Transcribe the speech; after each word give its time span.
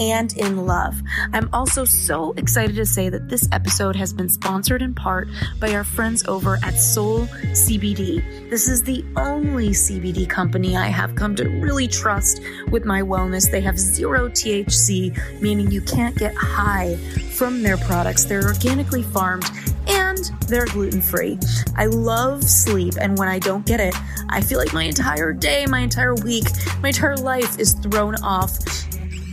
and 0.00 0.36
in 0.36 0.66
love. 0.66 1.00
I'm 1.32 1.48
also 1.52 1.84
so 1.84 2.32
excited 2.32 2.74
to 2.76 2.86
say 2.86 3.10
that 3.10 3.28
this 3.28 3.48
episode 3.52 3.94
has 3.96 4.12
been 4.12 4.28
sponsored 4.28 4.82
in 4.82 4.94
part 4.94 5.28
by 5.60 5.74
our 5.74 5.84
friends 5.84 6.26
over 6.26 6.58
at 6.64 6.74
Soul 6.74 7.26
CBD. 7.52 8.50
This 8.50 8.66
is 8.66 8.82
the 8.82 9.04
only 9.16 9.68
CBD 9.68 10.28
company 10.28 10.76
I 10.76 10.86
have 10.86 11.14
come 11.14 11.36
to 11.36 11.48
really 11.48 11.86
trust 11.86 12.40
with 12.70 12.84
my 12.84 13.02
wellness. 13.02 13.50
They 13.50 13.60
have 13.60 13.78
zero 13.78 14.28
THC, 14.28 15.40
meaning 15.40 15.70
you 15.70 15.82
can't 15.82 16.16
get 16.16 16.34
high 16.34 16.96
from 17.36 17.62
their 17.62 17.76
products. 17.76 18.24
They're 18.24 18.46
organically 18.46 19.02
farmed 19.02 19.44
and 19.86 20.18
they're 20.48 20.66
gluten 20.66 21.00
free. 21.00 21.38
I 21.76 21.86
love 21.86 22.44
sleep, 22.44 22.94
and 23.00 23.18
when 23.18 23.28
I 23.28 23.38
don't 23.38 23.66
get 23.66 23.80
it, 23.80 23.94
I 24.28 24.40
feel 24.40 24.58
like 24.58 24.72
my 24.72 24.84
entire 24.84 25.32
day, 25.32 25.66
my 25.66 25.80
entire 25.80 26.14
week, 26.14 26.44
my 26.82 26.88
entire 26.88 27.16
life 27.16 27.58
is 27.58 27.74
thrown 27.74 28.14
off. 28.16 28.58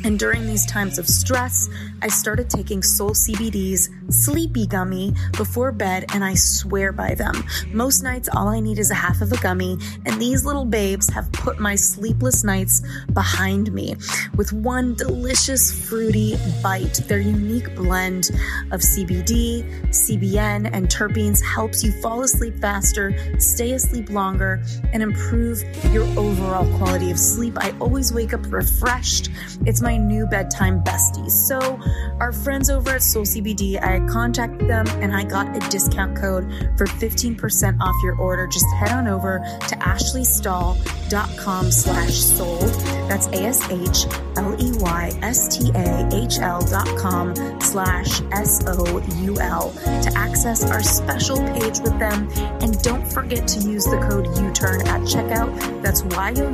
And 0.07 0.17
during 0.17 0.47
these 0.47 0.65
times 0.65 0.99
of 0.99 1.05
stress, 1.05 1.67
I 2.01 2.09
started 2.09 2.49
taking 2.49 2.83
Soul 2.83 3.11
CBD's 3.11 3.89
Sleepy 4.09 4.67
Gummy 4.67 5.13
before 5.35 5.71
bed, 5.71 6.05
and 6.13 6.23
I 6.23 6.35
swear 6.35 6.91
by 6.91 7.15
them. 7.15 7.43
Most 7.73 8.03
nights, 8.03 8.29
all 8.33 8.47
I 8.47 8.59
need 8.59 8.79
is 8.79 8.91
a 8.91 8.95
half 8.95 9.21
of 9.21 9.31
a 9.31 9.37
gummy, 9.37 9.77
and 10.05 10.21
these 10.21 10.45
little 10.45 10.65
babes 10.65 11.09
have 11.09 11.31
put 11.31 11.59
my 11.59 11.75
sleepless 11.75 12.43
nights 12.43 12.81
behind 13.13 13.73
me 13.73 13.95
with 14.35 14.53
one 14.53 14.93
delicious 14.93 15.87
fruity 15.87 16.37
bite. 16.61 17.01
Their 17.07 17.19
unique 17.19 17.75
blend 17.75 18.29
of 18.71 18.81
CBD, 18.81 19.63
CBN, 19.89 20.69
and 20.71 20.87
terpenes 20.87 21.43
helps 21.43 21.83
you 21.83 21.91
fall 22.01 22.21
asleep 22.21 22.59
faster, 22.59 23.15
stay 23.39 23.71
asleep 23.73 24.09
longer, 24.09 24.61
and 24.93 25.01
improve 25.01 25.63
your 25.91 26.05
overall 26.17 26.65
quality 26.77 27.11
of 27.11 27.19
sleep. 27.19 27.57
I 27.57 27.73
always 27.79 28.13
wake 28.13 28.33
up 28.33 28.51
refreshed. 28.51 29.29
It's 29.65 29.81
my 29.81 29.97
new 29.97 30.25
bedtime 30.27 30.83
bestie. 30.83 31.29
So, 31.29 31.79
our 32.19 32.31
friends 32.31 32.69
over 32.69 32.91
at 32.91 33.03
Soul 33.03 33.23
CBD, 33.23 33.81
I 33.81 33.99
contacted 34.11 34.67
them 34.67 34.87
and 35.01 35.15
I 35.15 35.23
got 35.23 35.55
a 35.55 35.59
discount 35.69 36.17
code 36.17 36.51
for 36.77 36.85
15% 36.87 37.79
off 37.79 37.95
your 38.03 38.19
order. 38.19 38.47
Just 38.47 38.65
head 38.75 38.91
on 38.91 39.07
over 39.07 39.39
to 39.39 39.75
ashleystahl.com 39.75 41.71
slash 41.71 42.13
soul. 42.13 42.59
That's 43.07 43.27
A-S-H-L-E-Y-S-T-A-H-L 43.27 44.21
dot 46.61 46.97
com 46.97 47.35
slash 47.61 48.21
S-O-U-L 48.31 49.71
to 49.71 50.11
access 50.15 50.63
our 50.63 50.81
special 50.81 51.37
page 51.37 51.79
with 51.79 51.97
them. 51.99 52.27
And 52.61 52.81
don't 52.81 53.05
forget 53.11 53.47
to 53.49 53.59
use 53.59 53.85
the 53.85 53.97
code 54.09 54.25
U-TURN 54.37 54.87
at 54.87 55.01
checkout. 55.01 55.81
That's 55.81 56.03
Y-O-U-T-U-R-N. 56.03 56.49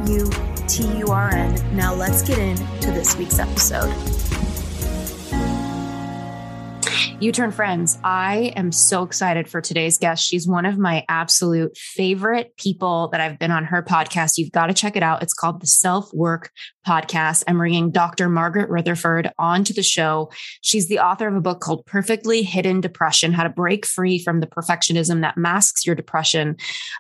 Now 1.76 1.94
let's 1.94 2.22
get 2.22 2.38
into 2.40 2.92
this 2.92 3.16
week's 3.18 3.40
episode. 3.40 3.94
You 7.24 7.32
Turn 7.32 7.54
friends, 7.54 7.98
I 8.04 8.52
am 8.58 8.74
so 8.74 9.04
excited 9.04 9.48
for 9.48 9.62
today's 9.62 9.98
guest. 9.98 10.26
She's 10.26 10.46
one 10.46 10.66
of 10.66 10.78
my 10.78 11.06
absolute 11.08 11.78
favorite 11.78 12.54
people 12.58 13.08
that 13.14 13.22
I've 13.22 13.40
been 13.40 13.50
on 13.50 13.64
her 13.64 13.82
podcast. 13.82 14.34
You've 14.38 14.52
got 14.52 14.68
to 14.68 14.74
check 14.74 14.98
it 14.98 15.04
out. 15.04 15.24
It's 15.24 15.34
called 15.34 15.62
the 15.62 15.66
SelfWork 15.66 16.50
Podcast. 16.86 17.46
I'm 17.48 17.60
bringing 17.60 17.92
Dr. 17.92 18.28
Margaret 18.28 18.70
Rutherford 18.70 19.32
onto 19.40 19.74
the 19.74 19.84
show. 19.84 20.32
She's 20.60 20.90
the 20.90 21.00
author 21.00 21.30
of 21.30 21.36
a 21.36 21.40
book 21.40 21.62
called 21.62 21.86
Perfectly 21.86 22.44
Hidden 22.44 22.82
Depression 22.82 23.32
How 23.32 23.44
to 23.44 23.50
Break 23.50 23.86
Free 23.86 24.22
from 24.22 24.42
the 24.42 24.48
Perfectionism 24.48 25.22
That 25.22 25.38
Masks 25.38 25.86
Your 25.86 25.96
Depression. 25.96 26.58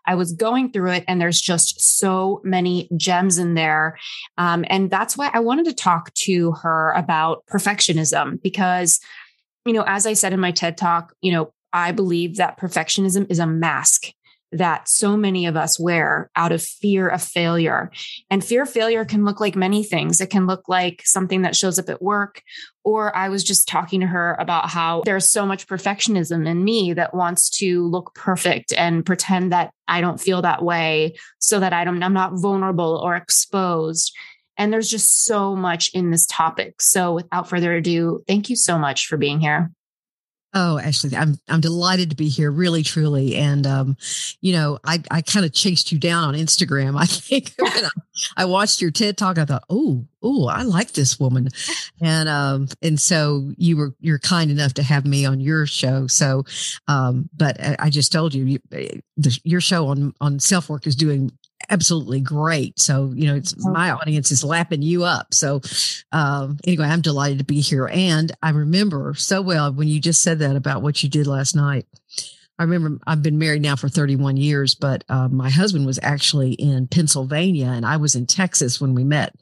I 0.07 0.15
was 0.15 0.31
going 0.31 0.71
through 0.71 0.91
it, 0.91 1.03
and 1.05 1.19
there's 1.19 1.41
just 1.41 1.99
so 1.99 2.39
many 2.45 2.87
gems 2.95 3.39
in 3.39 3.55
there. 3.55 3.97
Um, 4.37 4.63
and 4.69 4.89
that's 4.89 5.17
why 5.17 5.31
I 5.33 5.41
wanted 5.41 5.65
to 5.65 5.73
talk 5.73 6.13
to 6.13 6.53
her 6.61 6.93
about 6.93 7.43
perfectionism 7.47 8.41
because 8.41 9.01
you 9.65 9.73
know, 9.73 9.83
as 9.85 10.05
I 10.05 10.13
said 10.13 10.33
in 10.33 10.39
my 10.39 10.51
TED 10.51 10.77
talk, 10.77 11.13
you 11.21 11.31
know, 11.31 11.53
I 11.71 11.91
believe 11.91 12.37
that 12.37 12.59
perfectionism 12.59 13.29
is 13.29 13.39
a 13.39 13.47
mask 13.47 14.07
that 14.53 14.87
so 14.87 15.17
many 15.17 15.47
of 15.47 15.57
us 15.57 15.79
wear 15.79 16.29
out 16.35 16.51
of 16.51 16.61
fear 16.61 17.07
of 17.07 17.23
failure. 17.23 17.91
And 18.29 18.43
fear 18.43 18.63
of 18.63 18.69
failure 18.69 19.03
can 19.03 19.25
look 19.25 19.39
like 19.39 19.55
many 19.55 19.83
things. 19.83 20.21
It 20.21 20.29
can 20.29 20.45
look 20.45 20.69
like 20.69 21.01
something 21.05 21.41
that 21.41 21.55
shows 21.55 21.79
up 21.79 21.89
at 21.89 22.01
work. 22.01 22.41
Or 22.83 23.15
I 23.15 23.29
was 23.29 23.43
just 23.43 23.67
talking 23.67 24.01
to 24.01 24.07
her 24.07 24.37
about 24.39 24.69
how 24.69 25.01
there's 25.05 25.27
so 25.27 25.45
much 25.45 25.67
perfectionism 25.67 26.47
in 26.47 26.63
me 26.63 26.93
that 26.93 27.15
wants 27.15 27.49
to 27.57 27.87
look 27.87 28.13
perfect 28.13 28.73
and 28.73 29.05
pretend 29.05 29.51
that 29.51 29.71
I 29.87 30.01
don't 30.01 30.21
feel 30.21 30.43
that 30.43 30.63
way 30.63 31.15
so 31.39 31.59
that 31.59 31.73
I 31.73 31.83
don't, 31.83 32.03
I'm 32.03 32.13
not 32.13 32.33
vulnerable 32.39 33.01
or 33.03 33.15
exposed. 33.15 34.15
And 34.57 34.71
there's 34.71 34.89
just 34.89 35.25
so 35.25 35.55
much 35.55 35.89
in 35.93 36.11
this 36.11 36.25
topic. 36.25 36.81
So 36.81 37.13
without 37.13 37.49
further 37.49 37.73
ado, 37.73 38.23
thank 38.27 38.49
you 38.49 38.55
so 38.55 38.77
much 38.77 39.07
for 39.07 39.17
being 39.17 39.39
here. 39.39 39.71
Oh, 40.55 40.77
Ashley, 40.77 41.15
I'm 41.15 41.39
I'm 41.49 41.61
delighted 41.61 42.11
to 42.11 42.15
be 42.15 42.29
here, 42.29 42.51
really, 42.51 42.83
truly. 42.83 43.35
And 43.37 43.65
um, 43.65 43.97
you 44.39 44.53
know, 44.53 44.77
I 44.83 45.01
I 45.09 45.23
kind 45.23 45.47
of 45.47 45.51
chased 45.51 45.91
you 45.91 45.97
down 45.97 46.23
on 46.23 46.35
Instagram. 46.35 46.95
I 46.95 47.07
think 47.07 47.53
I, 47.61 47.89
I, 48.37 48.45
watched 48.45 48.79
your 48.79 48.91
TED 48.91 49.17
talk. 49.17 49.39
I 49.39 49.45
thought, 49.45 49.63
oh, 49.71 50.05
oh, 50.21 50.47
I 50.47 50.61
like 50.61 50.91
this 50.91 51.19
woman, 51.19 51.49
and 51.99 52.29
um, 52.29 52.67
and 52.83 52.99
so 52.99 53.51
you 53.57 53.77
were 53.77 53.95
you're 53.99 54.19
kind 54.19 54.51
enough 54.51 54.75
to 54.75 54.83
have 54.83 55.07
me 55.07 55.25
on 55.25 55.39
your 55.39 55.65
show. 55.65 56.05
So, 56.05 56.43
um, 56.87 57.29
but 57.35 57.59
I, 57.59 57.75
I 57.79 57.89
just 57.89 58.11
told 58.11 58.35
you, 58.35 58.45
you 58.45 58.59
the, 59.17 59.39
your 59.43 59.61
show 59.61 59.87
on 59.87 60.13
on 60.21 60.37
SelfWork 60.37 60.85
is 60.85 60.95
doing 60.95 61.31
absolutely 61.69 62.21
great. 62.21 62.79
So, 62.79 63.11
you 63.15 63.27
know, 63.27 63.35
it's 63.35 63.55
my 63.65 63.91
audience 63.91 64.31
is 64.31 64.43
lapping 64.43 64.81
you 64.81 65.03
up. 65.03 65.33
So, 65.33 65.61
um, 66.11 66.59
anyway, 66.65 66.85
I'm 66.85 67.01
delighted 67.01 67.39
to 67.39 67.45
be 67.45 67.61
here. 67.61 67.89
And 67.91 68.31
I 68.41 68.51
remember 68.51 69.13
so 69.15 69.41
well 69.41 69.73
when 69.73 69.87
you 69.87 69.99
just 69.99 70.21
said 70.21 70.39
that 70.39 70.55
about 70.55 70.81
what 70.81 71.03
you 71.03 71.09
did 71.09 71.27
last 71.27 71.55
night. 71.55 71.85
I 72.59 72.63
remember 72.63 72.99
I've 73.07 73.23
been 73.23 73.39
married 73.39 73.63
now 73.63 73.75
for 73.75 73.89
31 73.89 74.37
years, 74.37 74.75
but 74.75 75.03
uh, 75.09 75.27
my 75.27 75.49
husband 75.49 75.85
was 75.87 75.99
actually 76.03 76.53
in 76.53 76.87
Pennsylvania 76.87 77.67
and 77.67 77.85
I 77.85 77.97
was 77.97 78.15
in 78.15 78.27
Texas 78.27 78.79
when 78.79 78.93
we 78.93 79.03
met. 79.03 79.33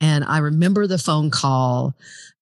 And 0.00 0.24
I 0.24 0.38
remember 0.38 0.86
the 0.86 0.98
phone 0.98 1.30
call 1.30 1.94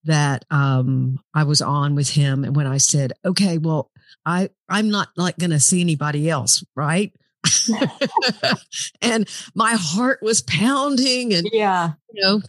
that 0.05 0.47
um, 0.51 1.21
I 1.35 1.45
was 1.45 1.61
on 1.61 1.95
with 1.95 2.09
him. 2.09 2.45
And 2.45 2.57
when 2.57 2.67
I 2.67 2.79
said, 2.79 3.13
okay, 3.25 3.59
well, 3.59 3.91
I, 4.25 4.49
I'm 4.69 4.91
not 4.91 5.09
like 5.17 5.37
going 5.37 5.51
to 5.51 5.61
see 5.61 5.81
anybody 5.81 6.31
else, 6.31 6.65
right? 6.75 7.13
and 9.03 9.29
my 9.55 9.75
heart 9.75 10.21
was 10.23 10.43
pounding 10.43 11.33
and 11.33 11.49
yeah. 11.53 11.93
you 12.13 12.23
know 12.23 12.41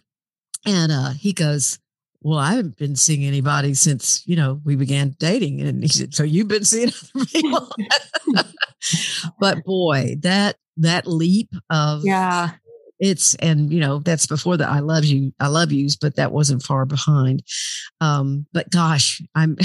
and 0.65 0.91
uh 0.91 1.11
he 1.11 1.33
goes 1.33 1.79
well 2.21 2.37
i 2.37 2.53
haven't 2.53 2.77
been 2.77 2.95
seeing 2.95 3.23
anybody 3.25 3.73
since 3.73 4.25
you 4.27 4.35
know 4.35 4.59
we 4.63 4.75
began 4.75 5.15
dating. 5.19 5.61
And 5.61 5.81
he 5.81 5.89
said 5.89 6.13
so 6.13 6.23
you've 6.23 6.47
been 6.47 6.65
seeing 6.65 6.91
other 7.15 7.25
people? 7.25 7.69
But 9.39 9.63
boy 9.63 10.15
that 10.21 10.57
that 10.77 11.05
leap 11.05 11.53
of 11.69 12.03
yeah. 12.03 12.51
it's 12.99 13.35
and 13.35 13.71
you 13.71 13.79
know 13.79 13.99
that's 13.99 14.25
before 14.25 14.57
the 14.57 14.67
i 14.67 14.79
love 14.79 15.05
you 15.05 15.31
i 15.39 15.47
love 15.47 15.71
yous 15.71 15.95
but 15.95 16.15
that 16.15 16.31
wasn't 16.31 16.63
far 16.63 16.85
behind. 16.85 17.43
Um 17.99 18.47
but 18.53 18.69
gosh 18.71 19.21
i'm 19.35 19.57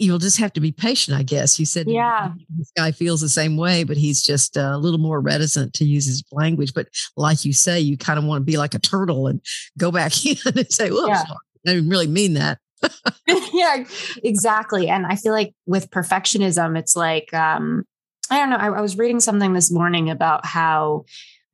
you'll 0.00 0.18
just 0.18 0.38
have 0.38 0.52
to 0.54 0.60
be 0.60 0.72
patient, 0.72 1.16
I 1.16 1.22
guess. 1.22 1.58
You 1.58 1.66
said, 1.66 1.88
yeah, 1.88 2.32
this 2.56 2.72
guy 2.76 2.90
feels 2.90 3.20
the 3.20 3.28
same 3.28 3.56
way, 3.56 3.84
but 3.84 3.98
he's 3.98 4.22
just 4.22 4.56
a 4.56 4.78
little 4.78 4.98
more 4.98 5.20
reticent 5.20 5.74
to 5.74 5.84
use 5.84 6.06
his 6.06 6.24
language. 6.32 6.72
But 6.72 6.88
like 7.16 7.44
you 7.44 7.52
say, 7.52 7.80
you 7.80 7.98
kind 7.98 8.18
of 8.18 8.24
want 8.24 8.40
to 8.40 8.44
be 8.44 8.56
like 8.56 8.74
a 8.74 8.78
turtle 8.78 9.26
and 9.26 9.40
go 9.78 9.92
back 9.92 10.24
in 10.26 10.36
and 10.46 10.72
say, 10.72 10.90
well, 10.90 11.08
yeah. 11.08 11.24
I 11.66 11.74
didn't 11.74 11.90
really 11.90 12.06
mean 12.06 12.34
that. 12.34 12.58
yeah, 13.52 13.84
exactly. 14.24 14.88
And 14.88 15.06
I 15.06 15.16
feel 15.16 15.32
like 15.32 15.52
with 15.66 15.90
perfectionism, 15.90 16.78
it's 16.78 16.96
like, 16.96 17.32
um, 17.34 17.84
I 18.30 18.38
don't 18.38 18.48
know. 18.48 18.56
I, 18.56 18.68
I 18.68 18.80
was 18.80 18.96
reading 18.96 19.20
something 19.20 19.52
this 19.52 19.70
morning 19.70 20.08
about 20.08 20.46
how 20.46 21.04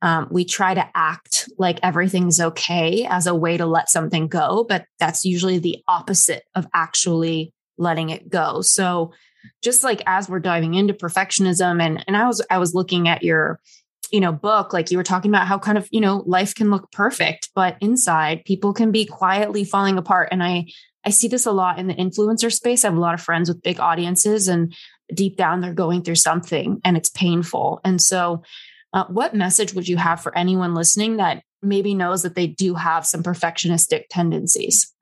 um, 0.01 0.27
we 0.31 0.45
try 0.45 0.73
to 0.73 0.87
act 0.95 1.49
like 1.57 1.79
everything's 1.83 2.39
okay 2.39 3.05
as 3.09 3.27
a 3.27 3.35
way 3.35 3.57
to 3.57 3.65
let 3.65 3.89
something 3.89 4.27
go, 4.29 4.65
but 4.69 4.85
that's 4.99 5.25
usually 5.25 5.59
the 5.59 5.83
opposite 5.89 6.43
of 6.55 6.67
actually 6.73 7.51
letting 7.77 8.09
it 8.09 8.29
go. 8.29 8.61
So 8.61 9.13
just 9.61 9.83
like 9.83 10.01
as 10.05 10.29
we're 10.29 10.39
diving 10.39 10.73
into 10.73 10.93
perfectionism 10.93 11.81
and 11.81 12.03
and 12.07 12.17
I 12.17 12.27
was 12.27 12.45
I 12.49 12.57
was 12.57 12.73
looking 12.73 13.07
at 13.07 13.23
your 13.23 13.59
you 14.11 14.19
know 14.19 14.31
book 14.31 14.73
like 14.73 14.91
you 14.91 14.97
were 14.97 15.03
talking 15.03 15.31
about 15.31 15.47
how 15.47 15.59
kind 15.59 15.77
of 15.77 15.87
you 15.91 16.01
know 16.01 16.23
life 16.25 16.55
can 16.55 16.71
look 16.71 16.91
perfect 16.91 17.49
but 17.55 17.77
inside 17.81 18.45
people 18.45 18.73
can 18.73 18.91
be 18.91 19.05
quietly 19.05 19.63
falling 19.63 19.97
apart. 19.97 20.29
And 20.31 20.43
i 20.43 20.65
i 21.05 21.09
see 21.09 21.27
this 21.27 21.45
a 21.45 21.51
lot 21.51 21.79
in 21.79 21.87
the 21.87 21.95
influencer 21.95 22.51
space. 22.51 22.83
I 22.83 22.89
have 22.89 22.97
a 22.97 23.01
lot 23.01 23.13
of 23.13 23.21
friends 23.21 23.49
with 23.49 23.63
big 23.63 23.79
audiences 23.79 24.47
and 24.47 24.75
deep 25.13 25.37
down 25.37 25.61
they're 25.61 25.73
going 25.73 26.03
through 26.03 26.15
something 26.15 26.81
and 26.83 26.97
it's 26.97 27.09
painful. 27.09 27.79
And 27.83 28.01
so 28.01 28.43
uh, 28.93 29.05
what 29.05 29.35
message 29.35 29.73
would 29.73 29.87
you 29.87 29.97
have 29.97 30.21
for 30.21 30.37
anyone 30.37 30.73
listening 30.73 31.17
that 31.17 31.43
maybe 31.61 31.93
knows 31.93 32.23
that 32.23 32.35
they 32.35 32.47
do 32.47 32.75
have 32.75 33.05
some 33.05 33.23
perfectionistic 33.23 34.05
tendencies? 34.09 34.93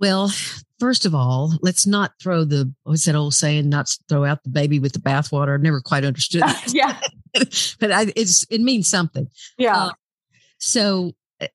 Well, 0.00 0.30
first 0.78 1.06
of 1.06 1.14
all, 1.14 1.52
let's 1.62 1.86
not 1.86 2.12
throw 2.20 2.44
the 2.44 2.72
what's 2.84 3.04
that 3.04 3.14
old 3.14 3.34
saying? 3.34 3.68
Not 3.68 3.88
throw 4.08 4.24
out 4.24 4.42
the 4.42 4.50
baby 4.50 4.78
with 4.78 4.92
the 4.92 4.98
bathwater. 4.98 5.54
I've 5.54 5.62
never 5.62 5.80
quite 5.80 6.04
understood. 6.04 6.42
yeah, 6.68 6.98
but 7.80 7.92
I, 7.92 8.12
it's 8.16 8.46
it 8.50 8.60
means 8.60 8.88
something. 8.88 9.28
Yeah. 9.58 9.76
Uh, 9.76 9.90
so, 10.58 11.12
eh, 11.40 11.48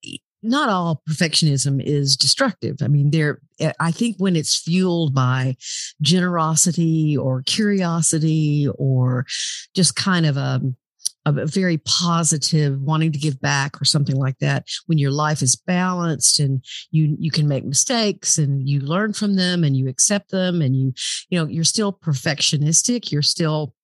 not 0.44 0.70
all 0.70 1.04
perfectionism 1.08 1.82
is 1.84 2.16
destructive. 2.16 2.78
I 2.82 2.88
mean, 2.88 3.12
there. 3.12 3.40
Eh, 3.60 3.72
I 3.80 3.92
think 3.92 4.18
when 4.18 4.36
it's 4.36 4.58
fueled 4.58 5.14
by 5.14 5.56
generosity 6.02 7.16
or 7.18 7.44
curiosity 7.44 8.68
or 8.76 9.26
just 9.76 9.96
kind 9.96 10.26
of 10.26 10.38
a 10.38 10.62
a 11.26 11.46
very 11.46 11.78
positive 11.80 12.80
wanting 12.82 13.12
to 13.12 13.20
give 13.20 13.40
back 13.40 13.80
or 13.80 13.86
something 13.86 14.16
like 14.16 14.40
that 14.40 14.66
when 14.88 14.98
your 14.98 15.12
life 15.12 15.42
is 15.42 15.56
balanced 15.56 16.40
and 16.40 16.64
you 16.90 17.16
you 17.20 17.30
can 17.30 17.48
make 17.48 17.64
mistakes 17.64 18.38
and 18.38 18.68
you 18.68 18.80
learn 18.80 19.14
from 19.14 19.36
them 19.36 19.64
and 19.64 19.78
you 19.78 19.88
accept 19.88 20.32
them 20.32 20.62
and 20.62 20.76
you 20.76 20.94
you 21.30 21.40
know 21.40 21.46
you're 21.46 21.64
still 21.64 21.94
perfectionistic. 21.94 23.12
You're 23.12 23.22
still 23.22 23.76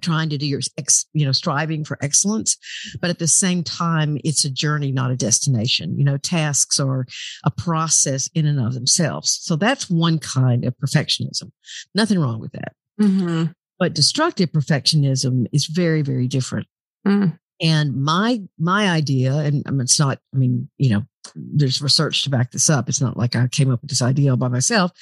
trying 0.00 0.28
to 0.28 0.38
do 0.38 0.46
your 0.46 0.60
ex, 0.78 1.06
you 1.12 1.26
know 1.26 1.32
striving 1.32 1.84
for 1.84 1.98
excellence. 2.00 2.56
But 3.00 3.10
at 3.10 3.18
the 3.18 3.28
same 3.28 3.62
time 3.62 4.18
it's 4.24 4.44
a 4.44 4.50
journey 4.50 4.90
not 4.90 5.10
a 5.10 5.16
destination. 5.16 5.98
You 5.98 6.04
know 6.04 6.16
tasks 6.16 6.80
are 6.80 7.06
a 7.44 7.50
process 7.50 8.30
in 8.34 8.46
and 8.46 8.60
of 8.60 8.72
themselves. 8.72 9.38
So 9.42 9.56
that's 9.56 9.90
one 9.90 10.18
kind 10.18 10.64
of 10.64 10.74
perfectionism. 10.78 11.50
Nothing 11.94 12.18
wrong 12.18 12.40
with 12.40 12.52
that. 12.52 12.72
Mm-hmm. 13.00 13.52
but 13.78 13.94
destructive 13.94 14.50
perfectionism 14.50 15.46
is 15.52 15.66
very 15.66 16.02
very 16.02 16.26
different 16.26 16.66
Mm. 17.06 17.38
And 17.60 18.02
my 18.02 18.42
my 18.58 18.88
idea, 18.88 19.34
and 19.34 19.62
mean, 19.70 19.80
it's 19.80 19.98
not. 19.98 20.18
I 20.32 20.36
mean, 20.36 20.68
you 20.78 20.90
know, 20.90 21.02
there's 21.34 21.82
research 21.82 22.22
to 22.22 22.30
back 22.30 22.52
this 22.52 22.70
up. 22.70 22.88
It's 22.88 23.00
not 23.00 23.16
like 23.16 23.34
I 23.34 23.48
came 23.48 23.70
up 23.70 23.80
with 23.80 23.90
this 23.90 24.02
idea 24.02 24.36
by 24.36 24.48
myself, 24.48 24.92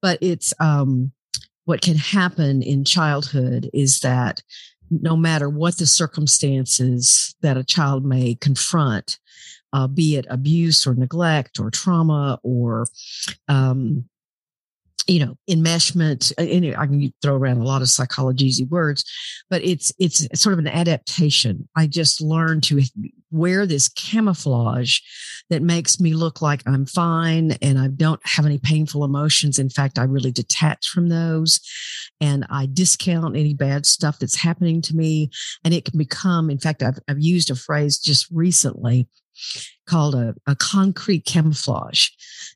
but 0.00 0.18
it's 0.20 0.54
um, 0.60 1.12
what 1.64 1.80
can 1.82 1.96
happen 1.96 2.62
in 2.62 2.84
childhood 2.84 3.68
is 3.74 4.00
that 4.00 4.42
no 4.90 5.16
matter 5.16 5.50
what 5.50 5.78
the 5.78 5.86
circumstances 5.86 7.34
that 7.42 7.56
a 7.56 7.64
child 7.64 8.04
may 8.04 8.36
confront, 8.36 9.18
uh, 9.72 9.88
be 9.88 10.16
it 10.16 10.26
abuse 10.30 10.86
or 10.86 10.94
neglect 10.94 11.58
or 11.58 11.70
trauma 11.70 12.38
or 12.44 12.86
um, 13.48 14.08
you 15.06 15.24
know, 15.24 15.36
enmeshment. 15.48 16.32
And 16.38 16.76
I 16.76 16.86
can 16.86 17.12
throw 17.22 17.36
around 17.36 17.58
a 17.58 17.64
lot 17.64 17.82
of 17.82 17.88
psychology 17.88 18.52
words, 18.64 19.04
but 19.48 19.62
it's 19.62 19.92
it's 19.98 20.26
sort 20.40 20.52
of 20.52 20.58
an 20.58 20.66
adaptation. 20.66 21.68
I 21.76 21.86
just 21.86 22.20
learned 22.20 22.64
to 22.64 22.82
wear 23.30 23.66
this 23.66 23.88
camouflage 23.88 24.98
that 25.50 25.62
makes 25.62 26.00
me 26.00 26.14
look 26.14 26.42
like 26.42 26.62
I'm 26.66 26.86
fine 26.86 27.52
and 27.62 27.78
I 27.78 27.88
don't 27.88 28.20
have 28.24 28.46
any 28.46 28.58
painful 28.58 29.04
emotions. 29.04 29.58
In 29.58 29.68
fact, 29.68 29.98
I 29.98 30.04
really 30.04 30.32
detach 30.32 30.88
from 30.88 31.08
those 31.08 31.60
and 32.20 32.46
I 32.50 32.66
discount 32.72 33.36
any 33.36 33.54
bad 33.54 33.86
stuff 33.86 34.18
that's 34.18 34.36
happening 34.36 34.80
to 34.82 34.96
me. 34.96 35.30
And 35.64 35.74
it 35.74 35.84
can 35.84 35.98
become, 35.98 36.50
in 36.50 36.58
fact, 36.58 36.82
I've, 36.82 36.98
I've 37.08 37.20
used 37.20 37.50
a 37.50 37.56
phrase 37.56 37.98
just 37.98 38.26
recently 38.32 39.08
called 39.86 40.14
a, 40.14 40.34
a 40.46 40.56
concrete 40.56 41.24
camouflage 41.24 42.08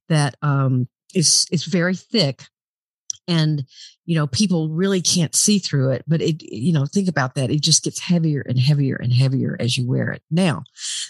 that 0.08 0.34
um, 0.43 0.88
is 1.14 1.46
is 1.50 1.64
very 1.64 1.94
thick 1.94 2.44
and 3.28 3.64
you 4.04 4.16
know 4.16 4.26
people 4.26 4.68
really 4.68 5.00
can't 5.00 5.34
see 5.34 5.58
through 5.58 5.90
it 5.90 6.04
but 6.06 6.20
it 6.20 6.42
you 6.42 6.72
know 6.72 6.84
think 6.84 7.08
about 7.08 7.34
that 7.34 7.50
it 7.50 7.60
just 7.60 7.84
gets 7.84 8.00
heavier 8.00 8.42
and 8.46 8.58
heavier 8.58 8.96
and 8.96 9.12
heavier 9.12 9.56
as 9.60 9.78
you 9.78 9.86
wear 9.86 10.10
it. 10.10 10.22
Now 10.30 10.64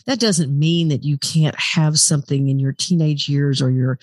that 0.06 0.20
doesn't 0.20 0.56
mean 0.56 0.88
that 0.88 1.04
you 1.04 1.18
can't 1.18 1.58
have 1.58 1.98
something 1.98 2.48
in 2.48 2.58
your 2.58 2.72
teenage 2.72 3.28
years 3.28 3.62
or 3.62 3.70
your 3.70 3.98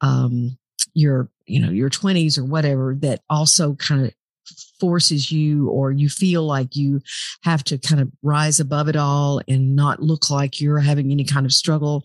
um 0.00 0.58
your 0.94 1.30
you 1.46 1.60
know 1.60 1.70
your 1.70 1.90
20s 1.90 2.38
or 2.38 2.44
whatever 2.44 2.94
that 3.00 3.22
also 3.30 3.74
kind 3.74 4.06
of 4.06 4.14
forces 4.80 5.32
you 5.32 5.68
or 5.68 5.90
you 5.90 6.08
feel 6.08 6.44
like 6.44 6.76
you 6.76 7.00
have 7.42 7.64
to 7.64 7.78
kind 7.78 8.00
of 8.00 8.10
rise 8.22 8.60
above 8.60 8.88
it 8.88 8.96
all 8.96 9.40
and 9.48 9.74
not 9.74 10.02
look 10.02 10.30
like 10.30 10.60
you're 10.60 10.78
having 10.78 11.10
any 11.10 11.24
kind 11.24 11.46
of 11.46 11.52
struggle. 11.52 12.04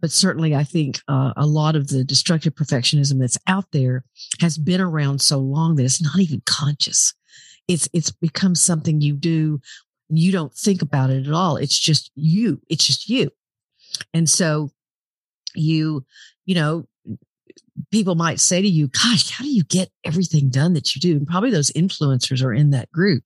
But 0.00 0.10
certainly, 0.10 0.54
I 0.54 0.64
think 0.64 1.00
uh, 1.08 1.32
a 1.36 1.46
lot 1.46 1.76
of 1.76 1.88
the 1.88 2.04
destructive 2.04 2.54
perfectionism 2.54 3.18
that's 3.18 3.38
out 3.46 3.66
there 3.72 4.04
has 4.40 4.58
been 4.58 4.80
around 4.80 5.20
so 5.20 5.38
long 5.38 5.76
that 5.76 5.84
it's 5.84 6.02
not 6.02 6.18
even 6.18 6.42
conscious. 6.46 7.14
It's 7.68 7.88
it's 7.92 8.10
become 8.10 8.54
something 8.54 9.00
you 9.00 9.14
do. 9.14 9.60
You 10.08 10.32
don't 10.32 10.54
think 10.54 10.80
about 10.82 11.10
it 11.10 11.26
at 11.26 11.32
all. 11.32 11.56
It's 11.56 11.78
just 11.78 12.10
you. 12.14 12.60
It's 12.68 12.86
just 12.86 13.08
you. 13.08 13.30
And 14.14 14.28
so 14.28 14.70
you, 15.54 16.04
you 16.46 16.54
know, 16.54 16.86
people 17.90 18.14
might 18.14 18.40
say 18.40 18.60
to 18.60 18.68
you, 18.68 18.88
gosh, 18.88 19.30
how 19.30 19.44
do 19.44 19.50
you 19.50 19.64
get 19.64 19.90
everything 20.04 20.50
done 20.50 20.74
that 20.74 20.94
you 20.94 21.00
do? 21.00 21.16
And 21.16 21.26
probably 21.26 21.50
those 21.50 21.72
influencers 21.72 22.42
are 22.44 22.52
in 22.52 22.70
that 22.70 22.90
group, 22.92 23.24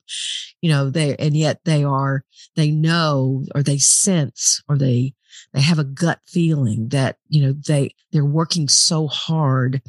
you 0.60 0.70
know, 0.70 0.90
they, 0.90 1.16
and 1.16 1.36
yet 1.36 1.60
they 1.64 1.84
are, 1.84 2.24
they 2.56 2.70
know 2.70 3.44
or 3.54 3.62
they 3.62 3.78
sense 3.78 4.62
or 4.68 4.78
they, 4.78 5.14
they 5.52 5.60
have 5.60 5.78
a 5.78 5.84
gut 5.84 6.20
feeling 6.26 6.88
that, 6.88 7.16
you 7.28 7.42
know, 7.42 7.52
they, 7.66 7.94
they're 8.12 8.24
working 8.24 8.68
so 8.68 9.08
hard 9.08 9.82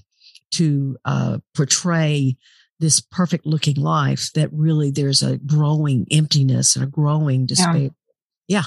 to 0.51 0.97
uh, 1.05 1.39
portray 1.55 2.37
this 2.79 2.99
perfect 2.99 3.45
looking 3.45 3.75
life 3.75 4.31
that 4.33 4.49
really 4.51 4.91
there's 4.91 5.23
a 5.23 5.37
growing 5.37 6.05
emptiness 6.11 6.75
and 6.75 6.83
a 6.83 6.87
growing 6.87 7.45
despair. 7.45 7.75
Yeah. 7.77 7.89
yeah. 8.47 8.63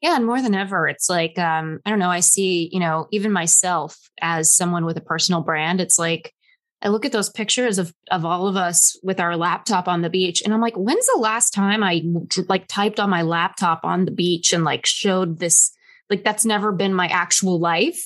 Yeah, 0.00 0.16
and 0.16 0.26
more 0.26 0.40
than 0.40 0.54
ever, 0.54 0.88
it's 0.88 1.08
like 1.08 1.38
um, 1.38 1.80
I 1.84 1.90
don't 1.90 1.98
know. 1.98 2.10
I 2.10 2.20
see, 2.20 2.68
you 2.72 2.80
know, 2.80 3.06
even 3.12 3.32
myself 3.32 3.96
as 4.20 4.54
someone 4.54 4.84
with 4.84 4.96
a 4.96 5.02
personal 5.02 5.42
brand. 5.42 5.80
It's 5.80 5.98
like 5.98 6.32
I 6.80 6.88
look 6.88 7.04
at 7.04 7.12
those 7.12 7.30
pictures 7.30 7.78
of 7.78 7.92
of 8.10 8.24
all 8.24 8.46
of 8.46 8.56
us 8.56 8.98
with 9.02 9.20
our 9.20 9.36
laptop 9.36 9.88
on 9.88 10.02
the 10.02 10.10
beach, 10.10 10.42
and 10.42 10.54
I'm 10.54 10.60
like, 10.60 10.76
when's 10.76 11.06
the 11.06 11.20
last 11.20 11.52
time 11.52 11.82
I 11.82 12.02
like 12.48 12.66
typed 12.68 13.00
on 13.00 13.10
my 13.10 13.22
laptop 13.22 13.80
on 13.84 14.04
the 14.04 14.10
beach 14.10 14.52
and 14.52 14.64
like 14.64 14.86
showed 14.86 15.38
this? 15.38 15.72
Like 16.10 16.24
that's 16.24 16.44
never 16.44 16.72
been 16.72 16.94
my 16.94 17.06
actual 17.08 17.60
life. 17.60 18.00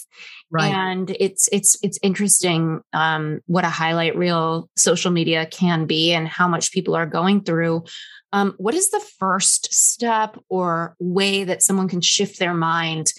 Right. 0.53 0.71
And 0.71 1.17
it's 1.19 1.49
it's 1.51 1.79
it's 1.83 1.99
interesting 2.03 2.83
um, 2.93 3.41
what 3.47 3.65
a 3.65 3.71
highlight 3.71 4.17
reel 4.17 4.69
social 4.77 5.11
media 5.11 5.47
can 5.47 5.87
be 5.87 6.13
and 6.13 6.29
how 6.29 6.47
much 6.47 6.73
people 6.73 6.95
are 6.95 7.07
going 7.07 7.43
through 7.43 7.85
um, 8.33 8.55
what 8.57 8.75
is 8.75 8.91
the 8.91 9.05
first 9.19 9.73
step 9.73 10.39
or 10.49 10.97
way 10.99 11.45
that 11.45 11.63
someone 11.63 11.89
can 11.89 12.01
shift 12.01 12.39
their 12.39 12.55
mind 12.55 13.13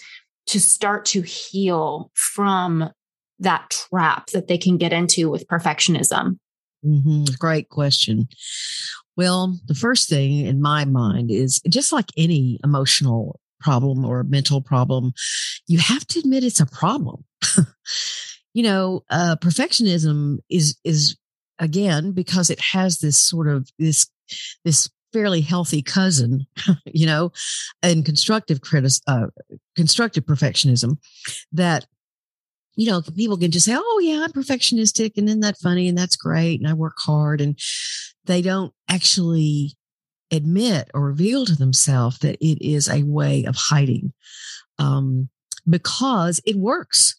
to 0.46 0.60
start 0.60 1.04
to 1.06 1.22
heal 1.22 2.10
from 2.14 2.90
that 3.38 3.70
trap 3.70 4.26
that 4.30 4.48
they 4.48 4.58
can 4.58 4.76
get 4.76 4.92
into 4.92 5.30
with 5.30 5.46
perfectionism? 5.46 6.38
Mm-hmm. 6.84 7.24
Great 7.38 7.68
question. 7.68 8.28
Well, 9.16 9.58
the 9.66 9.74
first 9.74 10.08
thing 10.08 10.40
in 10.40 10.60
my 10.60 10.84
mind 10.84 11.30
is 11.30 11.60
just 11.68 11.92
like 11.92 12.10
any 12.16 12.58
emotional 12.64 13.40
problem 13.64 14.04
or 14.04 14.20
a 14.20 14.24
mental 14.24 14.60
problem, 14.60 15.12
you 15.66 15.78
have 15.78 16.06
to 16.08 16.18
admit 16.20 16.44
it's 16.44 16.60
a 16.60 16.66
problem. 16.66 17.24
you 18.54 18.62
know, 18.62 19.02
uh, 19.10 19.36
perfectionism 19.40 20.38
is 20.50 20.78
is 20.84 21.16
again 21.58 22.12
because 22.12 22.50
it 22.50 22.60
has 22.60 22.98
this 22.98 23.20
sort 23.20 23.48
of 23.48 23.68
this 23.78 24.08
this 24.64 24.90
fairly 25.14 25.40
healthy 25.40 25.80
cousin, 25.80 26.44
you 26.86 27.06
know, 27.06 27.32
and 27.82 28.04
constructive 28.04 28.60
critic, 28.60 28.90
uh, 29.06 29.28
constructive 29.76 30.24
perfectionism 30.24 30.98
that, 31.52 31.86
you 32.74 32.90
know, 32.90 33.00
people 33.00 33.38
can 33.38 33.52
just 33.52 33.66
say, 33.66 33.76
Oh 33.76 34.00
yeah, 34.02 34.24
I'm 34.24 34.32
perfectionistic. 34.32 35.12
And 35.16 35.28
then 35.28 35.40
that's 35.40 35.62
funny 35.62 35.88
and 35.88 35.96
that's 35.96 36.16
great. 36.16 36.60
And 36.60 36.68
I 36.68 36.74
work 36.74 36.96
hard 36.98 37.40
and 37.40 37.56
they 38.24 38.42
don't 38.42 38.72
actually 38.88 39.76
admit 40.30 40.90
or 40.94 41.02
reveal 41.02 41.46
to 41.46 41.56
themselves 41.56 42.18
that 42.18 42.36
it 42.44 42.64
is 42.66 42.88
a 42.88 43.02
way 43.02 43.44
of 43.44 43.56
hiding. 43.56 44.12
Um, 44.78 45.28
because 45.68 46.40
it 46.44 46.56
works. 46.56 47.16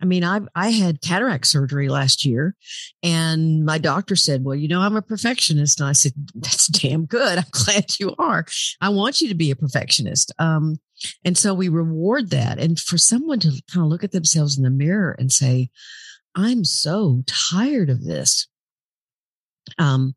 I 0.00 0.04
mean, 0.04 0.22
I 0.22 0.40
I 0.54 0.70
had 0.70 1.02
cataract 1.02 1.46
surgery 1.46 1.88
last 1.88 2.24
year, 2.24 2.54
and 3.02 3.64
my 3.64 3.78
doctor 3.78 4.14
said, 4.14 4.44
"Well, 4.44 4.54
you 4.54 4.68
know, 4.68 4.80
I'm 4.80 4.96
a 4.96 5.02
perfectionist." 5.02 5.80
And 5.80 5.88
I 5.88 5.92
said, 5.92 6.12
"That's 6.34 6.68
damn 6.68 7.06
good. 7.06 7.38
I'm 7.38 7.44
glad 7.50 7.98
you 7.98 8.14
are. 8.18 8.44
I 8.80 8.90
want 8.90 9.20
you 9.20 9.28
to 9.28 9.34
be 9.34 9.50
a 9.50 9.56
perfectionist." 9.56 10.32
Um, 10.38 10.78
and 11.24 11.36
so 11.36 11.52
we 11.52 11.68
reward 11.68 12.30
that. 12.30 12.58
And 12.58 12.78
for 12.78 12.98
someone 12.98 13.40
to 13.40 13.50
kind 13.72 13.84
of 13.84 13.90
look 13.90 14.04
at 14.04 14.12
themselves 14.12 14.56
in 14.56 14.64
the 14.64 14.70
mirror 14.70 15.16
and 15.18 15.32
say, 15.32 15.70
"I'm 16.34 16.64
so 16.64 17.24
tired 17.26 17.90
of 17.90 18.04
this," 18.04 18.46
um, 19.78 20.14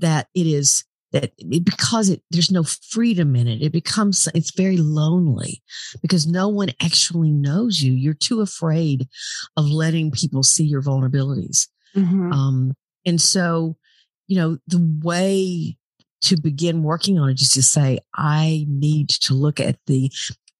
that 0.00 0.28
it 0.34 0.48
is 0.48 0.84
that 1.12 1.32
because 1.64 2.08
it 2.08 2.22
there's 2.30 2.50
no 2.50 2.62
freedom 2.62 3.36
in 3.36 3.46
it 3.46 3.62
it 3.62 3.72
becomes 3.72 4.28
it's 4.34 4.52
very 4.52 4.78
lonely 4.78 5.62
because 6.00 6.26
no 6.26 6.48
one 6.48 6.70
actually 6.82 7.30
knows 7.30 7.82
you 7.82 7.92
you're 7.92 8.14
too 8.14 8.40
afraid 8.40 9.06
of 9.56 9.66
letting 9.66 10.10
people 10.10 10.42
see 10.42 10.64
your 10.64 10.82
vulnerabilities 10.82 11.68
mm-hmm. 11.94 12.32
um, 12.32 12.74
and 13.06 13.20
so 13.20 13.76
you 14.26 14.36
know 14.36 14.58
the 14.66 15.00
way 15.02 15.76
to 16.22 16.40
begin 16.40 16.82
working 16.82 17.18
on 17.18 17.30
it 17.30 17.40
is 17.40 17.52
to 17.52 17.62
say 17.62 17.98
i 18.14 18.64
need 18.68 19.08
to 19.08 19.34
look 19.34 19.60
at 19.60 19.78
the 19.86 20.10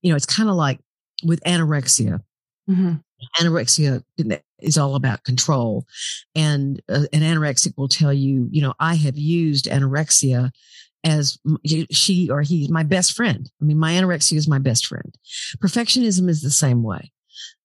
you 0.03 0.11
know 0.11 0.17
it's 0.17 0.27
kind 0.27 0.49
of 0.49 0.55
like 0.55 0.81
with 1.25 1.43
anorexia 1.45 2.21
mm-hmm. 2.69 2.95
Anorexia 3.39 4.03
is 4.61 4.79
all 4.79 4.95
about 4.95 5.25
control. 5.25 5.87
And 6.35 6.81
uh, 6.89 7.07
an 7.13 7.21
anorexic 7.21 7.75
will 7.77 7.89
tell 7.89 8.13
you, 8.13 8.49
you 8.51 8.63
know, 8.63 8.75
I 8.79 8.95
have 8.95 9.17
used 9.17 9.67
anorexia 9.67 10.51
as 11.05 11.39
she 11.91 12.31
or 12.31 12.43
he, 12.43 12.69
my 12.69 12.83
best 12.83 13.15
friend. 13.15 13.51
I 13.61 13.65
mean, 13.65 13.79
my 13.79 13.93
anorexia 13.95 14.37
is 14.37 14.49
my 14.49 14.59
best 14.59 14.87
friend. 14.87 15.15
Perfectionism 15.59 16.29
is 16.29 16.43
the 16.43 16.51
same 16.51 16.83
way. 16.83 17.11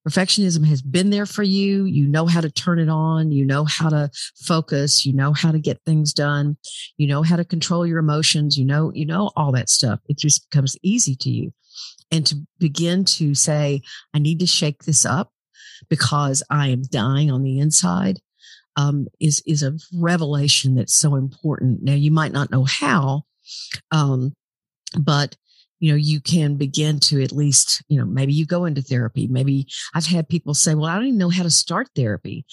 Perfectionism 0.08 0.66
has 0.66 0.82
been 0.82 1.10
there 1.10 1.26
for 1.26 1.44
you. 1.44 1.84
You 1.84 2.08
know 2.08 2.28
how 2.28 2.40
to 2.40 2.50
turn 2.50 2.80
it 2.80 2.88
on. 2.88 3.32
You 3.32 3.46
know 3.46 3.66
how 3.66 3.90
to 3.90 4.10
focus. 4.38 5.06
You 5.06 5.14
know 5.14 5.34
how 5.34 5.52
to 5.52 5.60
get 5.60 5.82
things 5.86 6.14
done. 6.14 6.58
You 6.96 7.08
know 7.08 7.24
how 7.24 7.36
to 7.36 7.44
control 7.44 7.86
your 7.86 8.00
emotions. 8.00 8.58
You 8.58 8.66
know, 8.66 8.92
you 8.94 9.06
know 9.06 9.32
all 9.36 9.52
that 9.52 9.70
stuff. 9.70 10.00
It 10.08 10.18
just 10.18 10.50
becomes 10.50 10.78
easy 10.82 11.16
to 11.18 11.30
you. 11.30 11.54
And 12.10 12.26
to 12.28 12.38
begin 12.58 13.04
to 13.06 13.36
say, 13.36 13.82
I 14.14 14.20
need 14.20 14.40
to 14.40 14.48
shake 14.48 14.84
this 14.84 15.06
up 15.06 15.32
because 15.90 16.44
I 16.50 16.70
am 16.70 16.84
dying 16.84 17.32
on 17.32 17.44
the 17.44 17.60
inside 17.60 18.20
um, 18.76 19.08
is 19.20 19.42
is 19.46 19.64
a 19.64 19.78
revelation 19.94 20.76
that's 20.76 20.96
so 20.98 21.16
important. 21.16 21.84
Now 21.84 21.94
you 21.94 22.12
might 22.12 22.32
not 22.32 22.52
know 22.52 22.64
how, 22.64 23.24
um, 23.92 24.34
but 24.98 25.36
you 25.80 25.92
know 25.92 25.98
you 25.98 26.22
can 26.22 26.56
begin 26.56 27.00
to 27.02 27.24
at 27.24 27.32
least 27.32 27.84
you 27.88 27.98
know 27.98 28.06
maybe 28.06 28.34
you 28.34 28.46
go 28.46 28.66
into 28.66 28.82
therapy. 28.82 29.28
Maybe 29.28 29.68
I've 29.94 30.06
had 30.06 30.30
people 30.30 30.54
say, 30.54 30.76
"Well, 30.76 30.86
I 30.86 30.96
don't 30.96 31.08
even 31.08 31.18
know 31.18 31.30
how 31.30 31.44
to 31.44 31.50
start 31.50 31.90
therapy," 31.96 32.46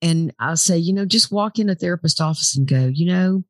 and 0.00 0.32
I'll 0.38 0.56
say, 0.56 0.78
you 0.78 0.92
know, 0.92 1.04
just 1.04 1.32
walk 1.32 1.58
in 1.58 1.68
a 1.68 1.74
therapist 1.74 2.20
office 2.20 2.56
and 2.56 2.66
go, 2.66 2.86
you 2.86 3.06
know, 3.06 3.44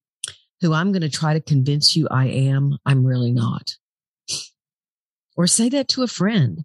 who 0.60 0.72
I'm 0.72 0.92
going 0.92 1.02
to 1.02 1.10
try 1.10 1.34
to 1.34 1.40
convince 1.40 1.96
you 1.96 2.08
I 2.10 2.26
am, 2.26 2.78
I'm 2.86 3.04
really 3.04 3.32
not. 3.32 3.76
Or 5.36 5.46
say 5.46 5.68
that 5.70 5.88
to 5.88 6.02
a 6.02 6.08
friend. 6.08 6.64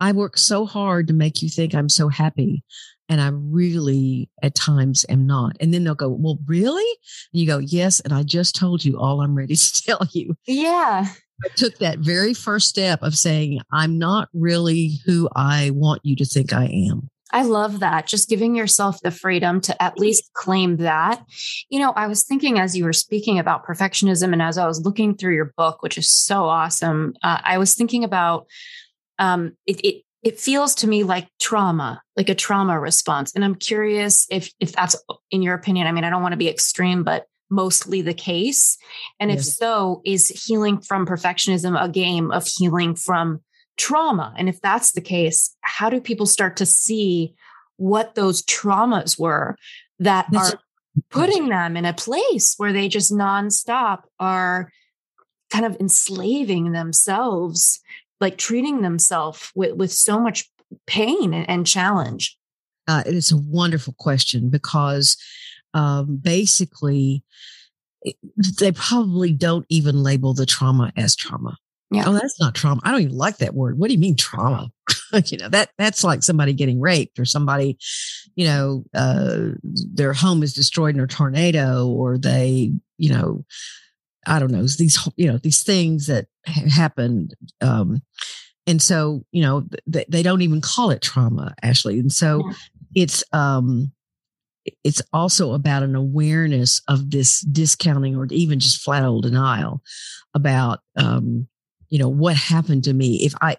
I 0.00 0.12
work 0.12 0.38
so 0.38 0.66
hard 0.66 1.08
to 1.08 1.14
make 1.14 1.42
you 1.42 1.48
think 1.48 1.74
I'm 1.74 1.88
so 1.88 2.08
happy. 2.08 2.62
And 3.08 3.20
I 3.20 3.28
really 3.28 4.28
at 4.42 4.54
times 4.54 5.06
am 5.08 5.26
not. 5.26 5.56
And 5.60 5.72
then 5.72 5.84
they'll 5.84 5.94
go, 5.94 6.10
Well, 6.10 6.38
really? 6.46 6.86
And 7.32 7.40
you 7.40 7.46
go, 7.46 7.58
Yes. 7.58 8.00
And 8.00 8.12
I 8.12 8.22
just 8.22 8.54
told 8.54 8.84
you 8.84 8.98
all 8.98 9.20
I'm 9.20 9.34
ready 9.34 9.56
to 9.56 9.82
tell 9.82 10.06
you. 10.12 10.36
Yeah. 10.46 11.06
I 11.44 11.48
took 11.54 11.78
that 11.78 12.00
very 12.00 12.34
first 12.34 12.68
step 12.68 13.02
of 13.02 13.14
saying, 13.14 13.60
I'm 13.72 13.98
not 13.98 14.28
really 14.34 14.98
who 15.06 15.28
I 15.36 15.70
want 15.70 16.00
you 16.04 16.16
to 16.16 16.24
think 16.24 16.52
I 16.52 16.64
am. 16.64 17.08
I 17.30 17.42
love 17.42 17.80
that. 17.80 18.06
Just 18.06 18.28
giving 18.28 18.54
yourself 18.54 19.00
the 19.00 19.10
freedom 19.10 19.60
to 19.62 19.82
at 19.82 19.98
least 19.98 20.30
claim 20.32 20.78
that. 20.78 21.22
You 21.68 21.78
know, 21.78 21.92
I 21.92 22.06
was 22.06 22.24
thinking 22.24 22.58
as 22.58 22.76
you 22.76 22.84
were 22.84 22.92
speaking 22.92 23.38
about 23.38 23.66
perfectionism 23.66 24.32
and 24.32 24.40
as 24.40 24.56
I 24.56 24.66
was 24.66 24.80
looking 24.80 25.14
through 25.14 25.34
your 25.34 25.52
book, 25.56 25.82
which 25.82 25.98
is 25.98 26.10
so 26.10 26.44
awesome, 26.44 27.14
uh, 27.22 27.38
I 27.44 27.58
was 27.58 27.74
thinking 27.74 28.02
about 28.02 28.46
um, 29.18 29.56
it, 29.66 29.80
it 29.84 30.02
it 30.22 30.40
feels 30.40 30.74
to 30.76 30.88
me 30.88 31.04
like 31.04 31.28
trauma, 31.38 32.02
like 32.16 32.28
a 32.28 32.34
trauma 32.34 32.78
response. 32.78 33.34
And 33.34 33.44
I'm 33.44 33.54
curious 33.54 34.26
if 34.30 34.52
if 34.60 34.72
that's 34.72 34.96
in 35.30 35.42
your 35.42 35.54
opinion. 35.54 35.86
I 35.86 35.92
mean, 35.92 36.04
I 36.04 36.10
don't 36.10 36.22
want 36.22 36.32
to 36.32 36.38
be 36.38 36.48
extreme, 36.48 37.04
but 37.04 37.26
mostly 37.50 38.02
the 38.02 38.14
case. 38.14 38.76
And 39.20 39.30
yes. 39.30 39.40
if 39.40 39.54
so, 39.54 40.02
is 40.04 40.28
healing 40.28 40.80
from 40.80 41.06
perfectionism 41.06 41.82
a 41.82 41.88
game 41.88 42.30
of 42.30 42.46
healing 42.46 42.94
from 42.94 43.40
trauma? 43.76 44.34
And 44.36 44.48
if 44.48 44.60
that's 44.60 44.92
the 44.92 45.00
case, 45.00 45.54
how 45.60 45.88
do 45.88 46.00
people 46.00 46.26
start 46.26 46.56
to 46.56 46.66
see 46.66 47.34
what 47.76 48.14
those 48.14 48.42
traumas 48.42 49.18
were 49.18 49.56
that 50.00 50.26
that's 50.30 50.54
are 50.54 50.60
putting 51.10 51.48
them 51.48 51.76
in 51.76 51.84
a 51.84 51.92
place 51.92 52.54
where 52.56 52.72
they 52.72 52.88
just 52.88 53.12
nonstop 53.12 54.02
are 54.18 54.70
kind 55.50 55.64
of 55.64 55.76
enslaving 55.80 56.72
themselves 56.72 57.80
like 58.20 58.38
treating 58.38 58.82
themselves 58.82 59.50
with, 59.54 59.76
with 59.76 59.92
so 59.92 60.20
much 60.20 60.50
pain 60.86 61.32
and, 61.34 61.48
and 61.48 61.66
challenge? 61.66 62.36
Uh, 62.86 63.02
it 63.06 63.14
is 63.14 63.30
a 63.30 63.36
wonderful 63.36 63.94
question 63.98 64.48
because 64.48 65.16
um, 65.74 66.16
basically 66.16 67.22
they 68.58 68.72
probably 68.72 69.32
don't 69.32 69.66
even 69.68 70.02
label 70.02 70.32
the 70.32 70.46
trauma 70.46 70.92
as 70.96 71.14
trauma. 71.14 71.56
Yeah. 71.90 72.04
Oh, 72.06 72.12
that's 72.12 72.38
not 72.38 72.54
trauma. 72.54 72.80
I 72.84 72.90
don't 72.90 73.00
even 73.00 73.16
like 73.16 73.38
that 73.38 73.54
word. 73.54 73.78
What 73.78 73.88
do 73.88 73.94
you 73.94 74.00
mean 74.00 74.16
trauma? 74.16 74.70
you 75.26 75.38
know, 75.38 75.48
that 75.48 75.70
that's 75.78 76.04
like 76.04 76.22
somebody 76.22 76.52
getting 76.52 76.80
raped 76.80 77.18
or 77.18 77.24
somebody, 77.24 77.78
you 78.36 78.46
know, 78.46 78.84
uh, 78.94 79.50
their 79.62 80.12
home 80.12 80.42
is 80.42 80.52
destroyed 80.52 80.94
in 80.94 81.00
a 81.00 81.06
tornado 81.06 81.88
or 81.88 82.18
they, 82.18 82.72
you 82.98 83.10
know, 83.10 83.44
I 84.28 84.38
don't 84.38 84.52
know, 84.52 84.62
these, 84.62 85.08
you 85.16 85.30
know, 85.30 85.38
these 85.38 85.62
things 85.62 86.06
that 86.06 86.26
happened. 86.44 87.34
Um, 87.60 88.02
and 88.66 88.80
so, 88.82 89.24
you 89.32 89.42
know, 89.42 89.66
th- 89.90 90.06
they 90.08 90.22
don't 90.22 90.42
even 90.42 90.60
call 90.60 90.90
it 90.90 91.00
trauma, 91.02 91.54
Ashley. 91.62 91.98
And 91.98 92.12
so 92.12 92.42
yeah. 92.44 92.52
it's, 92.94 93.24
um, 93.32 93.92
it's 94.84 95.00
also 95.14 95.54
about 95.54 95.82
an 95.82 95.96
awareness 95.96 96.82
of 96.88 97.10
this 97.10 97.40
discounting 97.40 98.16
or 98.16 98.26
even 98.30 98.60
just 98.60 98.82
flat 98.82 99.04
old 99.04 99.22
denial 99.22 99.82
about, 100.34 100.80
um, 100.96 101.48
you 101.88 101.98
know, 101.98 102.10
what 102.10 102.36
happened 102.36 102.84
to 102.84 102.92
me. 102.92 103.24
If 103.24 103.34
I, 103.40 103.56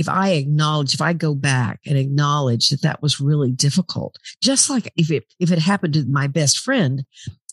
if, 0.00 0.08
I 0.08 0.30
acknowledge, 0.30 0.94
if 0.94 1.00
I 1.00 1.12
go 1.12 1.34
back 1.34 1.80
and 1.86 1.96
acknowledge 1.96 2.70
that 2.70 2.82
that 2.82 3.02
was 3.02 3.20
really 3.20 3.52
difficult, 3.52 4.16
just 4.42 4.70
like 4.70 4.92
if 4.96 5.10
it, 5.10 5.24
if 5.38 5.52
it 5.52 5.58
happened 5.58 5.94
to 5.94 6.06
my 6.06 6.26
best 6.26 6.58
friend, 6.58 7.04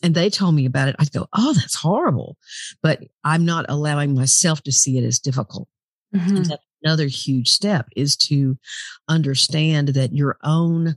and 0.02 0.14
they 0.14 0.30
told 0.30 0.54
me 0.54 0.64
about 0.64 0.88
it, 0.88 0.96
I'd 0.98 1.12
go, 1.12 1.26
Oh, 1.36 1.52
that's 1.52 1.74
horrible. 1.74 2.36
But 2.82 3.04
I'm 3.24 3.44
not 3.44 3.66
allowing 3.68 4.14
myself 4.14 4.62
to 4.62 4.72
see 4.72 4.98
it 4.98 5.04
as 5.04 5.18
difficult. 5.18 5.68
Mm-hmm. 6.14 6.54
another 6.82 7.06
huge 7.06 7.50
step 7.50 7.86
is 7.94 8.16
to 8.16 8.56
understand 9.08 9.88
that 9.88 10.14
your 10.14 10.38
own 10.42 10.96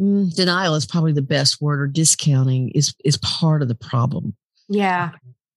mm, 0.00 0.34
denial 0.34 0.74
is 0.74 0.86
probably 0.86 1.12
the 1.12 1.22
best 1.22 1.60
word 1.60 1.80
or 1.80 1.86
discounting 1.86 2.70
is, 2.70 2.94
is 3.04 3.16
part 3.18 3.62
of 3.62 3.68
the 3.68 3.76
problem. 3.76 4.34
Yeah. 4.68 5.12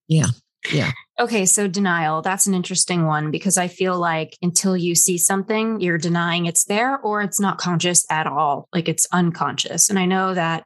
Yeah. 0.07 0.27
Yeah. 0.71 0.91
Okay, 1.19 1.45
so 1.47 1.67
denial, 1.67 2.21
that's 2.21 2.45
an 2.45 2.53
interesting 2.53 3.05
one 3.05 3.31
because 3.31 3.57
I 3.57 3.67
feel 3.67 3.97
like 3.97 4.37
until 4.43 4.77
you 4.77 4.93
see 4.93 5.17
something, 5.17 5.81
you're 5.81 5.97
denying 5.97 6.45
it's 6.45 6.65
there 6.65 6.99
or 6.99 7.21
it's 7.21 7.39
not 7.39 7.57
conscious 7.57 8.05
at 8.11 8.27
all, 8.27 8.67
like 8.71 8.87
it's 8.87 9.07
unconscious. 9.11 9.89
And 9.89 9.97
I 9.97 10.05
know 10.05 10.35
that, 10.35 10.63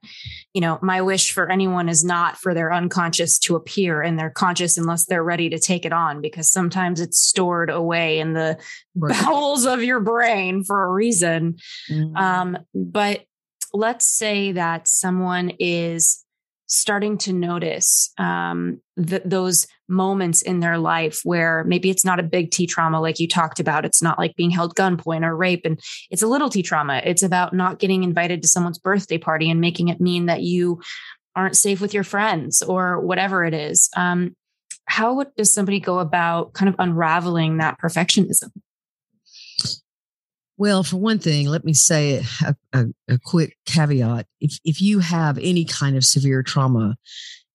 you 0.54 0.60
know, 0.60 0.78
my 0.82 1.02
wish 1.02 1.32
for 1.32 1.50
anyone 1.50 1.88
is 1.88 2.04
not 2.04 2.38
for 2.38 2.54
their 2.54 2.74
unconscious 2.74 3.40
to 3.40 3.56
appear 3.56 4.02
and 4.02 4.20
they're 4.20 4.30
conscious 4.30 4.78
unless 4.78 5.06
they're 5.06 5.24
ready 5.24 5.50
to 5.50 5.60
take 5.60 5.86
it 5.86 5.94
on 5.94 6.20
because 6.20 6.52
sometimes 6.52 7.00
it's 7.00 7.20
stored 7.20 7.70
away 7.70 8.20
in 8.20 8.34
the 8.34 8.60
right. 8.96 9.18
bowels 9.24 9.66
of 9.66 9.84
your 9.84 10.02
brain 10.02 10.66
for 10.66 10.84
a 10.84 10.92
reason. 10.92 11.56
Mm-hmm. 11.90 12.18
Um, 12.18 12.58
but 12.74 13.22
let's 13.74 14.06
say 14.06 14.52
that 14.52 14.90
someone 14.90 15.52
is 15.60 16.26
starting 16.72 17.18
to 17.18 17.34
notice 17.34 18.14
um, 18.18 18.80
th- 19.06 19.24
those 19.26 19.68
moments 19.92 20.42
in 20.42 20.60
their 20.60 20.78
life 20.78 21.22
where 21.24 21.64
maybe 21.66 21.90
it's 21.90 22.06
not 22.06 22.20
a 22.20 22.24
big 22.24 22.50
T 22.52 22.66
trauma 22.66 23.00
like 23.00 23.20
you 23.20 23.28
talked 23.28 23.60
about. 23.60 23.86
It's 23.86 24.02
not 24.02 24.18
like 24.18 24.36
being 24.36 24.50
held 24.50 24.76
gunpoint 24.76 25.26
or 25.26 25.36
rape, 25.36 25.62
and 25.66 25.80
it's 26.10 26.24
a 26.24 26.28
little 26.28 26.50
T 26.50 26.64
trauma. 26.64 27.02
It's 27.04 27.22
about 27.22 27.54
not 27.54 27.80
getting 27.80 28.04
invited 28.04 28.42
to 28.42 28.48
someone's 28.48 28.80
birthday 28.80 29.18
party 29.18 29.52
and 29.52 29.62
making 29.62 29.90
it 29.90 30.02
mean 30.02 30.26
that 30.26 30.42
you 30.42 30.82
aren't 31.36 31.58
safe 31.58 31.80
with 31.80 31.94
your 31.94 32.04
friends 32.04 32.62
or 32.62 33.00
whatever 33.00 33.46
it 33.46 33.54
is. 33.54 33.90
Um, 33.96 34.36
how 34.86 35.24
does 35.38 35.54
somebody 35.54 35.80
go 35.80 36.00
about 36.00 36.54
kind 36.54 36.68
of 36.68 36.76
unraveling 36.80 37.58
that 37.58 37.80
perfectionism? 37.80 38.50
Well, 40.58 40.84
for 40.84 40.98
one 40.98 41.18
thing, 41.18 41.48
let 41.48 41.66
me 41.66 41.74
say 41.74 42.24
a, 42.46 42.56
a, 42.74 42.86
a, 43.08 43.18
quick 43.18 43.58
caveat. 43.66 44.28
If, 44.40 44.60
if 44.64 44.80
you 44.80 45.00
have 45.00 45.40
any 45.40 45.66
kind 45.66 45.98
of 45.98 46.06
severe 46.06 46.44
trauma 46.44 46.98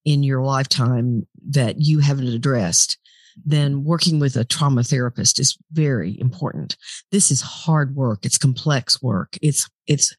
in 0.06 0.22
your 0.22 0.40
lifetime 0.40 1.26
that 1.50 1.80
you 1.80 1.98
haven't 1.98 2.28
addressed, 2.28 2.96
then 3.44 3.84
working 3.84 4.18
with 4.18 4.36
a 4.36 4.44
trauma 4.44 4.82
therapist 4.82 5.38
is 5.38 5.58
very 5.72 6.18
important. 6.18 6.76
This 7.12 7.30
is 7.30 7.42
hard 7.42 7.94
work. 7.94 8.24
It's 8.24 8.38
complex 8.38 9.02
work. 9.02 9.36
It's, 9.42 9.68
it's, 9.86 10.16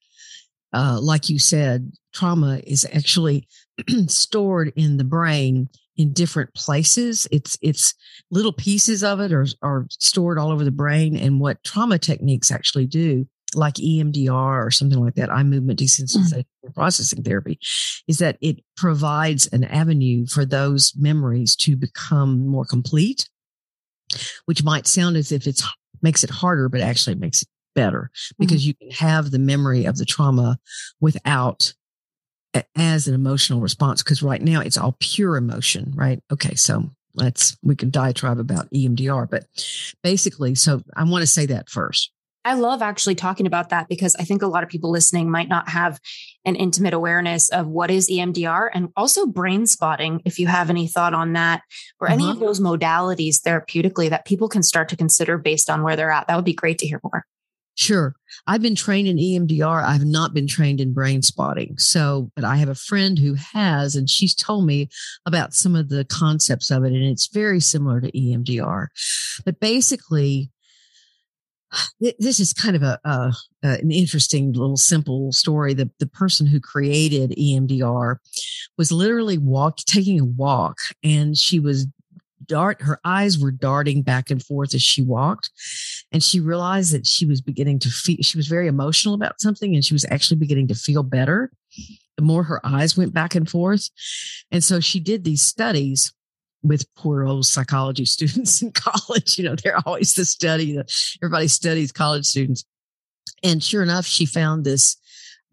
uh, 0.74 1.00
like 1.02 1.30
you 1.30 1.40
said, 1.40 1.94
trauma 2.14 2.60
is 2.68 2.86
actually 2.94 3.48
stored 4.08 4.74
in 4.76 4.98
the 4.98 5.06
brain 5.06 5.70
in 5.96 6.14
different 6.14 6.54
places. 6.54 7.26
It's 7.32 7.58
it's 7.62 7.96
little 8.30 8.54
pieces 8.54 9.04
of 9.04 9.20
it 9.20 9.32
are 9.32 9.48
are 9.64 9.88
stored 9.90 10.38
all 10.38 10.52
over 10.52 10.64
the 10.64 10.72
brain. 10.72 11.16
And 11.16 11.40
what 11.40 11.64
trauma 11.64 11.98
techniques 11.98 12.52
actually 12.52 12.86
do 12.86 13.26
like 13.56 13.76
EMDR 13.76 14.66
or 14.66 14.72
something 14.72 15.00
like 15.00 15.16
that, 15.16 15.32
eye 15.32 15.44
movement 15.44 15.80
desensitization 15.80 16.46
mm. 16.66 16.76
processing 16.76 17.24
therapy, 17.24 17.60
is 18.08 18.18
that 18.20 18.38
it 18.42 18.64
provides 18.76 19.48
an 19.48 19.64
avenue 19.64 20.26
for 20.28 20.46
those 20.46 20.94
memories 20.98 21.56
to 21.56 21.76
become 21.76 22.48
more 22.48 22.66
complete, 22.66 23.30
which 24.46 24.64
might 24.64 24.88
sound 24.88 25.16
as 25.16 25.32
if 25.32 25.48
it's 25.48 25.64
makes 26.02 26.24
it 26.24 26.30
harder, 26.30 26.70
but 26.70 26.82
actually 26.82 27.14
it 27.14 27.20
makes 27.20 27.42
it 27.42 27.48
better 27.74 28.12
because 28.40 28.64
mm. 28.64 28.68
you 28.68 28.74
can 28.76 28.92
have 28.92 29.32
the 29.32 29.40
memory 29.40 29.86
of 29.86 29.98
the 29.98 30.06
trauma 30.06 30.58
without 31.00 31.74
as 32.76 33.08
an 33.08 33.14
emotional 33.14 33.62
response 33.62 34.02
because 34.02 34.24
right 34.24 34.42
now 34.42 34.60
it's 34.62 34.78
all 34.78 34.96
pure 35.00 35.38
emotion 35.38 35.94
right 35.96 36.24
okay 36.32 36.56
so 36.56 36.90
let's 37.14 37.56
we 37.62 37.76
can 37.76 37.92
diatribe 37.92 38.40
about 38.40 38.68
emdr 38.72 39.30
but 39.30 39.46
basically 40.02 40.56
so 40.56 40.82
i 40.96 41.04
want 41.04 41.22
to 41.22 41.28
say 41.28 41.46
that 41.46 41.70
first 41.70 42.12
I 42.48 42.54
love 42.54 42.82
actually 42.82 43.16
talking 43.16 43.46
about 43.46 43.72
that 43.72 43.90
because 43.90 44.16
I 44.16 44.24
think 44.24 44.42
a 44.42 44.48
lot 44.48 44.64
of 44.64 44.70
people 44.70 44.90
listening 44.90 45.30
might 45.30 45.50
not 45.50 45.68
have 45.68 46.00
an 46.46 46.56
intimate 46.56 46.94
awareness 46.94 47.50
of 47.50 47.68
what 47.68 47.92
is 47.92 48.10
EMDR 48.10 48.70
and 48.74 48.88
also 48.96 49.28
brain 49.28 49.66
spotting. 49.66 50.22
If 50.24 50.40
you 50.40 50.48
have 50.48 50.70
any 50.70 50.88
thought 50.88 51.14
on 51.14 51.34
that 51.34 51.62
or 52.00 52.10
any 52.10 52.24
uh-huh. 52.24 52.32
of 52.32 52.40
those 52.40 52.62
modalities 52.62 53.42
therapeutically 53.42 54.10
that 54.12 54.24
people 54.24 54.48
can 54.48 54.64
start 54.64 54.88
to 54.88 54.96
consider 54.96 55.38
based 55.38 55.70
on 55.70 55.84
where 55.84 55.98
they're 55.98 56.10
at, 56.10 56.28
that 56.28 56.38
would 56.38 56.46
be 56.46 56.54
great 56.54 56.78
to 56.78 56.88
hear 56.88 57.02
more. 57.04 57.26
Sure. 57.76 58.16
I've 58.48 58.62
been 58.62 58.76
trained 58.76 59.10
in 59.10 59.18
EMDR. 59.18 59.84
I've 59.84 60.06
not 60.06 60.34
been 60.34 60.48
trained 60.48 60.80
in 60.80 60.94
brain 60.94 61.24
spotting. 61.24 61.78
So, 61.78 62.32
but 62.34 62.46
I 62.46 62.56
have 62.56 62.70
a 62.70 62.76
friend 62.76 63.20
who 63.20 63.34
has, 63.34 63.96
and 63.98 64.10
she's 64.10 64.34
told 64.34 64.66
me 64.66 64.88
about 65.26 65.54
some 65.54 65.76
of 65.76 65.90
the 65.90 66.06
concepts 66.06 66.72
of 66.72 66.86
it, 66.86 66.94
and 66.94 67.04
it's 67.04 67.28
very 67.28 67.60
similar 67.60 68.00
to 68.00 68.12
EMDR. 68.12 68.88
But 69.46 69.60
basically, 69.60 70.50
this 72.20 72.40
is 72.40 72.54
kind 72.54 72.76
of 72.76 72.84
a, 72.84 73.00
a, 73.04 73.34
an 73.64 73.92
interesting 73.92 74.54
little 74.54 74.78
simple 74.78 75.32
story. 75.32 75.74
The 75.74 75.90
the 76.00 76.08
person 76.08 76.48
who 76.48 76.60
created 76.60 77.32
EMDR 77.32 78.18
was 78.78 78.92
literally 78.92 79.38
walk 79.38 79.78
taking 79.78 80.20
a 80.20 80.26
walk, 80.26 80.78
and 81.04 81.38
she 81.38 81.60
was 81.60 81.88
dart 82.46 82.82
her 82.82 83.00
eyes 83.04 83.38
were 83.38 83.52
darting 83.52 84.02
back 84.02 84.30
and 84.30 84.44
forth 84.44 84.74
as 84.74 84.82
she 84.82 85.02
walked 85.02 85.50
and 86.12 86.24
she 86.24 86.40
realized 86.40 86.94
that 86.94 87.06
she 87.06 87.26
was 87.26 87.42
beginning 87.42 87.80
to 87.80 87.90
feel 87.90 88.18
she 88.22 88.38
was 88.38 88.48
very 88.48 88.68
emotional 88.68 89.14
about 89.14 89.42
something 89.42 89.76
and 89.76 89.84
she 89.84 89.94
was 89.94 90.06
actually 90.10 90.38
beginning 90.38 90.68
to 90.68 90.76
feel 90.76 91.04
better 91.04 91.52
the 92.16 92.24
more 92.24 92.44
her 92.44 92.66
eyes 92.66 92.96
went 92.96 93.14
back 93.14 93.36
and 93.36 93.50
forth 93.50 93.90
and 94.52 94.64
so 94.64 94.80
she 94.80 95.00
did 95.00 95.24
these 95.24 95.42
studies 95.42 96.14
with 96.64 96.86
poor 96.96 97.26
old 97.26 97.46
psychology 97.46 98.06
students 98.06 98.62
in 98.62 98.72
college. 98.72 99.38
You 99.38 99.46
know, 99.46 99.56
they're 99.56 99.80
always 99.86 100.14
the 100.14 100.26
study. 100.26 100.80
Everybody 101.22 101.48
studies 101.48 101.92
college 101.92 102.26
students. 102.26 102.66
And 103.44 103.64
sure 103.64 103.84
enough, 103.84 104.06
she 104.06 104.26
found 104.26 104.64
this 104.64 104.98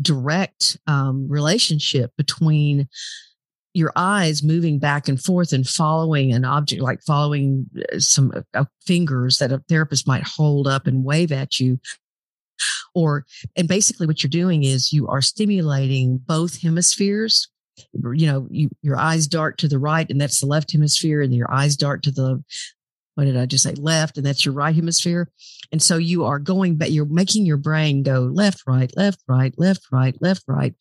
direct 0.01 0.77
um, 0.87 1.29
relationship 1.29 2.13
between 2.17 2.89
your 3.75 3.93
eyes 3.97 4.43
moving 4.43 4.79
back 4.79 5.09
and 5.09 5.21
forth 5.21 5.53
and 5.53 5.69
following 5.69 6.33
an 6.33 6.45
object, 6.45 6.81
like 6.81 7.03
following 7.03 7.67
uh, 7.77 7.99
some 7.99 8.33
uh, 8.55 8.65
fingers 8.87 9.39
that 9.39 9.53
a 9.53 9.63
therapist 9.69 10.07
might 10.07 10.23
hold 10.23 10.69
up 10.69 10.87
and 10.87 11.05
wave 11.05 11.33
at 11.33 11.59
you. 11.59 11.79
Or, 12.95 13.27
and 13.57 13.67
basically 13.67 14.07
what 14.07 14.23
you're 14.23 14.31
doing 14.31 14.63
is 14.63 14.93
you 14.93 15.09
are 15.09 15.21
stimulating 15.21 16.19
both 16.19 16.63
hemispheres 16.63 17.49
you 17.93 18.27
know, 18.27 18.47
you, 18.51 18.71
your 18.83 18.97
eyes 18.97 19.27
dart 19.27 19.59
to 19.59 19.69
the 19.69 19.79
right 19.79 20.09
and 20.09 20.21
that's 20.21 20.41
the 20.41 20.47
left 20.47 20.73
hemisphere 20.73 21.23
and 21.23 21.35
your 21.35 21.53
eyes 21.53 21.77
dart 21.77 22.03
to 22.05 22.11
the, 22.11 22.43
what 23.15 23.25
did 23.25 23.37
I 23.37 23.47
just 23.47 23.65
say? 23.65 23.75
Left 23.75 24.17
and 24.17 24.27
that's 24.27 24.45
your 24.45 24.55
right 24.55 24.75
hemisphere. 24.75 25.31
And 25.73 25.83
so 25.83 25.97
you 25.97 26.25
are 26.25 26.39
going 26.39 26.77
back, 26.77 26.91
you're 26.91 27.05
making 27.05 27.47
your 27.47 27.57
brain 27.57 28.03
go 28.03 28.21
left, 28.21 28.63
right, 28.67 28.93
left, 28.97 29.23
right, 29.29 29.55
left, 29.57 29.87
right, 29.93 30.17
left, 30.21 30.45
right. 30.49 30.75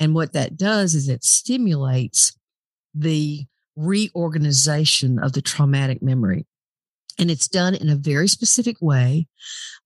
And 0.00 0.14
what 0.14 0.32
that 0.32 0.56
does 0.56 0.94
is 0.94 1.08
it 1.08 1.24
stimulates 1.24 2.36
the 2.94 3.44
reorganization 3.76 5.18
of 5.18 5.32
the 5.32 5.42
traumatic 5.42 6.02
memory. 6.02 6.46
And 7.18 7.30
it's 7.30 7.48
done 7.48 7.74
in 7.74 7.88
a 7.88 7.96
very 7.96 8.28
specific 8.28 8.76
way. 8.80 9.28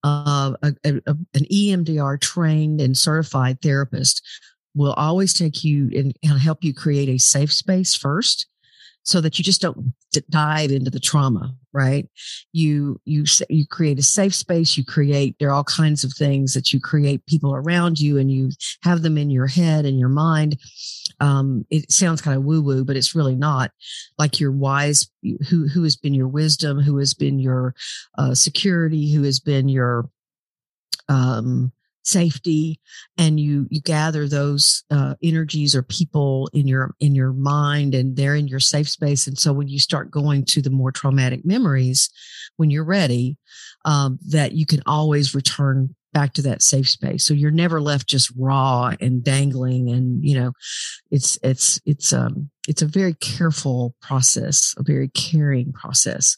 Uh, 0.03 0.53
a, 0.63 0.73
a, 0.83 0.93
an 1.05 1.45
EMDR 1.51 2.19
trained 2.19 2.81
and 2.81 2.97
certified 2.97 3.61
therapist 3.61 4.25
will 4.79 4.93
always 4.93 5.33
take 5.33 5.63
you 5.63 5.89
and, 5.95 6.39
help 6.39 6.63
you 6.63 6.73
create 6.73 7.09
a 7.09 7.17
safe 7.17 7.51
space 7.51 7.95
first 7.95 8.47
so 9.03 9.21
that 9.21 9.37
you 9.37 9.43
just 9.43 9.61
don't 9.61 9.93
dive 10.29 10.71
into 10.71 10.89
the 10.89 10.99
trauma 10.99 11.53
right? 11.73 12.07
You 12.51 12.99
you 13.05 13.25
you 13.49 13.65
create 13.67 13.99
a 13.99 14.03
safe 14.03 14.33
space 14.33 14.77
you 14.77 14.83
create 14.83 15.35
there 15.39 15.49
are 15.49 15.53
all 15.53 15.63
kinds 15.63 16.03
of 16.03 16.13
things 16.13 16.53
that 16.53 16.73
you 16.73 16.79
create 16.79 17.25
people 17.25 17.53
around 17.53 17.99
you 17.99 18.17
and 18.17 18.31
you 18.31 18.51
have 18.83 19.01
them 19.01 19.17
in 19.17 19.29
your 19.29 19.47
head 19.47 19.85
and 19.85 19.99
your 19.99 20.09
mind. 20.09 20.57
Um, 21.19 21.65
it 21.69 21.91
sounds 21.91 22.21
kind 22.21 22.37
of 22.37 22.43
woo 22.43 22.61
woo 22.61 22.83
but 22.83 22.95
it's 22.95 23.15
really 23.15 23.35
not. 23.35 23.71
Like 24.17 24.39
your 24.39 24.51
wise 24.51 25.09
who 25.49 25.67
who 25.67 25.83
has 25.83 25.95
been 25.95 26.13
your 26.13 26.27
wisdom 26.27 26.79
who 26.79 26.97
has 26.97 27.13
been 27.13 27.39
your 27.39 27.75
uh, 28.17 28.33
security 28.33 29.11
who 29.11 29.23
has 29.23 29.39
been 29.39 29.69
your 29.69 30.09
um 31.07 31.71
safety 32.03 32.79
and 33.17 33.39
you 33.39 33.67
you 33.69 33.81
gather 33.81 34.27
those 34.27 34.83
uh, 34.89 35.15
energies 35.21 35.75
or 35.75 35.83
people 35.83 36.49
in 36.53 36.67
your 36.67 36.95
in 36.99 37.13
your 37.13 37.33
mind 37.33 37.93
and 37.93 38.15
they're 38.15 38.35
in 38.35 38.47
your 38.47 38.59
safe 38.59 38.89
space 38.89 39.27
and 39.27 39.37
so 39.37 39.51
when 39.53 39.67
you 39.67 39.79
start 39.79 40.11
going 40.11 40.43
to 40.45 40.61
the 40.61 40.69
more 40.69 40.91
traumatic 40.91 41.45
memories 41.45 42.09
when 42.57 42.69
you're 42.69 42.83
ready 42.83 43.37
um, 43.85 44.17
that 44.27 44.53
you 44.53 44.65
can 44.65 44.81
always 44.85 45.35
return 45.35 45.93
back 46.13 46.33
to 46.33 46.41
that 46.41 46.61
safe 46.61 46.89
space 46.89 47.25
so 47.25 47.33
you're 47.33 47.51
never 47.51 47.81
left 47.81 48.07
just 48.07 48.31
raw 48.37 48.93
and 48.99 49.23
dangling 49.23 49.89
and 49.89 50.23
you 50.23 50.37
know 50.37 50.51
it's 51.11 51.37
it's 51.43 51.79
it's 51.85 52.11
um 52.13 52.49
it's 52.67 52.81
a 52.81 52.87
very 52.87 53.13
careful 53.15 53.95
process 54.01 54.73
a 54.77 54.83
very 54.83 55.09
caring 55.09 55.71
process 55.71 56.37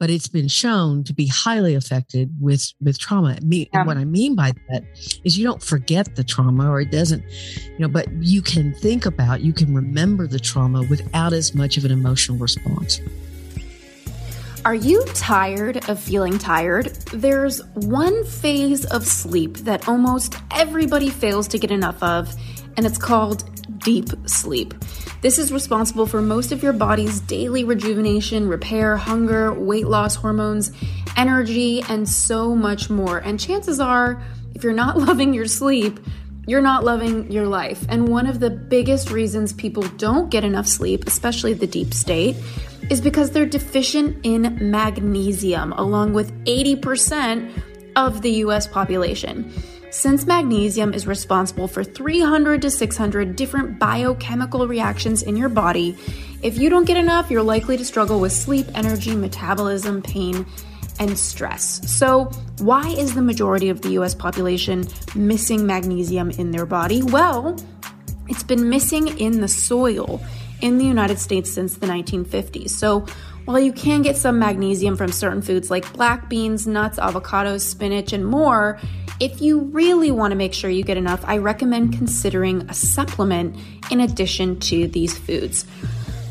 but 0.00 0.08
it's 0.08 0.28
been 0.28 0.48
shown 0.48 1.04
to 1.04 1.12
be 1.12 1.26
highly 1.26 1.74
affected 1.74 2.34
with 2.40 2.72
with 2.80 2.98
trauma. 2.98 3.38
Me, 3.42 3.68
yeah. 3.72 3.84
what 3.84 3.98
I 3.98 4.06
mean 4.06 4.34
by 4.34 4.52
that 4.70 4.82
is 5.24 5.38
you 5.38 5.44
don't 5.44 5.62
forget 5.62 6.16
the 6.16 6.24
trauma, 6.24 6.70
or 6.70 6.80
it 6.80 6.90
doesn't, 6.90 7.22
you 7.64 7.78
know, 7.78 7.88
but 7.88 8.10
you 8.18 8.40
can 8.40 8.72
think 8.74 9.04
about, 9.04 9.42
you 9.42 9.52
can 9.52 9.74
remember 9.74 10.26
the 10.26 10.40
trauma 10.40 10.82
without 10.88 11.34
as 11.34 11.54
much 11.54 11.76
of 11.76 11.84
an 11.84 11.92
emotional 11.92 12.38
response. 12.38 12.98
Are 14.62 14.74
you 14.74 15.02
tired 15.14 15.88
of 15.88 15.98
feeling 15.98 16.36
tired? 16.38 16.88
There's 17.14 17.64
one 17.68 18.24
phase 18.26 18.84
of 18.84 19.06
sleep 19.06 19.56
that 19.58 19.88
almost 19.88 20.34
everybody 20.50 21.08
fails 21.08 21.48
to 21.48 21.58
get 21.58 21.70
enough 21.70 22.02
of, 22.02 22.34
and 22.76 22.84
it's 22.84 22.98
called 22.98 23.42
deep 23.78 24.08
sleep. 24.26 24.74
This 25.22 25.38
is 25.38 25.50
responsible 25.50 26.06
for 26.06 26.20
most 26.20 26.52
of 26.52 26.62
your 26.62 26.74
body's 26.74 27.20
daily 27.20 27.64
rejuvenation, 27.64 28.48
repair, 28.48 28.98
hunger, 28.98 29.50
weight 29.54 29.86
loss 29.86 30.14
hormones, 30.14 30.72
energy, 31.16 31.82
and 31.88 32.06
so 32.06 32.54
much 32.54 32.90
more. 32.90 33.16
And 33.16 33.40
chances 33.40 33.80
are, 33.80 34.22
if 34.54 34.62
you're 34.62 34.74
not 34.74 34.98
loving 35.06 35.32
your 35.32 35.46
sleep, 35.46 35.98
you're 36.46 36.60
not 36.60 36.84
loving 36.84 37.32
your 37.32 37.46
life. 37.46 37.86
And 37.88 38.08
one 38.08 38.26
of 38.26 38.40
the 38.40 38.50
biggest 38.50 39.10
reasons 39.10 39.54
people 39.54 39.82
don't 39.96 40.30
get 40.30 40.44
enough 40.44 40.66
sleep, 40.66 41.06
especially 41.06 41.54
the 41.54 41.66
deep 41.66 41.94
state, 41.94 42.36
is 42.90 43.00
because 43.00 43.30
they're 43.30 43.46
deficient 43.46 44.18
in 44.24 44.58
magnesium, 44.70 45.72
along 45.72 46.12
with 46.12 46.32
80% 46.44 47.50
of 47.96 48.20
the 48.20 48.30
US 48.44 48.66
population. 48.66 49.50
Since 49.90 50.26
magnesium 50.26 50.92
is 50.92 51.06
responsible 51.06 51.66
for 51.66 51.82
300 51.82 52.62
to 52.62 52.70
600 52.70 53.34
different 53.34 53.78
biochemical 53.78 54.68
reactions 54.68 55.22
in 55.22 55.36
your 55.36 55.48
body, 55.48 55.96
if 56.42 56.58
you 56.58 56.70
don't 56.70 56.84
get 56.84 56.96
enough, 56.96 57.30
you're 57.30 57.42
likely 57.42 57.76
to 57.76 57.84
struggle 57.84 58.20
with 58.20 58.32
sleep, 58.32 58.66
energy, 58.74 59.14
metabolism, 59.14 60.02
pain, 60.02 60.46
and 61.00 61.18
stress. 61.18 61.80
So, 61.90 62.26
why 62.60 62.88
is 62.88 63.14
the 63.14 63.22
majority 63.22 63.68
of 63.68 63.80
the 63.80 63.90
US 64.00 64.14
population 64.14 64.86
missing 65.14 65.66
magnesium 65.66 66.30
in 66.30 66.50
their 66.50 66.66
body? 66.66 67.02
Well, 67.02 67.56
it's 68.28 68.44
been 68.44 68.68
missing 68.68 69.08
in 69.18 69.40
the 69.40 69.48
soil 69.48 70.20
in 70.62 70.78
the 70.78 70.84
United 70.84 71.18
States 71.18 71.50
since 71.50 71.76
the 71.76 71.86
1950s. 71.86 72.70
So, 72.70 73.06
while 73.46 73.58
you 73.58 73.72
can 73.72 74.02
get 74.02 74.16
some 74.16 74.38
magnesium 74.38 74.96
from 74.96 75.10
certain 75.10 75.42
foods 75.42 75.70
like 75.70 75.90
black 75.94 76.28
beans, 76.28 76.66
nuts, 76.66 76.98
avocados, 76.98 77.62
spinach, 77.62 78.12
and 78.12 78.24
more, 78.24 78.78
if 79.18 79.40
you 79.40 79.60
really 79.60 80.10
want 80.10 80.32
to 80.32 80.36
make 80.36 80.54
sure 80.54 80.70
you 80.70 80.84
get 80.84 80.96
enough, 80.96 81.22
I 81.24 81.38
recommend 81.38 81.94
considering 81.94 82.62
a 82.70 82.74
supplement 82.74 83.56
in 83.90 84.00
addition 84.00 84.60
to 84.60 84.88
these 84.88 85.16
foods. 85.16 85.66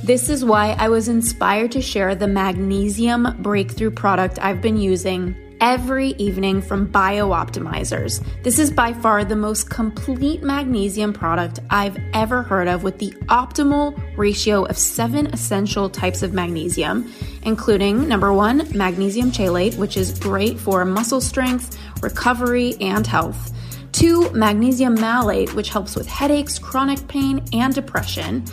This 0.03 0.29
is 0.29 0.45
why 0.45 0.71
I 0.71 0.89
was 0.89 1.07
inspired 1.07 1.71
to 1.73 1.81
share 1.81 2.15
the 2.15 2.27
magnesium 2.27 3.35
breakthrough 3.41 3.91
product 3.91 4.39
I've 4.41 4.61
been 4.61 4.77
using 4.77 5.35
every 5.61 6.09
evening 6.11 6.61
from 6.61 6.87
BiOptimizers. 6.87 8.23
This 8.43 8.59
is 8.59 8.71
by 8.71 8.93
far 8.93 9.23
the 9.25 9.35
most 9.35 9.69
complete 9.69 10.43
magnesium 10.43 11.13
product 11.13 11.59
I've 11.69 11.97
ever 12.13 12.43
heard 12.43 12.67
of 12.67 12.83
with 12.83 12.99
the 12.99 13.11
optimal 13.27 13.99
ratio 14.17 14.65
of 14.65 14.77
seven 14.77 15.27
essential 15.27 15.89
types 15.89 16.23
of 16.23 16.33
magnesium, 16.33 17.11
including 17.43 18.07
number 18.07 18.33
one, 18.33 18.67
magnesium 18.77 19.31
chelate, 19.31 19.77
which 19.77 19.97
is 19.97 20.17
great 20.17 20.59
for 20.59 20.85
muscle 20.85 21.21
strength, 21.21 21.77
recovery, 22.01 22.75
and 22.79 23.05
health. 23.05 23.53
Two, 23.91 24.29
magnesium 24.31 24.93
malate, 24.93 25.53
which 25.55 25.69
helps 25.69 25.95
with 25.95 26.07
headaches, 26.07 26.59
chronic 26.59 27.07
pain, 27.07 27.43
and 27.53 27.73
depression. 27.73 28.45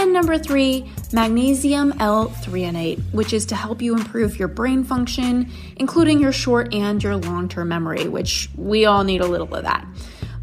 And 0.00 0.14
number 0.14 0.38
three, 0.38 0.90
magnesium 1.12 1.92
L-threonate, 2.00 3.02
which 3.12 3.34
is 3.34 3.44
to 3.44 3.54
help 3.54 3.82
you 3.82 3.94
improve 3.94 4.38
your 4.38 4.48
brain 4.48 4.82
function, 4.82 5.52
including 5.76 6.20
your 6.20 6.32
short 6.32 6.72
and 6.72 7.02
your 7.02 7.16
long 7.16 7.50
term 7.50 7.68
memory, 7.68 8.08
which 8.08 8.48
we 8.56 8.86
all 8.86 9.04
need 9.04 9.20
a 9.20 9.26
little 9.26 9.54
of 9.54 9.62
that. 9.64 9.86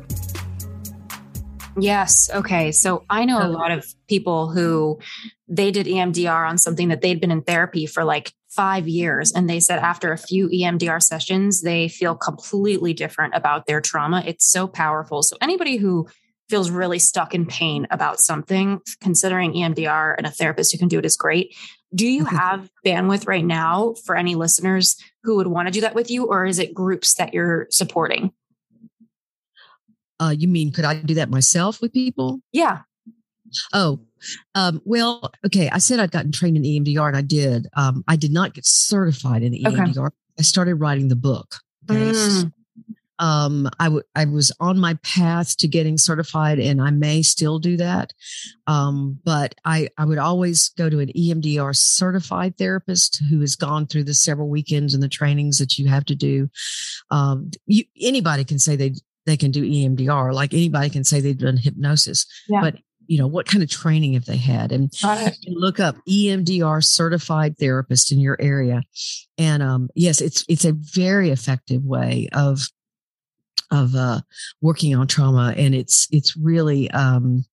Yes. 1.78 2.30
Okay. 2.34 2.72
So 2.72 3.06
I 3.10 3.26
know 3.26 3.42
a 3.42 3.48
lot 3.48 3.72
of 3.72 3.86
people 4.08 4.50
who 4.50 5.00
they 5.48 5.72
did 5.72 5.86
EMDR 5.86 6.48
on 6.50 6.58
something 6.58 6.90
that 6.90 7.02
they'd 7.02 7.22
been 7.22 7.32
in 7.32 7.42
therapy 7.42 7.86
for 7.86 8.04
like 8.04 8.34
five 8.50 8.88
years. 8.88 9.32
And 9.32 9.50
they 9.50 9.60
said 9.60 9.80
after 9.80 10.12
a 10.12 10.18
few 10.18 10.50
EMDR 10.50 11.02
sessions, 11.02 11.62
they 11.62 11.88
feel 11.88 12.16
completely 12.16 12.94
different 12.94 13.36
about 13.36 13.66
their 13.66 13.80
trauma. 13.80 14.24
It's 14.26 14.46
so 14.46 14.68
powerful. 14.68 15.24
So 15.24 15.38
anybody 15.42 15.78
who 15.78 16.08
feels 16.50 16.70
really 16.70 17.00
stuck 17.00 17.34
in 17.34 17.46
pain 17.46 17.88
about 17.92 18.20
something, 18.20 18.82
considering 19.00 19.54
EMDR 19.54 20.16
and 20.18 20.28
a 20.28 20.32
therapist 20.32 20.74
who 20.74 20.78
can 20.78 20.90
do 20.90 21.00
it 21.00 21.06
is 21.06 21.16
great. 21.16 21.56
Do 21.96 22.06
you 22.06 22.26
mm-hmm. 22.26 22.36
have 22.36 22.70
bandwidth 22.86 23.26
right 23.26 23.46
now 23.46 23.96
for 24.06 24.18
any 24.18 24.36
listeners 24.36 24.98
who 25.24 25.38
would 25.38 25.48
want 25.48 25.70
to 25.70 25.72
do 25.72 25.82
that 25.82 25.96
with 25.96 26.12
you, 26.12 26.26
or 26.26 26.46
is 26.46 26.60
it 26.60 26.74
groups 26.74 27.14
that 27.16 27.34
you're 27.34 27.68
supporting? 27.70 28.34
Uh, 30.22 30.30
you 30.38 30.48
mean 30.48 30.72
could 30.72 30.86
I 30.86 30.96
do 30.96 31.16
that 31.16 31.30
myself 31.30 31.82
with 31.82 31.92
people? 31.94 32.42
Yeah. 32.52 32.80
Oh, 33.74 34.00
um, 34.56 34.82
well, 34.86 35.32
okay. 35.46 35.70
I 35.70 35.80
said 35.80 36.00
I'd 36.00 36.12
gotten 36.12 36.32
trained 36.32 36.58
in 36.58 36.64
EMDR, 36.64 37.08
and 37.08 37.18
I 37.18 37.22
did. 37.22 37.68
Um, 37.76 38.04
I 38.08 38.16
did 38.16 38.32
not 38.32 38.54
get 38.54 38.66
certified 38.66 39.44
in 39.44 39.54
EMDR. 39.54 39.98
Okay. 39.98 40.16
I 40.40 40.42
started 40.44 40.76
writing 40.76 41.08
the 41.08 41.16
book. 41.16 41.56
Okay? 41.90 42.12
Mm. 42.12 42.54
Um, 43.20 43.70
I, 43.80 43.86
w- 43.86 44.04
I 44.16 44.26
was 44.26 44.52
on 44.60 44.80
my 44.80 44.96
path 45.04 45.56
to 45.58 45.68
getting 45.68 45.98
certified, 46.00 46.60
and 46.60 46.82
I 46.82 46.90
may 46.90 47.22
still 47.22 47.60
do 47.60 47.78
that. 47.78 48.14
Um, 48.66 49.20
but 49.24 49.54
I, 49.64 49.90
I 49.98 50.06
would 50.06 50.18
always 50.18 50.70
go 50.70 50.90
to 50.90 51.00
an 51.00 51.12
EMDR 51.16 51.76
certified 51.76 52.58
therapist 52.58 53.22
who 53.30 53.42
has 53.42 53.56
gone 53.56 53.86
through 53.86 54.06
the 54.06 54.16
several 54.16 54.50
weekends 54.50 54.96
and 54.96 55.04
the 55.04 55.10
trainings 55.10 55.60
that 55.60 55.78
you 55.78 55.88
have 55.88 56.06
to 56.06 56.16
do. 56.16 56.50
Um, 57.12 57.52
you, 57.68 57.84
anybody 58.02 58.44
can 58.44 58.58
say 58.58 58.76
they 58.76 58.94
they 59.26 59.38
can 59.38 59.52
do 59.52 59.64
EMDR. 59.64 60.34
Like 60.34 60.54
anybody 60.54 60.90
can 60.90 61.04
say 61.04 61.20
they've 61.20 61.38
done 61.38 61.58
hypnosis, 61.58 62.26
yeah. 62.48 62.62
but 62.62 62.76
you 63.08 63.18
know 63.18 63.28
what 63.28 63.46
kind 63.46 63.64
of 63.64 63.70
training 63.70 64.14
have 64.14 64.26
they 64.26 64.38
had? 64.38 64.72
And 64.72 64.92
look 65.48 65.80
up 65.80 65.96
EMDR 66.08 66.84
certified 66.84 67.58
therapist 67.58 68.12
in 68.12 68.20
your 68.20 68.38
area. 68.40 68.84
And 69.38 69.62
um, 69.62 69.90
yes, 69.96 70.22
it's 70.22 70.46
it's 70.48 70.66
a 70.66 70.74
very 70.74 71.30
effective 71.30 71.84
way 71.84 72.30
of 72.34 72.62
of 73.70 73.96
uh, 73.96 74.22
working 74.62 74.96
on 74.96 75.08
trauma, 75.08 75.54
and 75.58 75.74
it's 75.74 76.08
it's 76.12 76.36
really 76.38 76.90
um, 76.92 77.46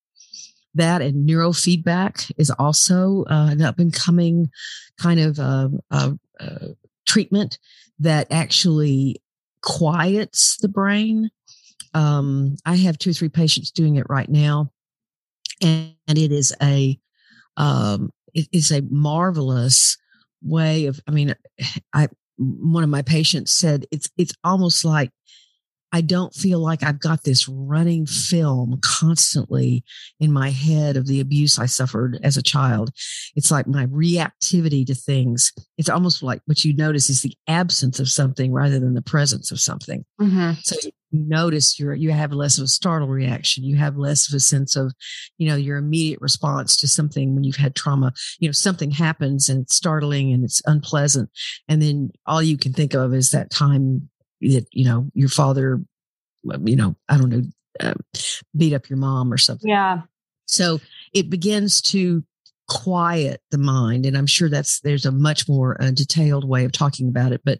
that 0.74 1.02
and 1.02 1.28
neurofeedback 1.28 2.30
is 2.38 2.50
also 2.50 3.24
uh, 3.28 3.48
an 3.50 3.62
up 3.62 3.78
and 3.78 3.92
coming 3.92 4.50
kind 4.98 5.20
of 5.20 5.38
uh, 5.38 5.68
uh, 5.90 6.12
uh, 6.40 6.68
treatment 7.06 7.58
that 7.98 8.26
actually 8.30 9.20
quiets 9.62 10.56
the 10.60 10.68
brain 10.68 11.30
um, 11.94 12.56
I 12.64 12.76
have 12.76 12.98
two 12.98 13.10
or 13.10 13.14
three 13.14 13.28
patients 13.28 13.70
doing 13.70 13.96
it 13.96 14.06
right 14.08 14.28
now, 14.28 14.70
and, 15.62 15.94
and 16.06 16.18
it 16.18 16.32
is 16.32 16.54
a 16.62 16.98
um, 17.56 18.10
it 18.34 18.48
is 18.52 18.70
a 18.70 18.82
marvelous 18.82 19.96
way 20.42 20.86
of. 20.86 21.00
I 21.06 21.10
mean, 21.10 21.34
I 21.94 22.08
one 22.36 22.84
of 22.84 22.90
my 22.90 23.02
patients 23.02 23.52
said 23.52 23.86
it's 23.90 24.08
it's 24.16 24.34
almost 24.44 24.84
like 24.84 25.10
I 25.90 26.02
don't 26.02 26.34
feel 26.34 26.60
like 26.60 26.82
I've 26.82 27.00
got 27.00 27.24
this 27.24 27.48
running 27.48 28.04
film 28.04 28.78
constantly 28.82 29.84
in 30.20 30.32
my 30.32 30.50
head 30.50 30.96
of 30.96 31.06
the 31.06 31.20
abuse 31.20 31.58
I 31.58 31.66
suffered 31.66 32.20
as 32.22 32.36
a 32.36 32.42
child. 32.42 32.90
It's 33.34 33.50
like 33.50 33.66
my 33.66 33.86
reactivity 33.86 34.86
to 34.86 34.94
things. 34.94 35.52
It's 35.78 35.88
almost 35.88 36.22
like 36.22 36.42
what 36.44 36.64
you 36.64 36.74
notice 36.76 37.08
is 37.08 37.22
the 37.22 37.34
absence 37.46 37.98
of 38.00 38.10
something 38.10 38.52
rather 38.52 38.78
than 38.78 38.94
the 38.94 39.02
presence 39.02 39.50
of 39.50 39.60
something. 39.60 40.04
Mm-hmm. 40.20 40.60
So 40.62 40.76
notice 41.12 41.78
you're, 41.78 41.94
you 41.94 42.10
have 42.10 42.32
less 42.32 42.58
of 42.58 42.64
a 42.64 42.68
startle 42.68 43.08
reaction. 43.08 43.64
You 43.64 43.76
have 43.76 43.96
less 43.96 44.28
of 44.28 44.36
a 44.36 44.40
sense 44.40 44.76
of, 44.76 44.92
you 45.38 45.48
know, 45.48 45.56
your 45.56 45.78
immediate 45.78 46.20
response 46.20 46.76
to 46.78 46.88
something 46.88 47.34
when 47.34 47.44
you've 47.44 47.56
had 47.56 47.74
trauma. 47.74 48.12
You 48.38 48.48
know, 48.48 48.52
something 48.52 48.90
happens 48.90 49.48
and 49.48 49.62
it's 49.62 49.74
startling 49.74 50.32
and 50.32 50.44
it's 50.44 50.62
unpleasant. 50.66 51.30
And 51.68 51.80
then 51.80 52.10
all 52.26 52.42
you 52.42 52.58
can 52.58 52.72
think 52.72 52.94
of 52.94 53.14
is 53.14 53.30
that 53.30 53.50
time 53.50 54.08
that 54.40 54.66
you 54.72 54.84
know 54.84 55.10
your 55.14 55.28
father 55.28 55.80
you 56.64 56.76
know 56.76 56.94
i 57.08 57.16
don't 57.16 57.30
know 57.30 57.42
uh, 57.80 57.94
beat 58.56 58.72
up 58.72 58.88
your 58.88 58.98
mom 58.98 59.32
or 59.32 59.38
something 59.38 59.68
yeah 59.68 60.02
so 60.46 60.80
it 61.12 61.28
begins 61.28 61.80
to 61.80 62.24
quiet 62.68 63.40
the 63.50 63.58
mind 63.58 64.04
and 64.04 64.16
i'm 64.16 64.26
sure 64.26 64.48
that's 64.48 64.80
there's 64.80 65.06
a 65.06 65.12
much 65.12 65.48
more 65.48 65.80
uh, 65.82 65.90
detailed 65.90 66.46
way 66.46 66.64
of 66.64 66.72
talking 66.72 67.08
about 67.08 67.32
it 67.32 67.40
but 67.44 67.58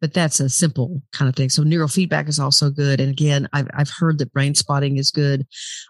but 0.00 0.12
that's 0.12 0.38
a 0.38 0.48
simple 0.48 1.02
kind 1.12 1.28
of 1.28 1.34
thing 1.34 1.48
so 1.48 1.62
neurofeedback 1.62 2.28
is 2.28 2.38
also 2.38 2.70
good 2.70 3.00
and 3.00 3.10
again 3.10 3.48
i've, 3.52 3.68
I've 3.74 3.90
heard 3.90 4.18
that 4.18 4.32
brain 4.32 4.54
spotting 4.54 4.98
is 4.98 5.10
good 5.10 5.46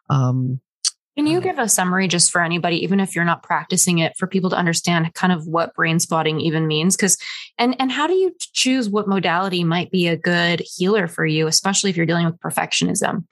um 0.09 0.61
can 1.16 1.26
you 1.26 1.40
give 1.42 1.59
a 1.59 1.68
summary 1.68 2.09
just 2.09 2.30
for 2.30 2.40
anybody, 2.40 2.76
even 2.83 2.98
if 2.98 3.14
you're 3.14 3.26
not 3.26 3.42
practicing 3.42 3.98
it, 3.98 4.16
for 4.16 4.26
people 4.26 4.48
to 4.50 4.56
understand 4.56 5.12
kind 5.12 5.35
of 5.35 5.46
what 5.46 5.74
brain 5.74 5.98
spotting 5.98 6.40
even 6.40 6.66
means? 6.66 6.96
Because 6.96 7.18
and 7.59 7.76
and 7.78 7.92
how 7.92 8.06
do 8.06 8.14
you 8.14 8.35
choose 8.54 8.88
what 8.88 9.06
modality 9.06 9.62
might 9.62 9.90
be 9.90 10.06
a 10.06 10.16
good 10.16 10.62
healer 10.76 11.09
for 11.09 11.26
you, 11.26 11.46
especially 11.46 11.90
if 11.90 11.96
you're 11.98 12.06
dealing 12.06 12.24
with 12.24 12.40
perfectionism? 12.40 13.24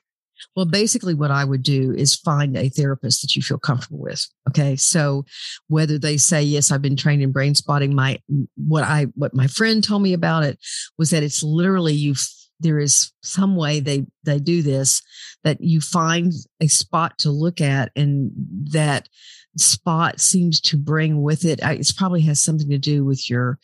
Well, 0.56 0.66
basically, 0.66 1.14
what 1.14 1.30
I 1.30 1.44
would 1.44 1.62
do 1.62 1.92
is 1.92 2.14
find 2.14 2.56
a 2.56 2.68
therapist 2.68 3.22
that 3.22 3.36
you 3.36 3.42
feel 3.42 3.58
comfortable 3.58 4.00
with. 4.00 4.26
Okay, 4.48 4.76
so 4.76 5.24
whether 5.68 5.98
they 5.98 6.16
say 6.16 6.42
yes, 6.42 6.70
I've 6.70 6.82
been 6.82 6.96
trained 6.96 7.22
in 7.22 7.32
brain 7.32 7.54
spotting. 7.54 7.94
My 7.94 8.20
what 8.56 8.84
I 8.84 9.06
what 9.14 9.34
my 9.34 9.46
friend 9.46 9.82
told 9.82 10.02
me 10.02 10.12
about 10.12 10.44
it 10.44 10.58
was 10.98 11.10
that 11.10 11.22
it's 11.22 11.42
literally 11.42 11.94
you 11.94 12.14
there 12.60 12.78
is 12.78 13.12
some 13.22 13.56
way 13.56 13.80
they 13.80 14.06
they 14.24 14.38
do 14.38 14.62
this 14.62 15.02
that 15.44 15.60
you 15.60 15.80
find 15.80 16.32
a 16.60 16.66
spot 16.66 17.18
to 17.18 17.30
look 17.30 17.60
at 17.60 17.90
and 17.94 18.30
that 18.72 19.08
spot 19.56 20.20
seems 20.20 20.60
to 20.60 20.76
bring 20.76 21.22
with 21.22 21.44
it 21.44 21.62
uh, 21.64 21.70
it 21.70 21.92
probably 21.96 22.20
has 22.20 22.42
something 22.42 22.68
to 22.68 22.78
do 22.78 23.04
with 23.04 23.28
your 23.30 23.58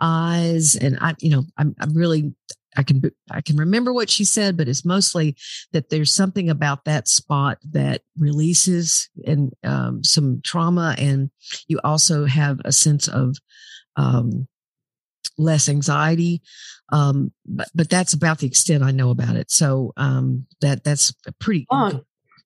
eyes 0.00 0.76
and 0.76 0.98
i 1.00 1.14
you 1.20 1.30
know 1.30 1.44
i'm, 1.58 1.74
I'm 1.80 1.94
really 1.94 2.32
i 2.76 2.82
can 2.82 3.02
i 3.30 3.40
can 3.40 3.56
remember 3.56 3.92
what 3.92 4.10
she 4.10 4.24
said 4.24 4.56
but 4.56 4.68
it's 4.68 4.84
mostly 4.84 5.36
that 5.72 5.90
there's 5.90 6.12
something 6.12 6.48
about 6.48 6.84
that 6.84 7.08
spot 7.08 7.58
that 7.68 8.02
releases 8.18 9.08
and 9.26 9.52
um, 9.64 10.02
some 10.04 10.40
trauma 10.42 10.94
and 10.98 11.30
you 11.68 11.80
also 11.84 12.26
have 12.26 12.60
a 12.64 12.72
sense 12.72 13.08
of 13.08 13.36
um, 13.96 14.46
less 15.40 15.68
anxiety. 15.68 16.42
Um, 16.92 17.32
but, 17.46 17.68
but 17.74 17.88
that's 17.88 18.12
about 18.12 18.38
the 18.38 18.46
extent 18.46 18.82
I 18.82 18.90
know 18.90 19.10
about 19.10 19.36
it. 19.36 19.50
So 19.50 19.92
um, 19.96 20.46
that 20.60 20.84
that's 20.84 21.12
pretty. 21.38 21.66
Oh, 21.70 22.02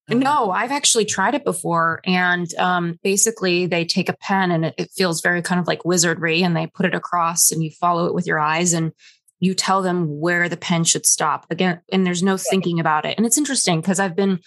no, 0.09 0.51
I've 0.51 0.71
actually 0.71 1.07
tried 1.07 1.35
it 1.35 1.45
before. 1.45 2.01
And 2.05 2.53
um, 2.57 2.99
basically, 3.03 3.67
they 3.67 3.87
take 3.87 4.09
a 4.09 4.17
pen 4.17 4.51
and 4.51 4.67
it, 4.67 4.75
it 4.77 4.91
feels 4.95 5.23
very 5.23 5.41
kind 5.41 5.61
of 5.61 5.67
like 5.67 5.85
wizardry 5.85 6.43
and 6.43 6.55
they 6.55 6.67
put 6.67 6.87
it 6.87 6.95
across 6.95 7.51
and 7.51 7.63
you 7.63 7.71
follow 7.71 8.07
it 8.07 8.15
with 8.15 8.27
your 8.27 8.39
eyes 8.39 8.75
and 8.75 8.93
you 9.41 9.55
tell 9.55 9.83
them 9.83 10.21
where 10.21 10.49
the 10.49 10.57
pen 10.57 10.85
should 10.85 11.07
stop. 11.07 11.47
Again, 11.51 11.81
and 11.93 12.07
there's 12.07 12.23
no 12.23 12.37
thinking 12.37 12.81
about 12.81 13.05
it. 13.05 13.17
And 13.17 13.27
it's 13.27 13.39
interesting 13.39 13.81
because 13.81 14.01
I've 14.01 14.17
been 14.17 14.41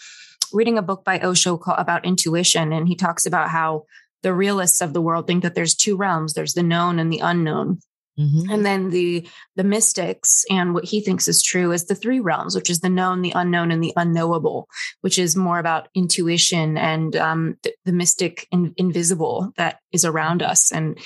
reading 0.54 0.78
a 0.78 0.82
book 0.82 1.04
by 1.04 1.20
Osho 1.20 1.58
called, 1.58 1.80
about 1.80 2.06
intuition, 2.06 2.72
and 2.72 2.88
he 2.88 2.96
talks 2.96 3.26
about 3.26 3.50
how 3.50 3.84
the 4.24 4.34
realists 4.34 4.82
of 4.82 4.94
the 4.94 5.02
world 5.02 5.28
think 5.28 5.44
that 5.44 5.54
there's 5.54 5.76
two 5.76 5.96
realms 5.96 6.34
there's 6.34 6.56
the 6.56 6.64
known 6.64 6.98
and 6.98 7.14
the 7.14 7.20
unknown 7.20 7.80
Mm-hmm. 8.20 8.52
And 8.52 8.66
then 8.66 8.90
the 8.90 9.28
the 9.56 9.64
mystics 9.64 10.44
and 10.50 10.74
what 10.74 10.86
he 10.86 11.02
thinks 11.02 11.28
is 11.28 11.44
true 11.44 11.72
is 11.72 11.86
the 11.86 11.96
three 11.96 12.20
realms, 12.20 12.56
which 12.56 12.70
is 12.70 12.80
the 12.80 12.90
known, 12.90 13.22
the 13.22 13.34
unknown, 13.36 13.72
and 13.72 13.84
the 13.84 13.94
unknowable, 13.96 14.68
which 15.02 15.20
is 15.20 15.36
more 15.36 15.60
about 15.60 15.90
intuition 15.94 16.78
and 16.78 17.16
um, 17.16 17.58
the, 17.62 17.74
the, 17.86 17.92
mystic 17.92 18.48
and 18.52 18.74
invisible 18.78 19.52
that 19.58 19.80
is 19.92 20.04
around 20.04 20.42
us. 20.42 20.72
And 20.72 20.98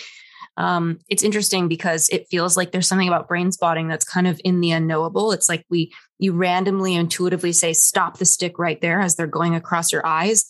um, 0.57 0.99
it's 1.07 1.23
interesting 1.23 1.67
because 1.67 2.09
it 2.09 2.27
feels 2.29 2.57
like 2.57 2.71
there's 2.71 2.87
something 2.87 3.07
about 3.07 3.27
brain 3.27 3.51
spotting 3.51 3.87
that's 3.87 4.05
kind 4.05 4.27
of 4.27 4.39
in 4.43 4.61
the 4.61 4.71
unknowable. 4.71 5.31
It's 5.31 5.49
like 5.49 5.65
we 5.69 5.93
you 6.19 6.33
randomly 6.33 6.93
intuitively 6.95 7.53
say 7.53 7.73
stop 7.73 8.17
the 8.17 8.25
stick 8.25 8.59
right 8.59 8.79
there 8.81 8.99
as 8.99 9.15
they're 9.15 9.27
going 9.27 9.55
across 9.55 9.91
your 9.91 10.05
eyes, 10.05 10.45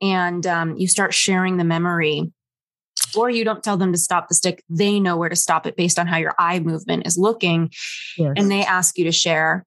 and 0.00 0.46
um, 0.46 0.76
you 0.76 0.86
start 0.86 1.14
sharing 1.14 1.56
the 1.56 1.64
memory 1.64 2.32
or 3.14 3.30
you 3.30 3.44
don't 3.44 3.62
tell 3.62 3.76
them 3.76 3.92
to 3.92 3.98
stop 3.98 4.28
the 4.28 4.34
stick. 4.34 4.62
They 4.68 5.00
know 5.00 5.16
where 5.16 5.28
to 5.28 5.36
stop 5.36 5.66
it 5.66 5.76
based 5.76 5.98
on 5.98 6.06
how 6.06 6.16
your 6.16 6.34
eye 6.38 6.60
movement 6.60 7.06
is 7.06 7.16
looking. 7.16 7.70
Yes. 8.16 8.34
And 8.36 8.50
they 8.50 8.64
ask 8.64 8.98
you 8.98 9.04
to 9.04 9.12
share. 9.12 9.64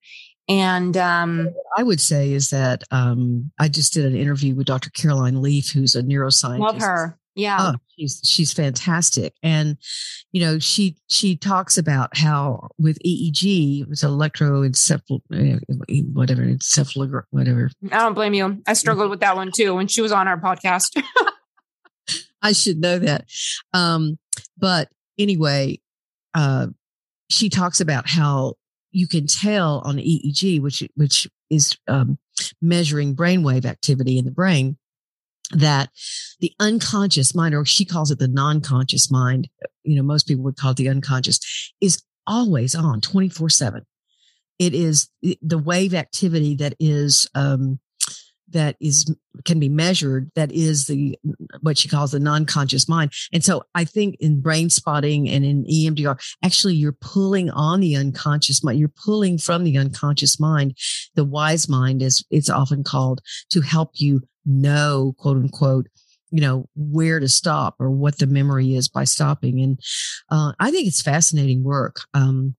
And 0.47 0.97
um, 0.97 1.53
I 1.77 1.83
would 1.83 2.01
say 2.01 2.33
is 2.33 2.49
that 2.49 2.83
um, 2.89 3.51
I 3.59 3.67
just 3.69 3.93
did 3.93 4.05
an 4.05 4.15
interview 4.15 4.55
with 4.55 4.65
Dr. 4.65 4.89
Caroline 4.89 5.41
Leaf, 5.41 5.71
who's 5.71 5.95
a 5.95 6.01
neuroscientist. 6.01 6.59
Love 6.59 6.81
her. 6.81 7.17
Yeah. 7.39 7.57
Oh, 7.59 7.75
she's 7.97 8.21
she's 8.23 8.53
fantastic. 8.53 9.33
And 9.41 9.77
you 10.31 10.41
know, 10.41 10.59
she 10.59 10.97
she 11.07 11.37
talks 11.37 11.77
about 11.77 12.17
how 12.17 12.69
with 12.77 12.99
EEG, 13.05 13.81
it 13.81 13.89
was 13.89 14.01
electroencephal 14.01 15.21
whatever, 16.13 16.41
encephalo 16.41 17.23
whatever. 17.29 17.71
I 17.91 17.99
don't 17.99 18.13
blame 18.13 18.33
you. 18.33 18.61
I 18.67 18.73
struggled 18.73 19.09
with 19.09 19.21
that 19.21 19.35
one 19.35 19.51
too 19.51 19.75
when 19.75 19.87
she 19.87 20.01
was 20.01 20.11
on 20.11 20.27
our 20.27 20.39
podcast. 20.39 21.01
I 22.41 22.51
should 22.51 22.79
know 22.79 22.99
that. 22.99 23.25
Um, 23.73 24.17
but 24.57 24.89
anyway, 25.17 25.79
uh, 26.33 26.67
she 27.29 27.49
talks 27.49 27.79
about 27.79 28.09
how 28.09 28.55
you 28.91 29.07
can 29.07 29.27
tell 29.27 29.81
on 29.85 29.97
EEG, 29.97 30.61
which 30.61 30.83
which 30.95 31.27
is 31.49 31.77
um, 31.87 32.17
measuring 32.61 33.15
brainwave 33.15 33.65
activity 33.65 34.17
in 34.17 34.25
the 34.25 34.31
brain, 34.31 34.77
that 35.51 35.89
the 36.39 36.53
unconscious 36.59 37.33
mind, 37.33 37.55
or 37.55 37.65
she 37.65 37.85
calls 37.85 38.11
it 38.11 38.19
the 38.19 38.27
non-conscious 38.27 39.09
mind, 39.11 39.49
you 39.83 39.95
know, 39.95 40.03
most 40.03 40.27
people 40.27 40.43
would 40.43 40.57
call 40.57 40.71
it 40.71 40.77
the 40.77 40.89
unconscious, 40.89 41.39
is 41.81 42.03
always 42.27 42.75
on 42.75 43.01
24 43.01 43.49
7. 43.49 43.85
It 44.59 44.73
is 44.73 45.09
the 45.21 45.57
wave 45.57 45.93
activity 45.93 46.55
that 46.55 46.75
is 46.79 47.27
um, 47.33 47.79
that 48.51 48.75
is 48.79 49.13
can 49.45 49.59
be 49.59 49.69
measured 49.69 50.31
that 50.35 50.51
is 50.51 50.87
the 50.87 51.17
what 51.61 51.77
she 51.77 51.87
calls 51.87 52.11
the 52.11 52.19
non-conscious 52.19 52.89
mind 52.89 53.11
and 53.31 53.43
so 53.43 53.63
i 53.75 53.83
think 53.83 54.15
in 54.19 54.41
brain 54.41 54.69
spotting 54.69 55.29
and 55.29 55.45
in 55.45 55.63
emdr 55.65 56.19
actually 56.43 56.75
you're 56.75 56.97
pulling 56.99 57.49
on 57.51 57.79
the 57.79 57.95
unconscious 57.95 58.63
mind 58.63 58.79
you're 58.79 58.89
pulling 58.89 59.37
from 59.37 59.63
the 59.63 59.77
unconscious 59.77 60.39
mind 60.39 60.75
the 61.15 61.23
wise 61.23 61.69
mind 61.69 62.01
is 62.01 62.25
it's 62.31 62.49
often 62.49 62.83
called 62.83 63.21
to 63.49 63.61
help 63.61 63.91
you 63.95 64.21
know 64.45 65.13
quote 65.17 65.37
unquote 65.37 65.87
you 66.31 66.41
know 66.41 66.67
where 66.75 67.19
to 67.19 67.27
stop 67.27 67.75
or 67.79 67.89
what 67.89 68.17
the 68.19 68.27
memory 68.27 68.75
is 68.75 68.87
by 68.87 69.03
stopping 69.03 69.61
and 69.61 69.79
uh, 70.29 70.53
i 70.59 70.71
think 70.71 70.87
it's 70.87 71.01
fascinating 71.01 71.63
work 71.63 72.01
um, 72.13 72.55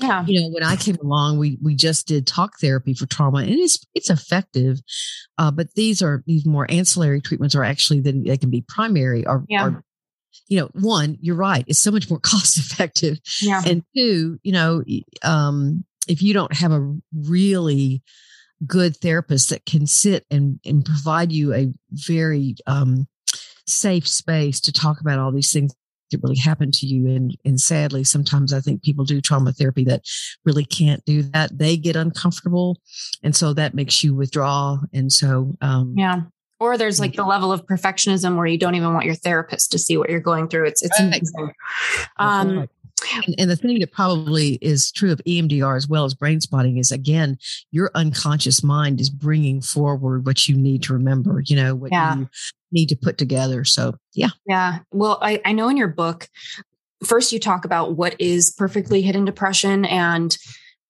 yeah. 0.00 0.24
You 0.26 0.40
know, 0.40 0.48
when 0.48 0.62
I 0.62 0.76
came 0.76 0.96
along, 1.02 1.38
we 1.38 1.58
we 1.62 1.74
just 1.74 2.08
did 2.08 2.26
talk 2.26 2.58
therapy 2.58 2.94
for 2.94 3.06
trauma, 3.06 3.38
and 3.38 3.50
it's 3.50 3.84
it's 3.94 4.08
effective. 4.08 4.80
Uh, 5.36 5.50
but 5.50 5.74
these 5.74 6.00
are 6.02 6.22
these 6.26 6.46
more 6.46 6.68
ancillary 6.70 7.20
treatments 7.20 7.54
are 7.54 7.64
actually 7.64 8.00
then 8.00 8.24
they 8.24 8.38
can 8.38 8.50
be 8.50 8.64
primary 8.66 9.26
or, 9.26 9.44
yeah. 9.48 9.66
or 9.66 9.84
you 10.48 10.58
know, 10.58 10.70
one, 10.72 11.18
you're 11.20 11.36
right, 11.36 11.64
it's 11.66 11.78
so 11.78 11.90
much 11.90 12.08
more 12.08 12.18
cost 12.22 12.56
effective. 12.56 13.18
Yeah. 13.40 13.62
And 13.66 13.82
two, 13.94 14.38
you 14.42 14.52
know, 14.52 14.82
um, 15.22 15.84
if 16.08 16.22
you 16.22 16.32
don't 16.34 16.54
have 16.54 16.72
a 16.72 16.94
really 17.14 18.02
good 18.66 18.96
therapist 18.96 19.50
that 19.50 19.64
can 19.66 19.86
sit 19.86 20.24
and, 20.30 20.60
and 20.64 20.84
provide 20.84 21.32
you 21.32 21.52
a 21.52 21.72
very 21.90 22.54
um, 22.66 23.06
safe 23.66 24.06
space 24.06 24.60
to 24.60 24.72
talk 24.72 25.00
about 25.00 25.18
all 25.18 25.32
these 25.32 25.52
things 25.52 25.74
that 26.10 26.20
really 26.22 26.36
happened 26.36 26.74
to 26.74 26.86
you. 26.86 27.08
And, 27.08 27.36
and 27.44 27.60
sadly, 27.60 28.04
sometimes 28.04 28.52
I 28.52 28.60
think 28.60 28.82
people 28.82 29.04
do 29.04 29.20
trauma 29.20 29.52
therapy 29.52 29.84
that 29.84 30.02
really 30.44 30.64
can't 30.64 31.04
do 31.04 31.22
that. 31.22 31.56
They 31.56 31.76
get 31.76 31.96
uncomfortable. 31.96 32.78
And 33.22 33.34
so 33.34 33.54
that 33.54 33.74
makes 33.74 34.04
you 34.04 34.14
withdraw. 34.14 34.78
And 34.92 35.10
so, 35.10 35.54
um, 35.60 35.94
yeah. 35.96 36.22
Or 36.60 36.78
there's 36.78 37.00
like 37.00 37.16
the 37.16 37.24
level 37.24 37.50
of 37.50 37.66
perfectionism 37.66 38.36
where 38.36 38.46
you 38.46 38.56
don't 38.56 38.76
even 38.76 38.94
want 38.94 39.04
your 39.04 39.16
therapist 39.16 39.72
to 39.72 39.78
see 39.78 39.96
what 39.96 40.10
you're 40.10 40.20
going 40.20 40.46
through. 40.46 40.66
It's, 40.66 40.80
it's 40.80 41.00
amazing. 41.00 41.52
Um, 42.20 42.68
and, 43.26 43.34
and, 43.38 43.50
the 43.50 43.56
thing 43.56 43.78
that 43.80 43.92
probably 43.92 44.58
is 44.60 44.92
true 44.92 45.12
of 45.12 45.20
EMDR 45.26 45.76
as 45.76 45.88
well 45.88 46.04
as 46.04 46.14
brain 46.14 46.40
spotting 46.40 46.78
is 46.78 46.92
again, 46.92 47.38
your 47.70 47.90
unconscious 47.94 48.62
mind 48.62 49.00
is 49.00 49.10
bringing 49.10 49.60
forward 49.60 50.26
what 50.26 50.48
you 50.48 50.56
need 50.56 50.82
to 50.84 50.92
remember, 50.92 51.42
you 51.44 51.56
know, 51.56 51.74
what 51.74 51.92
yeah. 51.92 52.16
you 52.16 52.28
need 52.70 52.88
to 52.88 52.96
put 52.96 53.18
together. 53.18 53.64
So, 53.64 53.94
yeah. 54.14 54.30
Yeah. 54.46 54.80
Well, 54.90 55.18
I, 55.22 55.40
I 55.44 55.52
know 55.52 55.68
in 55.68 55.76
your 55.76 55.88
book, 55.88 56.28
first 57.04 57.32
you 57.32 57.38
talk 57.38 57.64
about 57.64 57.96
what 57.96 58.14
is 58.18 58.50
perfectly 58.50 59.02
hidden 59.02 59.24
depression. 59.24 59.84
And, 59.84 60.36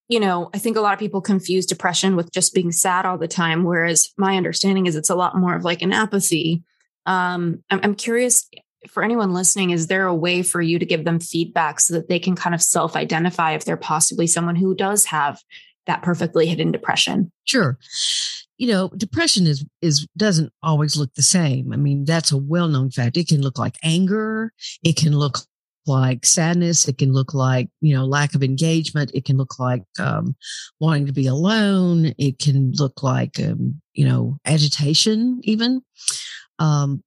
you 0.09 0.21
know, 0.21 0.51
I 0.55 0.59
think 0.59 0.77
a 0.77 0.81
lot 0.81 0.93
of 0.93 0.99
people 0.99 1.21
confuse 1.21 1.67
depression 1.67 2.17
with 2.17 2.33
just 2.33 2.55
being 2.55 2.73
sad 2.73 3.07
all 3.07 3.19
the 3.19 3.29
time. 3.29 3.65
Whereas 3.65 4.11
my 4.17 4.37
understanding 4.37 4.87
is 4.87 4.97
it's 4.97 5.11
a 5.11 5.15
lot 5.15 5.37
more 5.37 5.55
of 5.55 5.65
like 5.65 5.83
an 5.83 5.93
apathy. 5.93 6.63
Um, 7.07 7.65
I'm, 7.71 7.81
I'm 7.83 7.95
curious 7.95 8.49
for 8.89 9.03
anyone 9.03 9.33
listening, 9.33 9.71
is 9.71 9.87
there 9.87 10.07
a 10.07 10.15
way 10.15 10.43
for 10.43 10.61
you 10.61 10.79
to 10.79 10.87
give 10.87 11.05
them 11.05 11.21
feedback 11.21 11.81
so 11.81 11.95
that 11.95 12.09
they 12.09 12.19
can 12.19 12.35
kind 12.35 12.55
of 12.55 12.63
self 12.63 12.97
identify 12.97 13.53
if 13.53 13.65
they're 13.65 13.77
possibly 13.77 14.27
someone 14.27 14.57
who 14.57 14.75
does 14.75 15.05
have 15.07 15.41
that 15.87 16.03
perfectly 16.03 16.47
hidden 16.47 16.73
depression? 16.73 17.31
Sure 17.45 17.79
you 18.63 18.69
know, 18.69 18.89
depression 18.97 19.45
is 19.45 19.67
is 19.81 20.07
doesn't 20.17 20.53
always 20.63 20.97
look 20.97 21.13
the 21.15 21.23
same. 21.23 21.73
I 21.73 21.77
mean, 21.77 22.05
that's 22.05 22.31
a 22.31 22.37
well-known 22.37 22.93
fact. 22.93 23.17
It 23.17 23.27
can 23.27 23.43
look 23.43 23.59
like 23.59 23.77
anger, 23.83 24.53
it 24.85 24.95
can 24.95 25.19
look 25.19 25.39
like 25.85 26.25
sadness, 26.25 26.87
it 26.87 26.97
can 26.97 27.13
look 27.13 27.35
like, 27.35 27.69
you 27.81 27.93
know, 27.93 28.05
lack 28.05 28.37
of 28.37 28.45
engagement, 28.45 29.11
it 29.15 29.25
can 29.25 29.37
look 29.37 29.59
like 29.59 29.83
um, 29.99 30.37
wanting 30.79 31.07
to 31.07 31.13
be 31.13 31.27
alone, 31.27 32.15
it 32.19 32.39
can 32.39 32.71
look 32.77 33.03
like 33.03 33.41
um, 33.41 33.81
you 33.95 34.07
know, 34.07 34.39
agitation 34.45 35.41
even. 35.43 35.83
Um, 36.61 37.03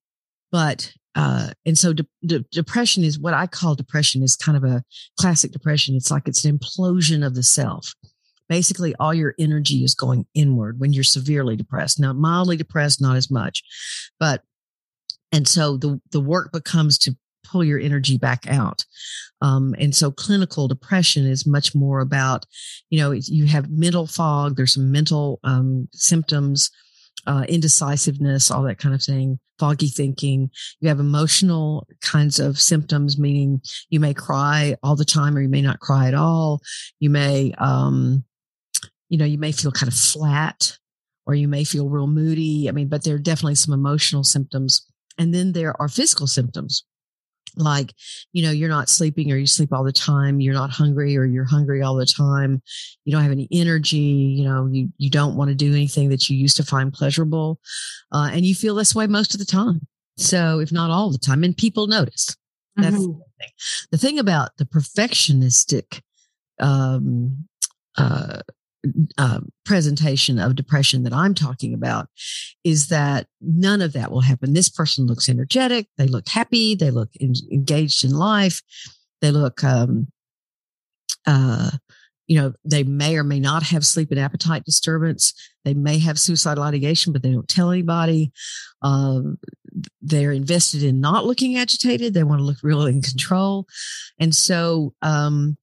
but 0.52 0.92
uh, 1.16 1.50
and 1.66 1.78
so 1.78 1.94
de- 1.94 2.06
de- 2.26 2.46
depression 2.52 3.04
is 3.04 3.20
what 3.20 3.34
I 3.34 3.48
call 3.48 3.76
depression 3.76 4.22
is 4.22 4.36
kind 4.36 4.58
of 4.58 4.64
a 4.64 4.84
classic 5.18 5.52
depression. 5.52 5.96
It's 5.96 6.12
like 6.12 6.28
it's 6.28 6.46
an 6.46 6.58
implosion 6.58 7.26
of 7.26 7.36
the 7.36 7.44
self 7.44 7.94
basically 8.48 8.96
all 9.00 9.14
your 9.14 9.36
energy 9.40 9.84
is 9.84 9.96
going 9.96 10.26
inward 10.34 10.80
when 10.80 10.94
you're 10.94 11.04
severely 11.04 11.56
depressed. 11.56 12.00
Now, 12.00 12.14
mildly 12.14 12.58
depressed, 12.58 13.02
not 13.02 13.16
as 13.16 13.32
much, 13.32 13.64
but, 14.20 14.44
and 15.32 15.48
so 15.48 15.78
the, 15.78 16.00
the 16.12 16.22
work 16.22 16.52
becomes 16.52 16.98
to 17.00 17.18
pull 17.44 17.64
your 17.64 17.80
energy 17.80 18.18
back 18.18 18.48
out. 18.48 18.86
Um, 19.42 19.76
and 19.78 19.94
so 19.96 20.12
clinical 20.12 20.68
depression 20.68 21.26
is 21.26 21.46
much 21.46 21.76
more 21.76 22.00
about, 22.00 22.46
you 22.90 23.00
know, 23.00 23.12
you 23.12 23.46
have 23.46 23.70
mental 23.70 24.08
fog, 24.08 24.56
there's 24.56 24.74
some 24.74 24.92
mental 24.92 25.40
um, 25.44 25.88
symptoms, 25.94 26.72
uh, 27.28 27.46
indecisiveness, 27.48 28.52
all 28.52 28.64
that 28.64 28.80
kind 28.80 28.96
of 28.96 29.04
thing, 29.04 29.40
foggy 29.60 29.88
thinking. 29.88 30.50
You 30.80 30.90
have 30.90 31.00
emotional 31.00 31.88
kinds 32.02 32.40
of 32.40 32.60
symptoms, 32.60 33.18
meaning 33.18 33.62
you 33.90 34.00
may 34.00 34.14
cry 34.14 34.76
all 34.84 34.96
the 34.96 35.06
time 35.06 35.38
or 35.38 35.42
you 35.42 35.50
may 35.50 35.62
not 35.62 35.80
cry 35.80 36.08
at 36.08 36.14
all. 36.14 36.62
You 37.00 37.10
may, 37.10 37.54
um, 37.58 38.24
you 39.10 39.18
know, 39.18 39.26
you 39.26 39.38
may 39.38 39.52
feel 39.52 39.72
kind 39.72 39.92
of 39.92 39.98
flat 39.98 40.78
or 41.26 41.36
you 41.36 41.48
may 41.48 41.64
feel 41.64 41.90
real 41.90 42.08
moody. 42.08 42.70
I 42.70 42.72
mean, 42.72 42.88
but 42.88 43.04
there 43.04 43.16
are 43.16 43.20
definitely 43.20 43.56
some 43.56 43.74
emotional 43.74 44.24
symptoms. 44.24 44.86
And 45.18 45.34
then 45.34 45.54
there 45.54 45.80
are 45.82 45.88
physical 45.88 46.28
symptoms 46.28 46.84
like, 47.58 47.94
you 48.34 48.44
know, 48.44 48.52
you're 48.52 48.70
not 48.70 48.90
sleeping 48.90 49.32
or 49.32 49.38
you 49.38 49.48
sleep 49.48 49.74
all 49.74 49.84
the 49.84 49.92
time. 49.92 50.40
You're 50.40 50.54
not 50.54 50.70
hungry 50.70 51.18
or 51.18 51.26
you're 51.26 51.46
hungry 51.46 51.82
all 51.82 51.96
the 51.96 52.06
time. 52.06 52.62
You 53.04 53.12
don't 53.12 53.24
have 53.24 53.32
any 53.32 53.48
energy. 53.52 53.98
You 53.98 54.46
know, 54.46 54.68
you, 54.72 54.90
you 54.98 55.10
don't 55.10 55.36
want 55.36 55.50
to 55.50 55.56
do 55.56 55.72
anything 55.72 56.10
that 56.10 56.30
you 56.30 56.38
used 56.38 56.58
to 56.58 56.64
find 56.64 56.94
pleasurable. 56.94 57.60
Uh, 58.12 58.30
and 58.32 58.46
you 58.46 58.56
feel 58.56 58.76
this 58.76 58.96
way 58.96 59.08
most 59.08 59.34
of 59.34 59.40
the 59.40 59.46
time. 59.46 59.88
So 60.18 60.60
if 60.60 60.72
not 60.72 60.92
all 60.92 61.12
the 61.12 61.18
time, 61.18 61.44
and 61.44 61.56
people 61.56 61.88
notice. 61.88 62.36
That's 62.76 62.96
mm-hmm. 62.96 63.20
the 63.20 63.26
thing. 63.40 63.50
The 63.92 63.98
thing 63.98 64.20
about 64.20 64.58
the 64.58 64.66
perfectionistic 64.66 66.02
um, 66.60 67.48
uh, 67.98 68.42
uh, 69.18 69.40
presentation 69.66 70.40
of 70.40 70.56
depression 70.56 71.04
that 71.04 71.14
I'm 71.14 71.34
talking 71.34 71.74
about 71.74 72.08
is 72.64 72.88
that 72.88 73.28
none 73.42 73.82
of 73.82 73.94
that 73.94 74.12
will 74.12 74.22
happen. 74.22 74.54
This 74.54 74.70
person 74.70 75.06
looks 75.06 75.30
energetic. 75.30 75.88
They 75.98 76.08
look 76.08 76.28
happy. 76.28 76.76
They 76.76 76.92
look 76.92 77.10
in, 77.16 77.34
engaged 77.52 78.04
in 78.04 78.12
life. 78.12 78.62
They 79.22 79.32
look, 79.32 79.64
um, 79.64 80.08
uh, 81.26 81.72
you 82.28 82.40
know, 82.40 82.54
they 82.64 82.84
may 82.84 83.18
or 83.18 83.24
may 83.24 83.40
not 83.40 83.64
have 83.64 83.86
sleep 83.86 84.12
and 84.12 84.20
appetite 84.20 84.66
disturbance. 84.66 85.34
They 85.64 85.74
may 85.74 86.00
have 86.00 86.20
suicidal 86.20 86.64
ideation, 86.64 87.14
but 87.14 87.22
they 87.24 87.32
don't 87.32 87.48
tell 87.48 87.72
anybody. 87.72 88.32
Um, 88.82 89.38
they're 90.02 90.32
invested 90.32 90.84
in 90.84 91.02
not 91.02 91.26
looking 91.26 91.58
agitated. 91.58 92.14
They 92.14 92.24
want 92.24 92.40
to 92.40 92.46
look 92.46 92.64
really 92.64 92.94
in 92.94 93.02
control. 93.02 93.68
And 94.20 94.34
so, 94.34 94.94
um, 95.02 95.58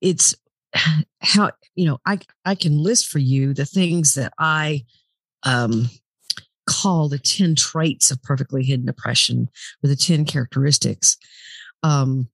it's 0.00 0.34
how, 1.20 1.50
you 1.74 1.86
know, 1.86 1.98
I, 2.06 2.18
I 2.44 2.54
can 2.54 2.82
list 2.82 3.06
for 3.06 3.18
you 3.18 3.54
the 3.54 3.66
things 3.66 4.14
that 4.14 4.32
I, 4.38 4.84
um, 5.42 5.88
call 6.66 7.08
the 7.08 7.18
10 7.18 7.54
traits 7.54 8.10
of 8.10 8.22
perfectly 8.22 8.64
hidden 8.64 8.86
depression 8.86 9.48
or 9.82 9.88
the 9.88 9.96
10 9.96 10.24
characteristics. 10.24 11.16
Um, 11.82 12.28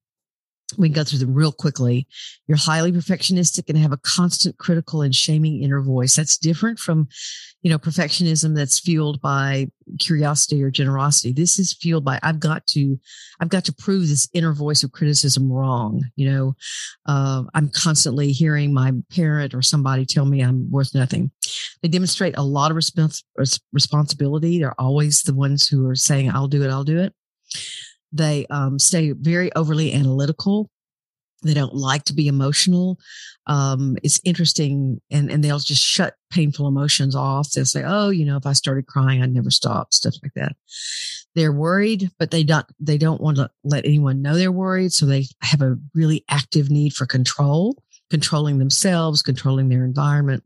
we 0.79 0.89
can 0.89 0.95
go 0.95 1.05
through 1.05 1.19
them 1.19 1.35
real 1.35 1.53
quickly. 1.53 2.07
You're 2.47 2.59
highly 2.59 2.93
perfectionistic 2.93 3.69
and 3.69 3.79
have 3.79 3.93
a 3.93 3.99
constant 3.99 4.59
critical 4.59 5.03
and 5.03 5.15
shaming 5.15 5.63
inner 5.63 5.81
voice. 5.81 6.17
That's 6.17 6.37
different 6.37 6.79
from, 6.79 7.09
you 7.63 7.71
know, 7.71 7.79
perfectionism 7.79 8.55
that's 8.55 8.81
fueled 8.81 9.21
by 9.21 9.69
curiosity 10.01 10.63
or 10.63 10.71
generosity. 10.71 11.33
This 11.33 11.59
is 11.59 11.73
fueled 11.75 12.05
by 12.05 12.19
I've 12.23 12.41
got 12.41 12.67
to, 12.69 12.99
I've 13.41 13.49
got 13.49 13.65
to 13.67 13.73
prove 13.73 14.09
this 14.09 14.29
inner 14.33 14.53
voice 14.53 14.83
of 14.83 14.93
criticism 14.93 15.51
wrong. 15.51 16.05
You 16.17 16.31
know, 16.31 16.57
uh, 17.07 17.45
I'm 17.55 17.71
constantly 17.71 18.33
hearing 18.33 18.73
my 18.73 18.93
parent 19.11 19.55
or 19.55 19.63
somebody 19.63 20.05
tell 20.05 20.25
me 20.25 20.41
I'm 20.43 20.71
worth 20.71 20.95
nothing. 20.95 21.31
They 21.83 21.89
demonstrate 21.89 22.37
a 22.37 22.43
lot 22.43 22.71
of 22.71 22.77
respons- 22.77 23.23
responsibility. 23.73 24.59
They're 24.59 24.81
always 24.81 25.23
the 25.23 25.35
ones 25.35 25.69
who 25.69 25.87
are 25.89 25.97
saying, 25.97 26.31
"I'll 26.31 26.49
do 26.49 26.63
it, 26.63 26.71
I'll 26.71 26.85
do 26.85 26.99
it." 26.99 27.13
They 28.13 28.47
um, 28.51 28.79
stay 28.79 29.13
very 29.13 29.53
overly 29.55 29.93
analytical. 29.93 30.71
They 31.43 31.55
don't 31.55 31.75
like 31.75 32.05
to 32.05 32.15
be 32.15 32.29
emotional. 32.29 32.99
Um, 33.47 33.97
it's 34.03 34.21
interesting, 34.25 35.01
and 35.11 35.31
and 35.31 35.43
they'll 35.43 35.59
just 35.59 35.83
shut 35.83 36.15
painful 36.31 36.69
emotions 36.69 37.17
off. 37.17 37.51
They'll 37.51 37.65
say, 37.65 37.83
"Oh, 37.85 38.11
you 38.11 38.25
know, 38.25 38.37
if 38.37 38.47
I 38.47 38.53
started 38.53 38.87
crying, 38.87 39.23
I'd 39.23 39.35
never 39.35 39.51
stop." 39.51 39.93
Stuff 39.93 40.15
like 40.23 40.35
that. 40.35 40.55
They're 41.35 41.53
worried, 41.53 42.11
but 42.19 42.31
they 42.31 42.45
don't 42.45 42.67
they 42.79 42.99
don't 42.99 43.21
want 43.21 43.39
to 43.39 43.51
let 43.65 43.85
anyone 43.85 44.23
know 44.23 44.37
they're 44.37 44.53
worried. 44.53 44.93
So 44.93 45.07
they 45.07 45.27
have 45.41 45.63
a 45.63 45.77
really 45.95 46.25
active 46.29 46.71
need 46.71 46.93
for 46.93 47.07
control, 47.07 47.83
controlling 48.11 48.59
themselves, 48.59 49.23
controlling 49.23 49.69
their 49.69 49.85
environment. 49.85 50.45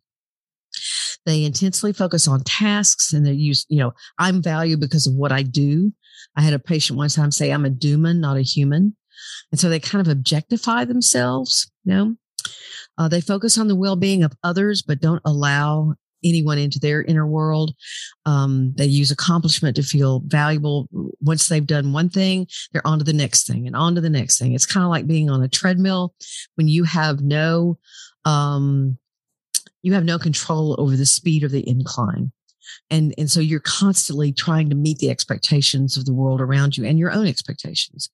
They 1.26 1.44
intensely 1.44 1.92
focus 1.92 2.26
on 2.26 2.42
tasks 2.44 3.12
and 3.12 3.26
they 3.26 3.32
use, 3.32 3.66
you 3.68 3.78
know, 3.78 3.92
I'm 4.18 4.42
valued 4.42 4.80
because 4.80 5.06
of 5.06 5.14
what 5.14 5.32
I 5.32 5.42
do. 5.42 5.92
I 6.36 6.42
had 6.42 6.54
a 6.54 6.58
patient 6.58 6.96
one 6.96 7.08
time 7.08 7.30
say, 7.30 7.50
I'm 7.50 7.64
a 7.64 7.70
doman, 7.70 8.20
not 8.20 8.36
a 8.36 8.42
human. 8.42 8.96
And 9.50 9.60
so 9.60 9.68
they 9.68 9.80
kind 9.80 10.06
of 10.06 10.10
objectify 10.10 10.84
themselves, 10.84 11.70
you 11.84 11.92
know. 11.94 12.16
Uh, 12.98 13.08
they 13.08 13.20
focus 13.20 13.58
on 13.58 13.68
the 13.68 13.76
well 13.76 13.96
being 13.96 14.22
of 14.22 14.32
others, 14.42 14.82
but 14.82 15.00
don't 15.00 15.22
allow 15.24 15.94
anyone 16.24 16.58
into 16.58 16.78
their 16.78 17.02
inner 17.02 17.26
world. 17.26 17.74
Um, 18.24 18.72
they 18.76 18.86
use 18.86 19.10
accomplishment 19.10 19.76
to 19.76 19.82
feel 19.82 20.22
valuable. 20.26 20.88
Once 21.20 21.48
they've 21.48 21.66
done 21.66 21.92
one 21.92 22.08
thing, 22.08 22.46
they're 22.72 22.86
on 22.86 22.98
to 22.98 23.04
the 23.04 23.12
next 23.12 23.46
thing 23.46 23.66
and 23.66 23.76
on 23.76 23.94
to 23.94 24.00
the 24.00 24.10
next 24.10 24.38
thing. 24.38 24.54
It's 24.54 24.66
kind 24.66 24.84
of 24.84 24.90
like 24.90 25.06
being 25.06 25.28
on 25.28 25.42
a 25.42 25.48
treadmill 25.48 26.14
when 26.54 26.68
you 26.68 26.84
have 26.84 27.20
no, 27.20 27.78
um, 28.24 28.98
you 29.86 29.92
have 29.92 30.04
no 30.04 30.18
control 30.18 30.74
over 30.80 30.96
the 30.96 31.06
speed 31.06 31.44
of 31.44 31.52
the 31.52 31.66
incline. 31.68 32.32
And 32.90 33.14
and 33.16 33.30
so 33.30 33.38
you're 33.38 33.60
constantly 33.60 34.32
trying 34.32 34.68
to 34.68 34.74
meet 34.74 34.98
the 34.98 35.10
expectations 35.10 35.96
of 35.96 36.06
the 36.06 36.12
world 36.12 36.40
around 36.40 36.76
you 36.76 36.84
and 36.84 36.98
your 36.98 37.12
own 37.12 37.28
expectations. 37.28 38.10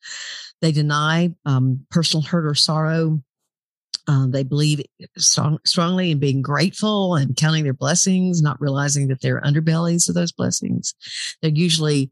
They 0.61 0.71
deny 0.71 1.31
um, 1.47 1.87
personal 1.91 2.25
hurt 2.25 2.45
or 2.45 2.55
sorrow. 2.55 3.23
Um, 4.07 4.33
they 4.33 4.43
believe 4.43 4.83
strong, 5.17 5.61
strongly 5.65 6.11
in 6.11 6.19
being 6.19 6.43
grateful 6.43 7.15
and 7.15 7.37
counting 7.37 7.65
their 7.65 7.73
blessings 7.73 8.43
not 8.43 8.61
realizing 8.61 9.09
that 9.09 9.23
they're 9.23 9.41
underbellies 9.41 10.11
of 10.11 10.15
those 10.15 10.33
blessings. 10.33 10.95
They're 11.41 11.53
usually 11.53 12.11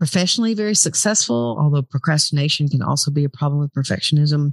professionally 0.00 0.54
very 0.54 0.74
successful 0.74 1.56
although 1.60 1.82
procrastination 1.82 2.68
can 2.68 2.82
also 2.82 3.10
be 3.10 3.24
a 3.24 3.28
problem 3.28 3.60
with 3.60 3.72
perfectionism 3.72 4.52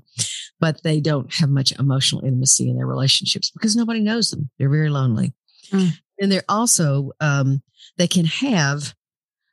but 0.60 0.82
they 0.84 1.00
don't 1.00 1.34
have 1.36 1.50
much 1.50 1.72
emotional 1.80 2.24
intimacy 2.24 2.70
in 2.70 2.76
their 2.76 2.88
relationships 2.88 3.52
because 3.52 3.76
nobody 3.76 4.00
knows 4.00 4.30
them. 4.30 4.50
They're 4.58 4.70
very 4.70 4.90
lonely. 4.90 5.34
Mm. 5.72 5.92
And 6.20 6.32
they're 6.32 6.44
also 6.50 7.12
um, 7.20 7.62
they 7.98 8.08
can 8.08 8.26
have 8.26 8.94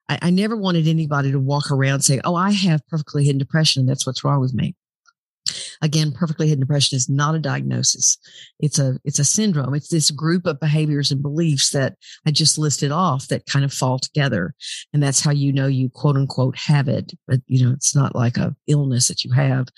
I, 0.09 0.19
I, 0.23 0.31
never 0.31 0.57
wanted 0.57 0.87
anybody 0.87 1.33
to 1.33 1.41
walk 1.41 1.71
around 1.71 2.03
saying 2.03 2.21
oh 2.25 2.35
i 2.35 2.51
have 2.51 2.87
perfectly 2.89 3.25
hidden 3.25 3.39
depression 3.39 3.81
and 3.81 3.89
that's 3.89 4.07
what's 4.07 4.23
wrong 4.23 4.41
with 4.41 4.53
me 4.55 4.75
Again, 5.83 6.13
perfectly 6.13 6.49
hidden 6.49 6.61
depression 6.61 6.97
is 6.97 7.09
not 7.09 7.35
a 7.35 7.39
diagnosis. 7.39 8.19
It's 8.61 8.79
a, 8.79 8.99
it's 9.05 9.19
a 9.19 9.25
syndrome. 9.25 9.75
It's 9.75 9.89
this 9.89 10.11
group 10.11 10.47
of 10.47 10.61
behaviors 10.61 11.11
and 11.11 11.23
beliefs 11.23 11.71
that 11.71 11.97
I 12.27 12.31
just 12.31 12.59
listed 12.59 12.93
off 12.93 13.29
that 13.29 13.47
kind 13.47 13.65
of 13.65 13.73
fall 13.73 13.99
together. 13.99 14.55
And 14.93 15.03
that's 15.03 15.21
how 15.21 15.31
you 15.31 15.53
know 15.53 15.67
you 15.67 15.91
quote 15.91 16.17
unquote 16.17 16.57
have 16.59 16.89
it. 16.89 17.13
But, 17.27 17.41
you 17.47 17.65
know, 17.65 17.73
it's 17.73 17.95
not 17.95 18.15
like 18.15 18.37
a 18.37 18.55
illness 18.67 19.09
that 19.09 19.25
you 19.25 19.33
have, 19.33 19.69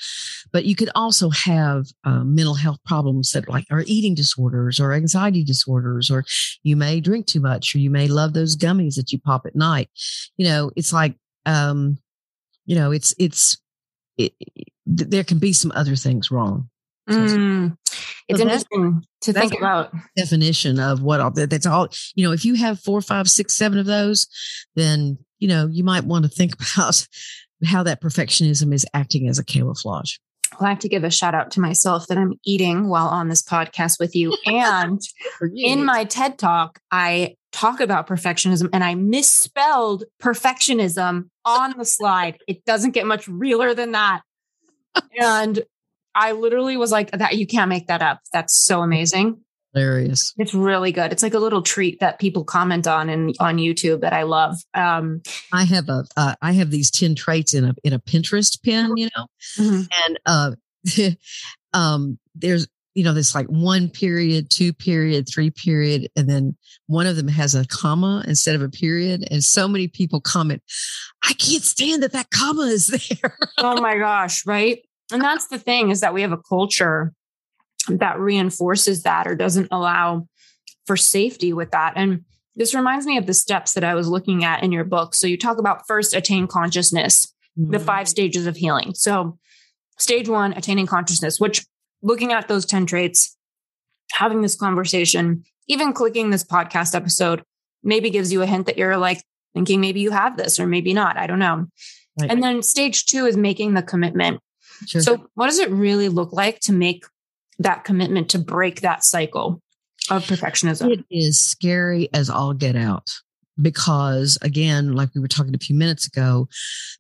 but 0.53 0.65
you 0.65 0.75
could 0.75 0.91
also 0.95 1.31
have 1.31 1.87
um, 2.05 2.35
mental 2.35 2.55
health 2.55 2.79
problems 2.85 3.33
that 3.33 3.49
like 3.49 3.67
are 3.71 3.85
eating 3.87 4.15
disorders 4.15 4.81
or 4.81 4.93
anxiety 4.93 5.45
disorders, 5.45 6.11
or 6.11 6.25
you 6.63 6.77
may 6.77 7.01
drink 7.01 7.27
too 7.27 7.41
much, 7.41 7.75
or 7.75 7.79
you 7.79 7.91
may 7.91 8.09
love 8.09 8.33
those 8.33 8.57
gummies 8.57 8.97
that 8.97 9.13
you 9.13 9.19
pop 9.19 9.47
at 9.47 9.57
night. 9.57 9.89
You 10.37 10.47
know, 10.47 10.71
it's 10.77 10.93
like, 10.93 11.17
um, 11.45 11.99
you 12.65 12.75
know, 12.75 12.91
it's, 12.91 13.15
it's, 13.19 13.59
it, 14.17 14.33
there 14.87 15.25
can 15.25 15.39
be 15.39 15.53
some 15.53 15.73
other 15.75 15.97
things 15.97 16.31
wrong. 16.31 16.69
Mm. 17.09 17.77
It's 18.29 18.41
so 18.41 18.45
interesting 18.45 19.03
to 19.21 19.33
think 19.33 19.57
about 19.57 19.93
definition 20.17 20.81
of 20.81 21.03
what 21.03 21.21
all 21.21 21.31
that. 21.33 21.51
That's 21.51 21.67
all. 21.67 21.89
You 22.15 22.27
know, 22.27 22.33
if 22.33 22.45
you 22.45 22.55
have 22.55 22.81
four, 22.81 23.01
five, 23.01 23.29
six, 23.29 23.55
seven 23.55 23.79
of 23.79 23.87
those, 23.87 24.27
then 24.75 25.19
you 25.39 25.49
know 25.49 25.69
you 25.71 25.85
might 25.85 26.05
want 26.05 26.25
to 26.25 26.31
think 26.31 26.55
about 26.77 27.07
how 27.65 27.83
that 27.85 28.03
perfectionism 28.03 28.73
is 28.75 28.85
acting 28.93 29.29
as 29.29 29.39
a 29.39 29.45
camouflage. 29.45 30.17
Well, 30.59 30.67
I 30.67 30.71
have 30.71 30.79
to 30.81 30.89
give 30.89 31.05
a 31.05 31.11
shout 31.11 31.35
out 31.35 31.51
to 31.53 31.61
myself 31.61 32.07
that 32.07 32.19
I'm 32.19 32.35
eating 32.45 32.89
while 32.89 33.09
on 33.09 33.29
this 33.29 33.43
podcast 33.43 33.99
with 33.99 34.15
you. 34.15 34.37
And 34.47 35.01
in 35.55 35.85
my 35.85 36.05
TED 36.05 36.39
talk, 36.39 36.79
I 36.91 37.35
talk 37.53 37.81
about 37.81 38.07
perfectionism 38.07 38.69
and 38.73 38.85
I 38.85 38.95
misspelled 38.95 40.05
perfectionism 40.23 41.29
on 41.45 41.75
the 41.77 41.85
slide. 41.85 42.39
It 42.47 42.65
doesn't 42.65 42.93
get 42.93 43.07
much 43.07 43.27
realer 43.29 43.75
than 43.75 43.93
that 43.93 44.23
and 45.21 45.63
I 46.15 46.33
literally 46.33 46.77
was 46.77 46.91
like, 46.91 47.11
that 47.13 47.37
you 47.37 47.47
can't 47.47 47.69
make 47.69 47.89
that 47.89 48.03
up. 48.03 48.21
That's 48.33 48.65
so 48.65 48.83
amazing. 48.83 49.41
Hilarious. 49.75 50.33
It's 50.39 50.55
really 50.55 50.91
good. 50.91 51.13
It's 51.13 51.23
like 51.23 51.35
a 51.35 51.39
little 51.39 51.61
treat 51.61 52.01
that 52.01 52.19
people 52.19 52.45
comment 52.45 52.87
on 52.87 53.11
and 53.11 53.35
on 53.39 53.59
YouTube 53.59 54.01
that 54.01 54.15
I 54.15 54.23
love. 54.23 54.57
Um, 54.73 55.21
I 55.53 55.65
have 55.65 55.91
a 55.91 56.05
uh, 56.17 56.35
I 56.41 56.53
have 56.53 56.71
these 56.71 56.91
10 56.91 57.15
traits 57.15 57.53
in 57.53 57.65
a 57.65 57.75
in 57.85 57.93
a 57.93 57.99
Pinterest 57.99 58.63
pin, 58.63 58.97
you 58.97 59.11
know. 59.15 59.27
Mm-hmm. 59.59 59.83
And 60.07 60.19
uh 60.25 60.51
um 61.79 62.19
there's 62.35 62.67
you 62.97 63.05
know, 63.05 63.13
there's 63.13 63.35
like 63.35 63.47
one 63.49 63.91
period, 63.91 64.49
two 64.49 64.73
period, 64.73 65.29
three 65.29 65.51
period, 65.51 66.09
and 66.17 66.31
then 66.31 66.57
one 66.87 67.07
of 67.07 67.17
them 67.17 67.29
has 67.29 67.55
a 67.55 67.67
comma 67.67 68.25
instead 68.27 68.55
of 68.55 68.63
a 68.63 68.71
period. 68.71 69.29
And 69.31 69.45
so 69.45 69.69
many 69.69 69.87
people 69.87 70.19
comment, 70.19 70.63
I 71.23 71.35
can't 71.35 71.63
stand 71.63 72.03
that 72.03 72.13
that 72.13 72.31
comma 72.31 72.63
is 72.63 72.87
there. 73.23 73.37
oh 73.59 73.83
my 73.83 73.99
gosh, 73.99 74.47
right? 74.47 74.81
And 75.13 75.21
that's 75.21 75.49
the 75.49 75.59
thing 75.59 75.91
is 75.91 76.01
that 76.01 76.15
we 76.15 76.23
have 76.23 76.33
a 76.33 76.39
culture 76.39 77.13
that 77.89 78.19
reinforces 78.19 79.03
that 79.03 79.27
or 79.27 79.35
doesn't 79.35 79.69
allow 79.71 80.27
for 80.87 80.97
safety 80.97 81.53
with 81.53 81.73
that. 81.73 81.93
And 81.97 82.25
this 82.57 82.75
reminds 82.75 83.05
me 83.05 83.19
of 83.19 83.27
the 83.27 83.35
steps 83.35 83.75
that 83.75 83.85
I 83.85 83.95
was 83.95 84.09
looking 84.09 84.43
at 84.43 84.63
in 84.63 84.73
your 84.73 84.85
book. 84.85 85.15
So 85.15 85.27
you 85.27 85.37
talk 85.37 85.59
about 85.59 85.87
first 85.87 86.15
attain 86.15 86.47
consciousness, 86.47 87.27
mm-hmm. 87.59 87.73
the 87.73 87.79
five 87.79 88.09
stages 88.09 88.47
of 88.47 88.57
healing. 88.57 88.95
So 88.95 89.39
stage 89.99 90.31
one, 90.31 90.55
attaining 90.55 90.87
consciousness, 90.87 91.39
which 91.39 91.67
looking 92.03 92.33
at 92.33 92.49
those 92.49 92.67
10 92.67 92.87
traits, 92.87 93.37
having 94.13 94.43
this 94.43 94.55
conversation, 94.55 95.45
even 95.69 95.93
clicking 95.93 96.31
this 96.31 96.45
podcast 96.45 96.95
episode 96.95 97.43
maybe 97.83 98.11
gives 98.11 98.33
you 98.33 98.43
a 98.43 98.47
hint 98.47 98.67
that 98.67 98.79
you're 98.79 98.97
like 98.97 99.23
thinking 99.55 99.81
maybe 99.81 100.01
you 100.01 100.11
have 100.11 100.37
this 100.37 100.61
or 100.61 100.67
maybe 100.67 100.93
not. 100.93 101.17
I 101.17 101.27
don't 101.27 101.39
know. 101.39 101.67
Right. 102.21 102.31
And 102.31 102.43
then 102.43 102.63
stage 102.63 103.07
two 103.07 103.27
is 103.27 103.37
making 103.37 103.75
the 103.75 103.83
commitment. 103.83 104.41
Sure. 104.87 105.01
So, 105.01 105.27
what 105.35 105.47
does 105.47 105.59
it 105.59 105.71
really 105.71 106.09
look 106.09 106.33
like 106.33 106.61
to 106.61 106.73
make 106.73 107.05
that 107.59 107.85
commitment 107.85 108.31
to 108.31 108.39
break 108.39 108.83
that 108.83 109.05
cycle 109.05 109.63
of 110.11 110.25
perfectionism? 110.25 110.93
It 110.93 111.05
is 111.11 111.41
scary 111.41 112.09
as 112.13 112.29
all 112.29 112.53
get 112.53 112.77
out 112.77 113.11
because 113.61 114.39
again 114.43 114.93
like 114.93 115.09
we 115.15 115.21
were 115.21 115.29
talking 115.29 115.55
a 115.55 115.59
few 115.59 115.75
minutes 115.75 116.07
ago 116.07 116.49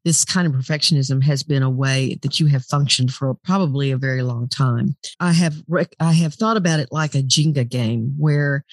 this 0.04 0.24
kind 0.24 0.46
of 0.46 0.52
perfectionism 0.52 1.22
has 1.22 1.42
been 1.42 1.62
a 1.62 1.70
way 1.70 2.18
that 2.22 2.40
you 2.40 2.46
have 2.46 2.64
functioned 2.64 3.12
for 3.12 3.34
probably 3.44 3.90
a 3.90 3.96
very 3.96 4.22
long 4.22 4.48
time 4.48 4.96
i 5.20 5.32
have 5.32 5.54
i 6.00 6.12
have 6.12 6.34
thought 6.34 6.56
about 6.56 6.80
it 6.80 6.88
like 6.90 7.14
a 7.14 7.22
jenga 7.22 7.68
game 7.68 8.14
where 8.18 8.64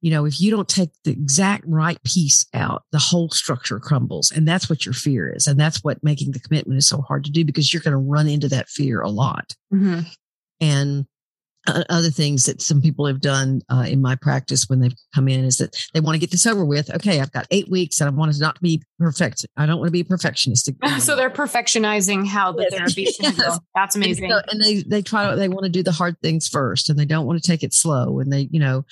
you 0.00 0.10
know 0.10 0.24
if 0.24 0.40
you 0.40 0.50
don't 0.50 0.68
take 0.68 0.90
the 1.04 1.12
exact 1.12 1.64
right 1.66 2.02
piece 2.04 2.46
out 2.54 2.82
the 2.92 2.98
whole 2.98 3.30
structure 3.30 3.78
crumbles 3.78 4.30
and 4.30 4.46
that's 4.46 4.68
what 4.68 4.84
your 4.84 4.94
fear 4.94 5.32
is 5.32 5.46
and 5.46 5.58
that's 5.58 5.82
what 5.82 6.02
making 6.02 6.32
the 6.32 6.40
commitment 6.40 6.78
is 6.78 6.88
so 6.88 7.00
hard 7.02 7.24
to 7.24 7.30
do 7.30 7.44
because 7.44 7.72
you're 7.72 7.82
going 7.82 7.92
to 7.92 7.98
run 7.98 8.28
into 8.28 8.48
that 8.48 8.68
fear 8.68 9.00
a 9.00 9.10
lot 9.10 9.54
mm-hmm. 9.72 10.00
and 10.60 11.06
other 11.66 12.10
things 12.10 12.46
that 12.46 12.62
some 12.62 12.80
people 12.80 13.06
have 13.06 13.20
done 13.20 13.60
uh, 13.68 13.84
in 13.86 14.00
my 14.00 14.16
practice 14.16 14.68
when 14.68 14.80
they've 14.80 14.94
come 15.14 15.28
in 15.28 15.44
is 15.44 15.58
that 15.58 15.76
they 15.92 16.00
want 16.00 16.14
to 16.14 16.18
get 16.18 16.30
this 16.30 16.46
over 16.46 16.64
with. 16.64 16.90
Okay, 16.94 17.20
I've 17.20 17.32
got 17.32 17.46
eight 17.50 17.68
weeks 17.68 18.00
and 18.00 18.08
I 18.08 18.12
want 18.12 18.32
to 18.32 18.40
not 18.40 18.60
be 18.60 18.82
perfect. 18.98 19.46
I 19.56 19.66
don't 19.66 19.78
want 19.78 19.88
to 19.88 19.92
be 19.92 20.00
a 20.00 20.04
perfectionist. 20.04 20.70
so 21.00 21.16
they're 21.16 21.30
perfectionizing 21.30 22.26
how 22.26 22.52
the 22.52 22.62
yes. 22.62 22.74
therapy 22.74 23.02
is 23.02 23.18
yes. 23.20 23.36
go. 23.36 23.58
That's 23.74 23.94
amazing. 23.94 24.24
And, 24.24 24.32
so, 24.32 24.52
and, 24.52 24.62
they 24.62 24.82
they 24.82 25.02
try 25.02 25.30
to 25.30 25.36
they 25.36 25.48
want 25.48 25.64
to 25.64 25.70
do 25.70 25.82
the 25.82 25.92
hard 25.92 26.16
things 26.22 26.48
first 26.48 26.88
and 26.88 26.98
they 26.98 27.04
don't 27.04 27.26
want 27.26 27.42
to 27.42 27.46
take 27.46 27.62
it 27.62 27.74
slow. 27.74 28.20
And 28.20 28.32
they, 28.32 28.48
you 28.50 28.60
know, 28.60 28.84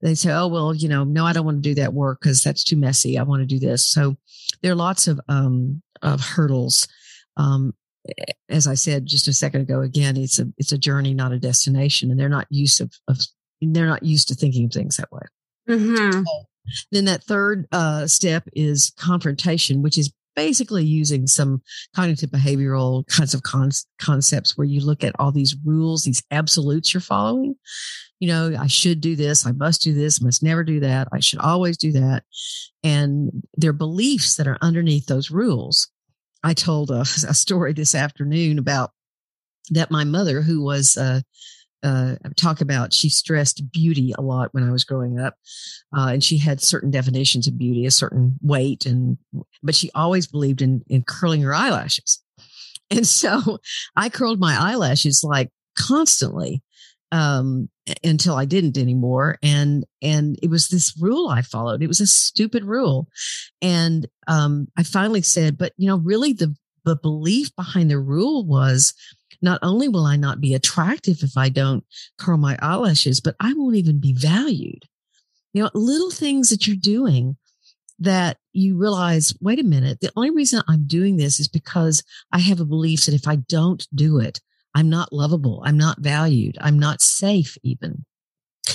they 0.00 0.14
say, 0.14 0.32
oh 0.32 0.46
well, 0.46 0.74
you 0.74 0.88
know, 0.88 1.02
no, 1.04 1.26
I 1.26 1.32
don't 1.32 1.44
want 1.44 1.62
to 1.62 1.68
do 1.68 1.74
that 1.76 1.92
work 1.92 2.20
because 2.20 2.42
that's 2.42 2.62
too 2.62 2.76
messy. 2.76 3.18
I 3.18 3.24
want 3.24 3.42
to 3.42 3.46
do 3.46 3.58
this. 3.58 3.86
So 3.86 4.16
there 4.62 4.72
are 4.72 4.76
lots 4.76 5.08
of 5.08 5.20
um 5.28 5.82
of 6.02 6.20
hurdles 6.20 6.86
um, 7.36 7.74
as 8.48 8.66
I 8.66 8.74
said 8.74 9.06
just 9.06 9.28
a 9.28 9.32
second 9.32 9.62
ago, 9.62 9.80
again, 9.80 10.16
it's 10.16 10.38
a 10.38 10.46
it's 10.58 10.72
a 10.72 10.78
journey, 10.78 11.14
not 11.14 11.32
a 11.32 11.38
destination, 11.38 12.10
and 12.10 12.18
they're 12.18 12.28
not 12.28 12.46
used 12.50 12.80
of, 12.80 12.92
of 13.08 13.18
they're 13.60 13.86
not 13.86 14.02
used 14.02 14.28
to 14.28 14.34
thinking 14.34 14.66
of 14.66 14.72
things 14.72 14.96
that 14.96 15.12
way. 15.12 15.22
Mm-hmm. 15.68 16.22
So 16.22 16.24
then 16.90 17.04
that 17.06 17.24
third 17.24 17.66
uh, 17.72 18.06
step 18.06 18.44
is 18.54 18.92
confrontation, 18.98 19.82
which 19.82 19.98
is 19.98 20.12
basically 20.34 20.84
using 20.84 21.26
some 21.26 21.62
cognitive 21.94 22.30
behavioral 22.30 23.06
kinds 23.06 23.34
of 23.34 23.42
con- 23.42 23.70
concepts 24.00 24.56
where 24.56 24.66
you 24.66 24.80
look 24.80 25.04
at 25.04 25.14
all 25.18 25.32
these 25.32 25.56
rules, 25.64 26.04
these 26.04 26.22
absolutes 26.30 26.94
you're 26.94 27.00
following. 27.00 27.54
You 28.18 28.28
know, 28.28 28.56
I 28.58 28.68
should 28.68 29.00
do 29.00 29.16
this, 29.16 29.46
I 29.46 29.52
must 29.52 29.82
do 29.82 29.92
this, 29.92 30.22
must 30.22 30.42
never 30.42 30.62
do 30.62 30.80
that, 30.80 31.08
I 31.12 31.20
should 31.20 31.40
always 31.40 31.76
do 31.76 31.92
that. 31.92 32.24
And 32.84 33.42
they're 33.56 33.72
beliefs 33.72 34.36
that 34.36 34.46
are 34.46 34.58
underneath 34.62 35.06
those 35.06 35.30
rules. 35.30 35.88
I 36.42 36.54
told 36.54 36.90
a, 36.90 37.00
a, 37.28 37.34
story 37.34 37.72
this 37.72 37.94
afternoon 37.94 38.58
about 38.58 38.90
that 39.70 39.90
my 39.90 40.04
mother, 40.04 40.42
who 40.42 40.62
was, 40.62 40.96
uh, 40.96 41.20
uh, 41.82 42.14
talk 42.36 42.60
about 42.60 42.92
she 42.92 43.08
stressed 43.08 43.72
beauty 43.72 44.14
a 44.16 44.22
lot 44.22 44.48
when 44.52 44.62
I 44.62 44.70
was 44.70 44.84
growing 44.84 45.18
up, 45.18 45.34
uh, 45.96 46.08
and 46.12 46.22
she 46.22 46.38
had 46.38 46.60
certain 46.60 46.90
definitions 46.90 47.48
of 47.48 47.58
beauty, 47.58 47.86
a 47.86 47.90
certain 47.90 48.38
weight, 48.40 48.86
and 48.86 49.18
but 49.62 49.74
she 49.74 49.90
always 49.92 50.26
believed 50.26 50.62
in 50.62 50.82
in 50.88 51.02
curling 51.02 51.42
her 51.42 51.52
eyelashes, 51.52 52.22
and 52.88 53.06
so 53.06 53.58
I 53.96 54.10
curled 54.10 54.38
my 54.38 54.56
eyelashes 54.56 55.24
like 55.24 55.50
constantly, 55.76 56.62
um, 57.12 57.68
until 58.02 58.34
I 58.34 58.46
didn't 58.46 58.78
anymore. 58.78 59.38
And, 59.42 59.84
and 60.00 60.38
it 60.42 60.50
was 60.50 60.68
this 60.68 60.96
rule 61.00 61.28
I 61.28 61.42
followed. 61.42 61.82
It 61.82 61.88
was 61.88 62.00
a 62.00 62.06
stupid 62.06 62.64
rule. 62.64 63.06
And, 63.60 64.08
um, 64.26 64.66
I 64.76 64.82
finally 64.82 65.22
said, 65.22 65.58
but 65.58 65.72
you 65.76 65.86
know, 65.86 65.98
really 65.98 66.32
the, 66.32 66.56
the 66.84 66.96
belief 66.96 67.54
behind 67.54 67.90
the 67.90 67.98
rule 67.98 68.44
was 68.44 68.94
not 69.42 69.58
only 69.62 69.88
will 69.88 70.06
I 70.06 70.16
not 70.16 70.40
be 70.40 70.54
attractive 70.54 71.22
if 71.22 71.36
I 71.36 71.48
don't 71.48 71.84
curl 72.18 72.38
my 72.38 72.56
eyelashes, 72.62 73.20
but 73.20 73.36
I 73.38 73.52
won't 73.52 73.76
even 73.76 74.00
be 74.00 74.14
valued. 74.14 74.84
You 75.52 75.64
know, 75.64 75.70
little 75.74 76.10
things 76.10 76.48
that 76.48 76.66
you're 76.66 76.76
doing 76.76 77.36
that 77.98 78.38
you 78.52 78.76
realize, 78.76 79.34
wait 79.40 79.60
a 79.60 79.64
minute, 79.64 80.00
the 80.00 80.10
only 80.16 80.30
reason 80.30 80.62
I'm 80.66 80.86
doing 80.86 81.16
this 81.16 81.38
is 81.38 81.48
because 81.48 82.02
I 82.32 82.38
have 82.38 82.58
a 82.60 82.64
belief 82.64 83.04
that 83.04 83.14
if 83.14 83.28
I 83.28 83.36
don't 83.36 83.86
do 83.94 84.18
it, 84.18 84.40
I'm 84.74 84.88
not 84.88 85.12
lovable. 85.12 85.62
I'm 85.64 85.76
not 85.76 86.00
valued. 86.00 86.56
I'm 86.60 86.78
not 86.78 87.00
safe 87.00 87.56
even. 87.62 88.04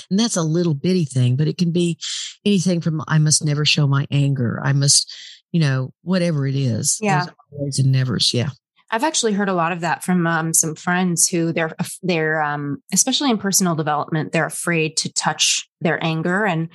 And 0.10 0.20
that's 0.20 0.36
a 0.36 0.44
little 0.44 0.74
bitty 0.74 1.06
thing, 1.06 1.36
but 1.36 1.48
it 1.48 1.58
can 1.58 1.72
be 1.72 1.98
anything 2.46 2.82
from 2.82 3.02
I 3.08 3.18
must 3.20 3.44
never 3.44 3.66
show 3.66 3.88
my 3.88 4.06
anger. 4.12 4.60
I 4.64 4.74
must, 4.74 5.14
you 5.52 5.60
know, 5.60 5.94
whatever 6.04 6.46
it 6.46 6.56
is. 6.56 6.98
Yeah. 7.02 7.26
Always 7.52 7.80
and 7.80 7.92
nevers. 7.92 8.34
Yeah. 8.34 8.50
I've 8.90 9.04
actually 9.04 9.34
heard 9.34 9.50
a 9.50 9.54
lot 9.54 9.72
of 9.72 9.82
that 9.82 10.04
from 10.04 10.26
um, 10.28 10.54
some 10.54 10.76
friends 10.76 11.28
who 11.28 11.52
they're 11.52 11.76
they're 12.04 12.42
um, 12.42 12.82
especially 12.94 13.30
in 13.30 13.38
personal 13.38 13.76
development 13.76 14.32
they're 14.32 14.46
afraid 14.46 14.96
to 14.98 15.12
touch 15.12 15.68
their 15.82 16.02
anger 16.04 16.46
and 16.46 16.70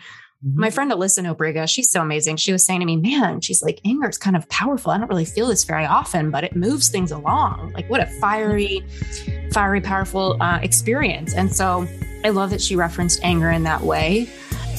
Mm-hmm. 0.44 0.60
My 0.60 0.70
friend 0.70 0.90
Alyssa 0.90 1.24
Nobriga, 1.24 1.68
she's 1.68 1.90
so 1.90 2.02
amazing. 2.02 2.36
She 2.36 2.52
was 2.52 2.64
saying 2.64 2.80
to 2.80 2.86
me, 2.86 2.96
man, 2.96 3.40
she's 3.40 3.62
like, 3.62 3.80
anger 3.84 4.08
is 4.08 4.18
kind 4.18 4.36
of 4.36 4.48
powerful. 4.48 4.90
I 4.90 4.98
don't 4.98 5.08
really 5.08 5.24
feel 5.24 5.46
this 5.46 5.64
very 5.64 5.84
often, 5.84 6.30
but 6.30 6.42
it 6.42 6.56
moves 6.56 6.88
things 6.88 7.12
along. 7.12 7.72
Like, 7.74 7.88
what 7.88 8.00
a 8.00 8.06
fiery, 8.06 8.84
fiery, 9.52 9.80
powerful 9.80 10.36
uh, 10.42 10.58
experience. 10.60 11.34
And 11.34 11.54
so 11.54 11.86
I 12.24 12.30
love 12.30 12.50
that 12.50 12.60
she 12.60 12.74
referenced 12.74 13.20
anger 13.22 13.50
in 13.50 13.62
that 13.64 13.82
way. 13.82 14.28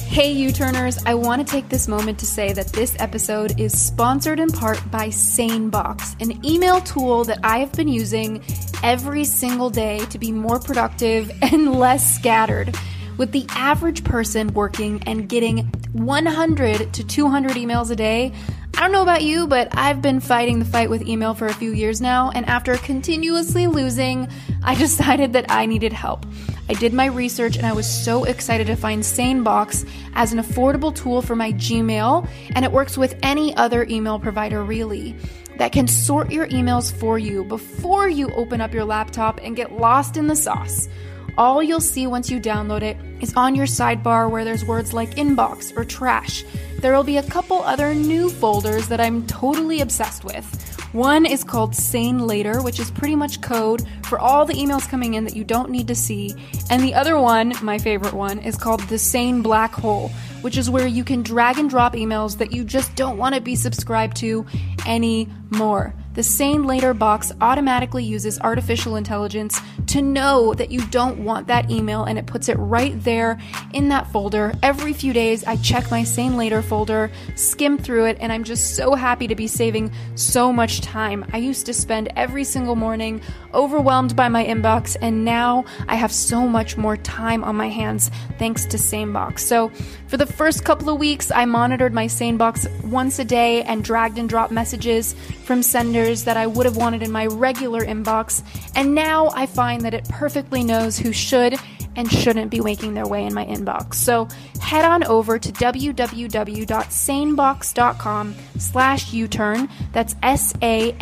Hey, 0.06 0.30
U 0.32 0.52
Turners, 0.52 0.98
I 1.06 1.14
want 1.14 1.44
to 1.44 1.50
take 1.50 1.70
this 1.70 1.88
moment 1.88 2.18
to 2.18 2.26
say 2.26 2.52
that 2.52 2.66
this 2.68 2.94
episode 2.98 3.58
is 3.58 3.76
sponsored 3.80 4.38
in 4.38 4.50
part 4.50 4.78
by 4.90 5.08
SaneBox, 5.08 6.20
an 6.20 6.44
email 6.44 6.82
tool 6.82 7.24
that 7.24 7.40
I 7.42 7.58
have 7.58 7.72
been 7.72 7.88
using 7.88 8.44
every 8.82 9.24
single 9.24 9.70
day 9.70 10.00
to 10.10 10.18
be 10.18 10.30
more 10.30 10.60
productive 10.60 11.32
and 11.42 11.74
less 11.74 12.14
scattered 12.14 12.76
with 13.16 13.32
the 13.32 13.46
average 13.50 14.04
person 14.04 14.52
working 14.54 15.02
and 15.06 15.28
getting 15.28 15.66
100 15.92 16.92
to 16.94 17.04
200 17.04 17.52
emails 17.52 17.90
a 17.90 17.96
day, 17.96 18.32
I 18.76 18.80
don't 18.80 18.92
know 18.92 19.02
about 19.02 19.22
you, 19.22 19.46
but 19.46 19.68
I've 19.78 20.02
been 20.02 20.18
fighting 20.18 20.58
the 20.58 20.64
fight 20.64 20.90
with 20.90 21.06
email 21.06 21.34
for 21.34 21.46
a 21.46 21.54
few 21.54 21.72
years 21.72 22.00
now, 22.00 22.32
and 22.34 22.44
after 22.46 22.76
continuously 22.76 23.68
losing, 23.68 24.28
I 24.64 24.74
decided 24.78 25.32
that 25.34 25.46
I 25.48 25.66
needed 25.66 25.92
help. 25.92 26.26
I 26.68 26.74
did 26.74 26.92
my 26.92 27.06
research 27.06 27.56
and 27.56 27.66
I 27.66 27.72
was 27.72 27.86
so 27.86 28.24
excited 28.24 28.66
to 28.68 28.76
find 28.76 29.02
SaneBox 29.02 29.88
as 30.14 30.32
an 30.32 30.38
affordable 30.38 30.94
tool 30.94 31.22
for 31.22 31.36
my 31.36 31.52
Gmail, 31.52 32.28
and 32.54 32.64
it 32.64 32.72
works 32.72 32.98
with 32.98 33.16
any 33.22 33.54
other 33.56 33.84
email 33.84 34.18
provider 34.18 34.64
really 34.64 35.14
that 35.58 35.70
can 35.72 35.86
sort 35.86 36.32
your 36.32 36.48
emails 36.48 36.92
for 36.92 37.18
you 37.18 37.44
before 37.44 38.08
you 38.08 38.28
open 38.32 38.60
up 38.60 38.74
your 38.74 38.84
laptop 38.84 39.38
and 39.42 39.54
get 39.54 39.72
lost 39.72 40.16
in 40.16 40.26
the 40.26 40.34
sauce. 40.34 40.88
All 41.36 41.62
you'll 41.62 41.80
see 41.80 42.06
once 42.06 42.30
you 42.30 42.38
download 42.38 42.82
it 42.82 42.96
is 43.20 43.34
on 43.34 43.56
your 43.56 43.66
sidebar 43.66 44.30
where 44.30 44.44
there's 44.44 44.64
words 44.64 44.92
like 44.92 45.16
inbox 45.16 45.76
or 45.76 45.84
trash. 45.84 46.44
There 46.78 46.94
will 46.94 47.02
be 47.02 47.16
a 47.16 47.24
couple 47.24 47.58
other 47.62 47.92
new 47.92 48.30
folders 48.30 48.86
that 48.86 49.00
I'm 49.00 49.26
totally 49.26 49.80
obsessed 49.80 50.24
with. 50.24 50.44
One 50.92 51.26
is 51.26 51.42
called 51.42 51.74
Sane 51.74 52.24
Later, 52.24 52.62
which 52.62 52.78
is 52.78 52.92
pretty 52.92 53.16
much 53.16 53.40
code 53.40 53.84
for 54.04 54.20
all 54.20 54.44
the 54.44 54.54
emails 54.54 54.88
coming 54.88 55.14
in 55.14 55.24
that 55.24 55.34
you 55.34 55.42
don't 55.42 55.70
need 55.70 55.88
to 55.88 55.94
see. 55.96 56.32
And 56.70 56.80
the 56.80 56.94
other 56.94 57.18
one, 57.18 57.52
my 57.62 57.78
favorite 57.78 58.14
one, 58.14 58.38
is 58.38 58.56
called 58.56 58.78
The 58.82 58.98
Sane 58.98 59.42
Black 59.42 59.72
Hole, 59.72 60.10
which 60.42 60.56
is 60.56 60.70
where 60.70 60.86
you 60.86 61.02
can 61.02 61.24
drag 61.24 61.58
and 61.58 61.68
drop 61.68 61.94
emails 61.94 62.38
that 62.38 62.52
you 62.52 62.62
just 62.62 62.94
don't 62.94 63.18
want 63.18 63.34
to 63.34 63.40
be 63.40 63.56
subscribed 63.56 64.16
to 64.18 64.46
anymore. 64.86 65.96
The 66.14 66.22
Sane 66.22 66.62
Later 66.62 66.94
box 66.94 67.32
automatically 67.40 68.04
uses 68.04 68.38
artificial 68.38 68.94
intelligence 68.94 69.60
to 69.88 70.00
know 70.00 70.54
that 70.54 70.70
you 70.70 70.86
don't 70.86 71.18
want 71.24 71.48
that 71.48 71.72
email 71.72 72.04
and 72.04 72.16
it 72.16 72.26
puts 72.26 72.48
it 72.48 72.54
right 72.54 72.94
there 73.02 73.36
in 73.72 73.88
that 73.88 74.06
folder. 74.12 74.52
Every 74.62 74.92
few 74.92 75.12
days, 75.12 75.42
I 75.42 75.56
check 75.56 75.90
my 75.90 76.04
Sane 76.04 76.36
Later 76.36 76.62
folder, 76.62 77.10
skim 77.34 77.78
through 77.78 78.04
it, 78.04 78.18
and 78.20 78.32
I'm 78.32 78.44
just 78.44 78.76
so 78.76 78.94
happy 78.94 79.26
to 79.26 79.34
be 79.34 79.48
saving 79.48 79.90
so 80.14 80.52
much 80.52 80.82
time. 80.82 81.26
I 81.32 81.38
used 81.38 81.66
to 81.66 81.74
spend 81.74 82.12
every 82.14 82.44
single 82.44 82.76
morning 82.76 83.20
overwhelmed 83.52 84.14
by 84.14 84.28
my 84.28 84.44
inbox, 84.44 84.96
and 85.00 85.24
now 85.24 85.64
I 85.88 85.96
have 85.96 86.12
so 86.12 86.46
much 86.46 86.76
more 86.76 86.96
time 86.96 87.42
on 87.42 87.56
my 87.56 87.68
hands 87.68 88.12
thanks 88.38 88.66
to 88.66 88.76
SaneBox. 88.76 89.40
So, 89.40 89.72
for 90.06 90.16
the 90.16 90.26
first 90.26 90.64
couple 90.64 90.90
of 90.90 91.00
weeks, 91.00 91.32
I 91.32 91.44
monitored 91.44 91.92
my 91.92 92.06
SaneBox 92.06 92.84
once 92.84 93.18
a 93.18 93.24
day 93.24 93.64
and 93.64 93.82
dragged 93.82 94.16
and 94.16 94.28
dropped 94.28 94.52
messages 94.52 95.14
from 95.44 95.60
senders 95.62 96.03
that 96.24 96.36
I 96.36 96.46
would 96.46 96.66
have 96.66 96.76
wanted 96.76 97.02
in 97.02 97.10
my 97.10 97.26
regular 97.26 97.84
inbox, 97.84 98.42
and 98.74 98.94
now 98.94 99.30
I 99.34 99.46
find 99.46 99.80
that 99.82 99.94
it 99.94 100.08
perfectly 100.08 100.62
knows 100.62 100.98
who 100.98 101.12
should 101.12 101.56
and 101.96 102.10
shouldn't 102.10 102.50
be 102.50 102.58
making 102.60 102.94
their 102.94 103.06
way 103.06 103.24
in 103.24 103.32
my 103.34 103.44
inbox. 103.46 103.94
So 103.94 104.26
head 104.60 104.84
on 104.84 105.04
over 105.04 105.38
to 105.38 105.52
www.sanebox.com 105.52 108.34
slash 108.58 109.12
U-turn. 109.12 109.68
That's 109.92 110.16
S-A-N-E-B-O-X 110.22 110.92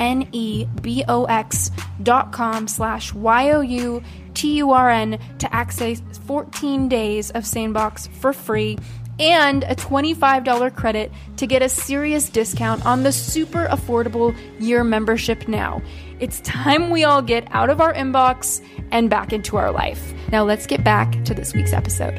dot 2.02 2.32
com 2.32 2.66
slash 2.68 3.14
Y-O-U-T-U-R-N 3.14 5.18
to 5.38 5.54
access 5.54 6.02
14 6.26 6.88
days 6.88 7.30
of 7.30 7.44
SaneBox 7.44 8.08
for 8.08 8.32
free 8.32 8.76
and 9.22 9.62
a 9.64 9.74
$25 9.74 10.74
credit 10.74 11.12
to 11.36 11.46
get 11.46 11.62
a 11.62 11.68
serious 11.68 12.28
discount 12.28 12.84
on 12.84 13.04
the 13.04 13.12
super 13.12 13.66
affordable 13.66 14.36
year 14.58 14.82
membership 14.82 15.46
now. 15.46 15.80
It's 16.18 16.40
time 16.40 16.90
we 16.90 17.04
all 17.04 17.22
get 17.22 17.46
out 17.50 17.70
of 17.70 17.80
our 17.80 17.94
inbox 17.94 18.64
and 18.90 19.08
back 19.08 19.32
into 19.32 19.56
our 19.56 19.70
life. 19.70 20.12
Now, 20.30 20.44
let's 20.44 20.66
get 20.66 20.82
back 20.82 21.24
to 21.24 21.34
this 21.34 21.54
week's 21.54 21.72
episode. 21.72 22.18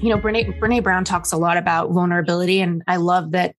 You 0.00 0.10
know, 0.10 0.18
Brene, 0.18 0.58
Brene 0.58 0.82
Brown 0.82 1.04
talks 1.04 1.32
a 1.32 1.36
lot 1.36 1.56
about 1.56 1.90
vulnerability, 1.90 2.60
and 2.60 2.82
I 2.86 2.96
love 2.96 3.32
that 3.32 3.54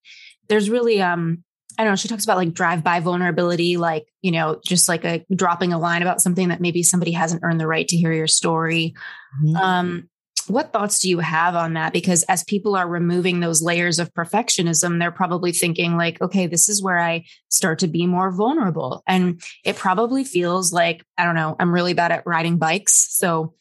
there's 0.47 0.70
really, 0.70 1.02
um, 1.02 1.43
I 1.78 1.84
don't 1.84 1.91
know, 1.91 1.95
she 1.95 2.08
talks 2.08 2.24
about 2.24 2.38
like 2.38 2.54
drive 2.54 2.84
by 2.84 3.00
vulnerability, 3.00 3.78
like, 3.78 4.08
you 4.22 4.32
know, 4.32 4.60
just 4.66 4.89
like 4.89 5.06
a 5.06 5.26
dropping 5.34 5.74
a 5.74 5.80
line 5.80 6.02
about 6.02 6.22
something 6.22 6.50
that 6.50 6.62
maybe 6.62 6.84
somebody 6.84 7.12
hasn't 7.12 7.41
earned 7.43 7.60
the 7.60 7.68
right 7.68 7.88
to 7.88 7.97
hear 7.97 8.12
your 8.12 8.28
story. 8.28 8.95
Mm-hmm. 9.43 9.56
Um, 9.56 10.10
what 10.50 10.74
thoughts 10.74 11.00
do 11.00 11.10
you 11.10 11.20
have 11.20 11.56
on 11.56 11.74
that? 11.74 11.93
Because 11.93 12.24
as 12.24 12.43
people 12.43 12.76
are 12.76 12.88
removing 12.88 13.39
those 13.39 13.62
layers 13.62 14.00
of 14.00 14.14
perfectionism, 14.14 15.00
they're 15.00 15.12
probably 15.12 15.52
thinking, 15.52 15.97
like, 15.97 16.22
okay, 16.22 16.47
this 16.47 16.70
is 16.70 16.82
where 16.82 17.00
I 17.00 17.26
start 17.50 17.80
to 17.80 17.88
be 17.88 18.08
more 18.08 18.32
vulnerable. 18.32 19.04
And 19.08 19.41
it 19.64 19.76
probably 19.76 20.24
feels 20.24 20.74
like, 20.74 21.04
I 21.18 21.26
don't 21.26 21.36
know, 21.36 21.56
I'm 21.60 21.74
really 21.74 21.93
bad 21.93 22.12
at 22.12 22.26
riding 22.26 22.58
bikes. 22.58 23.08
So 23.12 23.54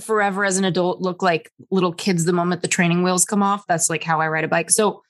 forever 0.00 0.44
as 0.44 0.58
an 0.58 0.64
adult 0.64 1.00
look 1.00 1.22
like 1.22 1.50
little 1.70 1.92
kids 1.92 2.24
the 2.24 2.32
moment 2.32 2.62
the 2.62 2.68
training 2.68 3.02
wheels 3.02 3.24
come 3.24 3.42
off. 3.42 3.66
That's 3.66 3.88
like 3.88 4.04
how 4.04 4.20
I 4.20 4.28
ride 4.28 4.44
a 4.44 4.48
bike. 4.48 4.70
So 4.70 5.02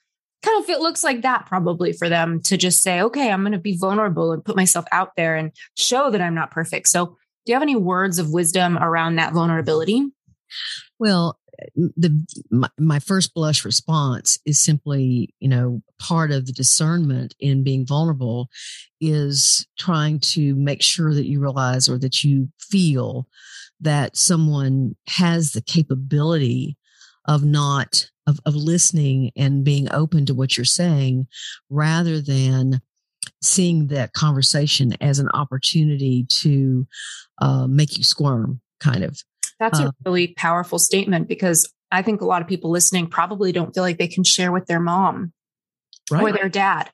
kind 0.43 0.63
of 0.63 0.69
it 0.69 0.79
looks 0.79 1.03
like 1.03 1.23
that 1.23 1.45
probably 1.45 1.91
for 1.91 2.07
them 2.07 2.41
to 2.43 2.55
just 2.55 2.81
say, 2.81 3.01
okay, 3.01 3.31
I'm 3.31 3.41
going 3.41 3.51
to 3.51 3.57
be 3.57 3.77
vulnerable 3.77 4.31
and 4.31 4.45
put 4.45 4.55
myself 4.55 4.85
out 4.91 5.11
there 5.17 5.35
and 5.35 5.51
show 5.75 6.09
that 6.11 6.21
I'm 6.21 6.35
not 6.35 6.51
perfect. 6.51 6.87
So 6.87 7.05
do 7.45 7.51
you 7.51 7.53
have 7.53 7.63
any 7.63 7.75
words 7.75 8.17
of 8.17 8.31
wisdom 8.31 8.77
around 8.77 9.17
that 9.17 9.33
vulnerability? 9.33 10.05
Well, 10.99 11.39
the 11.75 12.25
my, 12.51 12.69
my, 12.77 12.99
first 12.99 13.33
blush 13.33 13.63
response 13.63 14.39
is 14.45 14.59
simply 14.59 15.33
you 15.39 15.47
know 15.47 15.81
part 15.99 16.31
of 16.31 16.45
the 16.45 16.51
discernment 16.51 17.33
in 17.39 17.63
being 17.63 17.85
vulnerable 17.85 18.49
is 18.99 19.65
trying 19.77 20.19
to 20.19 20.55
make 20.55 20.81
sure 20.81 21.13
that 21.13 21.27
you 21.27 21.39
realize 21.39 21.87
or 21.87 21.97
that 21.97 22.23
you 22.23 22.49
feel 22.59 23.27
that 23.79 24.17
someone 24.17 24.95
has 25.07 25.51
the 25.51 25.61
capability 25.61 26.77
of 27.25 27.43
not 27.43 28.09
of, 28.27 28.39
of 28.45 28.55
listening 28.55 29.31
and 29.35 29.63
being 29.63 29.91
open 29.91 30.25
to 30.25 30.33
what 30.33 30.57
you're 30.57 30.65
saying 30.65 31.27
rather 31.69 32.19
than 32.21 32.81
seeing 33.41 33.87
that 33.87 34.13
conversation 34.13 34.93
as 35.01 35.19
an 35.19 35.29
opportunity 35.33 36.25
to 36.29 36.85
uh, 37.41 37.67
make 37.67 37.97
you 37.97 38.03
squirm 38.03 38.59
kind 38.79 39.03
of 39.03 39.21
that's 39.59 39.79
a 39.79 39.93
really 40.05 40.27
powerful 40.27 40.79
statement 40.79 41.27
because 41.27 41.71
i 41.91 42.01
think 42.01 42.21
a 42.21 42.25
lot 42.25 42.41
of 42.41 42.47
people 42.47 42.69
listening 42.69 43.07
probably 43.07 43.51
don't 43.51 43.73
feel 43.73 43.83
like 43.83 43.97
they 43.97 44.07
can 44.07 44.23
share 44.23 44.51
with 44.51 44.65
their 44.65 44.79
mom 44.79 45.31
right. 46.11 46.23
or 46.23 46.31
their 46.31 46.49
dad 46.49 46.89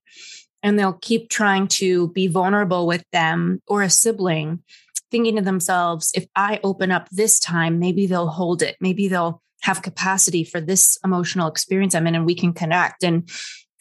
and 0.64 0.78
they'll 0.78 0.94
keep 1.02 1.30
trying 1.30 1.68
to 1.68 2.10
be 2.10 2.28
vulnerable 2.28 2.86
with 2.86 3.04
them 3.12 3.62
or 3.68 3.82
a 3.82 3.90
sibling 3.90 4.62
thinking 5.12 5.36
to 5.36 5.42
themselves, 5.42 6.12
if 6.16 6.26
I 6.36 6.60
open 6.64 6.92
up 6.92 7.10
this 7.10 7.40
time, 7.40 7.78
maybe 7.78 8.08
they'll 8.08 8.28
hold 8.28 8.64
it. 8.64 8.78
Maybe 8.80 9.10
they'll 9.10 9.42
have 9.62 9.84
capacity 9.84 10.44
for 10.44 10.60
this 10.60 10.98
emotional 11.06 11.48
experience 11.48 11.94
I'm 11.94 12.08
in 12.08 12.16
and 12.16 12.26
we 12.26 12.34
can 12.34 12.54
connect. 12.54 13.04
And 13.04 13.30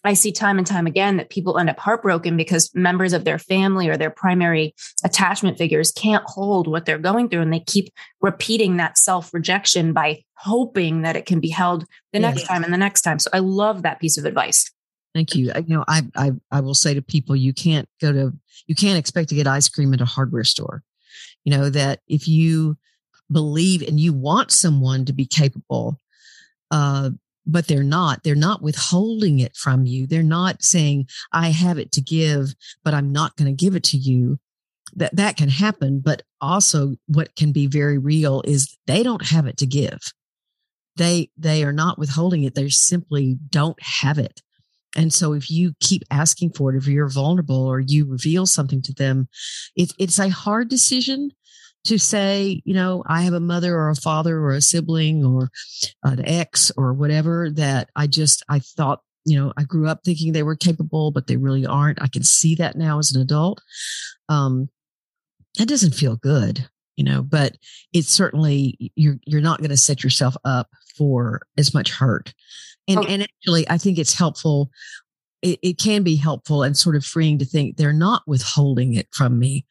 I 0.02 0.14
see 0.14 0.32
time 0.32 0.58
and 0.58 0.66
time 0.66 0.86
again 0.86 1.18
that 1.18 1.30
people 1.30 1.58
end 1.58 1.68
up 1.68 1.78
heartbroken 1.78 2.36
because 2.36 2.70
members 2.74 3.12
of 3.12 3.24
their 3.24 3.38
family 3.38 3.88
or 3.88 3.96
their 3.96 4.10
primary 4.10 4.74
attachment 5.04 5.58
figures 5.58 5.92
can't 5.92 6.24
hold 6.26 6.66
what 6.66 6.86
they're 6.86 6.98
going 6.98 7.28
through. 7.28 7.42
And 7.42 7.52
they 7.52 7.60
keep 7.60 7.92
repeating 8.20 8.78
that 8.78 8.96
self 8.96 9.32
rejection 9.34 9.92
by 9.92 10.22
hoping 10.34 11.02
that 11.02 11.16
it 11.16 11.26
can 11.26 11.40
be 11.40 11.50
held 11.50 11.84
the 12.12 12.18
next 12.18 12.44
time 12.44 12.64
and 12.64 12.72
the 12.72 12.78
next 12.78 13.02
time. 13.02 13.18
So 13.18 13.30
I 13.32 13.40
love 13.40 13.82
that 13.82 14.00
piece 14.00 14.16
of 14.16 14.24
advice. 14.24 14.70
Thank 15.14 15.34
you. 15.34 15.52
You 15.66 15.76
know, 15.76 15.84
I, 15.88 16.02
I 16.16 16.32
I 16.50 16.60
will 16.60 16.74
say 16.74 16.94
to 16.94 17.02
people, 17.02 17.36
you 17.36 17.52
can't 17.52 17.88
go 18.00 18.12
to 18.12 18.32
you 18.66 18.74
can't 18.74 18.98
expect 18.98 19.28
to 19.30 19.34
get 19.34 19.46
ice 19.46 19.68
cream 19.68 19.92
at 19.92 20.00
a 20.00 20.04
hardware 20.04 20.44
store 20.44 20.82
you 21.44 21.56
know, 21.56 21.70
that 21.70 22.00
if 22.06 22.28
you 22.28 22.76
believe 23.30 23.82
and 23.86 23.98
you 23.98 24.12
want 24.12 24.50
someone 24.50 25.04
to 25.06 25.12
be 25.12 25.26
capable, 25.26 26.00
uh, 26.70 27.10
but 27.50 27.66
they're 27.66 27.82
not, 27.82 28.22
they're 28.22 28.34
not 28.34 28.62
withholding 28.62 29.40
it 29.40 29.56
from 29.56 29.86
you. 29.86 30.06
They're 30.06 30.22
not 30.22 30.62
saying, 30.62 31.08
I 31.32 31.50
have 31.50 31.78
it 31.78 31.92
to 31.92 32.00
give, 32.00 32.54
but 32.84 32.94
I'm 32.94 33.12
not 33.12 33.36
going 33.36 33.54
to 33.54 33.64
give 33.64 33.74
it 33.74 33.84
to 33.84 33.96
you. 33.96 34.38
That 34.94 35.14
that 35.16 35.36
can 35.36 35.48
happen. 35.48 36.00
But 36.00 36.22
also 36.40 36.96
what 37.06 37.36
can 37.36 37.52
be 37.52 37.66
very 37.66 37.98
real 37.98 38.42
is 38.44 38.76
they 38.86 39.02
don't 39.02 39.26
have 39.26 39.46
it 39.46 39.56
to 39.58 39.66
give. 39.66 39.98
They, 40.96 41.30
they 41.36 41.64
are 41.64 41.72
not 41.72 41.98
withholding 41.98 42.44
it. 42.44 42.54
They 42.54 42.68
simply 42.68 43.38
don't 43.50 43.80
have 43.82 44.18
it. 44.18 44.42
And 44.96 45.12
so 45.12 45.32
if 45.32 45.50
you 45.50 45.74
keep 45.80 46.02
asking 46.10 46.52
for 46.52 46.74
it, 46.74 46.76
if 46.76 46.86
you're 46.88 47.08
vulnerable 47.08 47.64
or 47.64 47.78
you 47.78 48.04
reveal 48.04 48.46
something 48.46 48.82
to 48.82 48.92
them, 48.92 49.28
it, 49.76 49.92
it's 49.98 50.18
a 50.18 50.28
hard 50.28 50.68
decision 50.68 51.30
to 51.84 51.98
say, 51.98 52.62
you 52.64 52.74
know, 52.74 53.02
I 53.06 53.22
have 53.22 53.32
a 53.32 53.40
mother 53.40 53.74
or 53.74 53.90
a 53.90 53.94
father 53.94 54.38
or 54.38 54.52
a 54.52 54.60
sibling 54.60 55.24
or 55.24 55.50
an 56.02 56.24
ex 56.24 56.70
or 56.76 56.92
whatever 56.92 57.50
that 57.50 57.90
I 57.96 58.06
just, 58.06 58.42
I 58.48 58.58
thought, 58.58 59.00
you 59.24 59.38
know, 59.38 59.52
I 59.56 59.64
grew 59.64 59.88
up 59.88 60.00
thinking 60.04 60.32
they 60.32 60.42
were 60.42 60.56
capable, 60.56 61.10
but 61.10 61.26
they 61.26 61.36
really 61.36 61.66
aren't. 61.66 62.02
I 62.02 62.08
can 62.08 62.22
see 62.22 62.54
that 62.56 62.76
now 62.76 62.98
as 62.98 63.14
an 63.14 63.20
adult. 63.20 63.62
Um, 64.28 64.68
that 65.58 65.68
doesn't 65.68 65.94
feel 65.94 66.16
good, 66.16 66.68
you 66.96 67.04
know, 67.04 67.22
but 67.22 67.56
it's 67.92 68.08
certainly, 68.08 68.92
you're, 68.94 69.18
you're 69.26 69.40
not 69.40 69.58
going 69.58 69.70
to 69.70 69.76
set 69.76 70.02
yourself 70.04 70.36
up 70.44 70.68
for 70.96 71.42
as 71.56 71.72
much 71.72 71.90
hurt 71.92 72.34
and, 72.90 72.98
okay. 73.00 73.14
and 73.14 73.22
actually, 73.22 73.68
I 73.68 73.78
think 73.78 73.98
it's 73.98 74.14
helpful. 74.14 74.70
It, 75.42 75.58
it 75.62 75.78
can 75.78 76.02
be 76.02 76.16
helpful 76.16 76.62
and 76.62 76.76
sort 76.76 76.96
of 76.96 77.04
freeing 77.04 77.38
to 77.38 77.44
think 77.44 77.76
they're 77.76 77.92
not 77.92 78.22
withholding 78.26 78.94
it 78.94 79.08
from 79.12 79.38
me. 79.38 79.64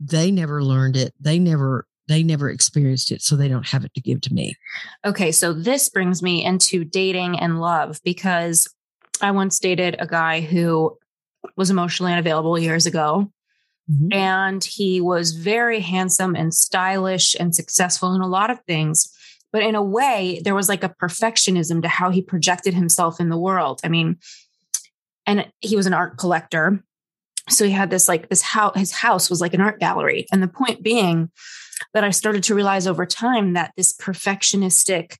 They 0.00 0.30
never 0.30 0.62
learned 0.62 0.96
it. 0.96 1.14
They 1.20 1.38
never 1.38 1.86
they 2.08 2.22
never 2.24 2.50
experienced 2.50 3.12
it 3.12 3.22
so 3.22 3.36
they 3.36 3.46
don't 3.46 3.68
have 3.68 3.84
it 3.84 3.94
to 3.94 4.00
give 4.00 4.20
to 4.20 4.34
me 4.34 4.56
okay 5.06 5.30
so 5.30 5.52
this 5.52 5.88
brings 5.88 6.24
me 6.24 6.44
into 6.44 6.84
dating 6.84 7.38
and 7.38 7.60
love 7.60 8.00
because 8.02 8.66
i 9.22 9.30
once 9.30 9.60
dated 9.60 9.94
a 10.00 10.08
guy 10.08 10.40
who 10.40 10.98
was 11.56 11.70
emotionally 11.70 12.10
unavailable 12.10 12.58
years 12.58 12.84
ago 12.84 13.30
mm-hmm. 13.88 14.12
and 14.12 14.64
he 14.64 15.00
was 15.00 15.36
very 15.36 15.78
handsome 15.78 16.34
and 16.34 16.52
stylish 16.52 17.36
and 17.38 17.54
successful 17.54 18.12
in 18.12 18.22
a 18.22 18.26
lot 18.26 18.50
of 18.50 18.58
things 18.66 19.16
but 19.52 19.62
in 19.62 19.74
a 19.74 19.82
way, 19.82 20.40
there 20.44 20.54
was 20.54 20.68
like 20.68 20.84
a 20.84 20.94
perfectionism 21.02 21.82
to 21.82 21.88
how 21.88 22.10
he 22.10 22.22
projected 22.22 22.74
himself 22.74 23.20
in 23.20 23.28
the 23.30 23.38
world. 23.38 23.80
I 23.82 23.88
mean, 23.88 24.18
and 25.26 25.50
he 25.60 25.76
was 25.76 25.86
an 25.86 25.94
art 25.94 26.18
collector. 26.18 26.84
So 27.48 27.64
he 27.64 27.70
had 27.70 27.90
this 27.90 28.08
like 28.08 28.28
this 28.28 28.42
house, 28.42 28.76
his 28.76 28.92
house 28.92 29.30
was 29.30 29.40
like 29.40 29.54
an 29.54 29.60
art 29.60 29.80
gallery. 29.80 30.26
And 30.32 30.42
the 30.42 30.48
point 30.48 30.82
being 30.82 31.30
that 31.94 32.04
I 32.04 32.10
started 32.10 32.42
to 32.44 32.54
realize 32.54 32.86
over 32.86 33.06
time 33.06 33.54
that 33.54 33.72
this 33.76 33.96
perfectionistic 33.96 35.16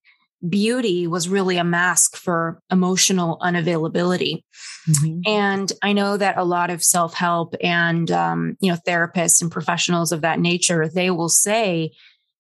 beauty 0.49 1.07
was 1.07 1.29
really 1.29 1.57
a 1.59 1.65
mask 1.65 2.17
for 2.17 2.61
emotional 2.71 3.39
unavailability. 3.43 4.43
Mm-hmm. 4.89 5.21
And 5.27 5.73
I 5.83 5.93
know 5.93 6.17
that 6.17 6.39
a 6.39 6.45
lot 6.45 6.71
of 6.71 6.83
self 6.83 7.15
help 7.15 7.55
and, 7.63 8.11
um, 8.11 8.57
you 8.61 8.71
know, 8.71 8.79
therapists 8.87 9.43
and 9.43 9.51
professionals 9.51 10.13
of 10.13 10.23
that 10.23 10.41
nature, 10.41 10.89
they 10.89 11.11
will 11.11 11.29
say 11.29 11.93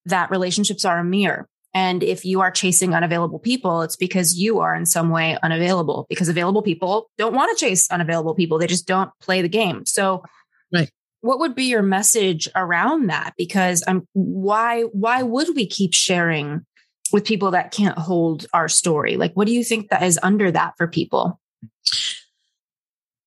that 0.06 0.30
relationships 0.30 0.84
are 0.84 0.98
a 0.98 1.04
mirror. 1.04 1.46
And 1.72 2.02
if 2.02 2.24
you 2.24 2.40
are 2.40 2.50
chasing 2.50 2.94
unavailable 2.94 3.38
people, 3.38 3.82
it's 3.82 3.96
because 3.96 4.36
you 4.36 4.58
are 4.58 4.74
in 4.74 4.86
some 4.86 5.10
way 5.10 5.38
unavailable 5.42 6.06
because 6.08 6.28
available 6.28 6.62
people 6.62 7.10
don't 7.16 7.34
want 7.34 7.56
to 7.56 7.64
chase 7.64 7.90
unavailable 7.90 8.34
people. 8.34 8.58
They 8.58 8.66
just 8.66 8.88
don't 8.88 9.10
play 9.20 9.40
the 9.40 9.48
game. 9.48 9.86
So, 9.86 10.24
right. 10.72 10.90
What 11.22 11.38
would 11.38 11.54
be 11.54 11.64
your 11.64 11.82
message 11.82 12.48
around 12.56 13.08
that? 13.08 13.34
Because 13.36 13.84
I'm 13.86 14.08
why 14.14 14.82
why 14.92 15.22
would 15.22 15.54
we 15.54 15.66
keep 15.66 15.92
sharing 15.92 16.64
with 17.12 17.26
people 17.26 17.50
that 17.50 17.72
can't 17.72 17.98
hold 17.98 18.46
our 18.54 18.68
story? 18.68 19.16
Like 19.16 19.34
what 19.34 19.46
do 19.46 19.52
you 19.52 19.62
think 19.62 19.90
that 19.90 20.02
is 20.02 20.18
under 20.22 20.50
that 20.50 20.74
for 20.78 20.88
people? 20.88 21.38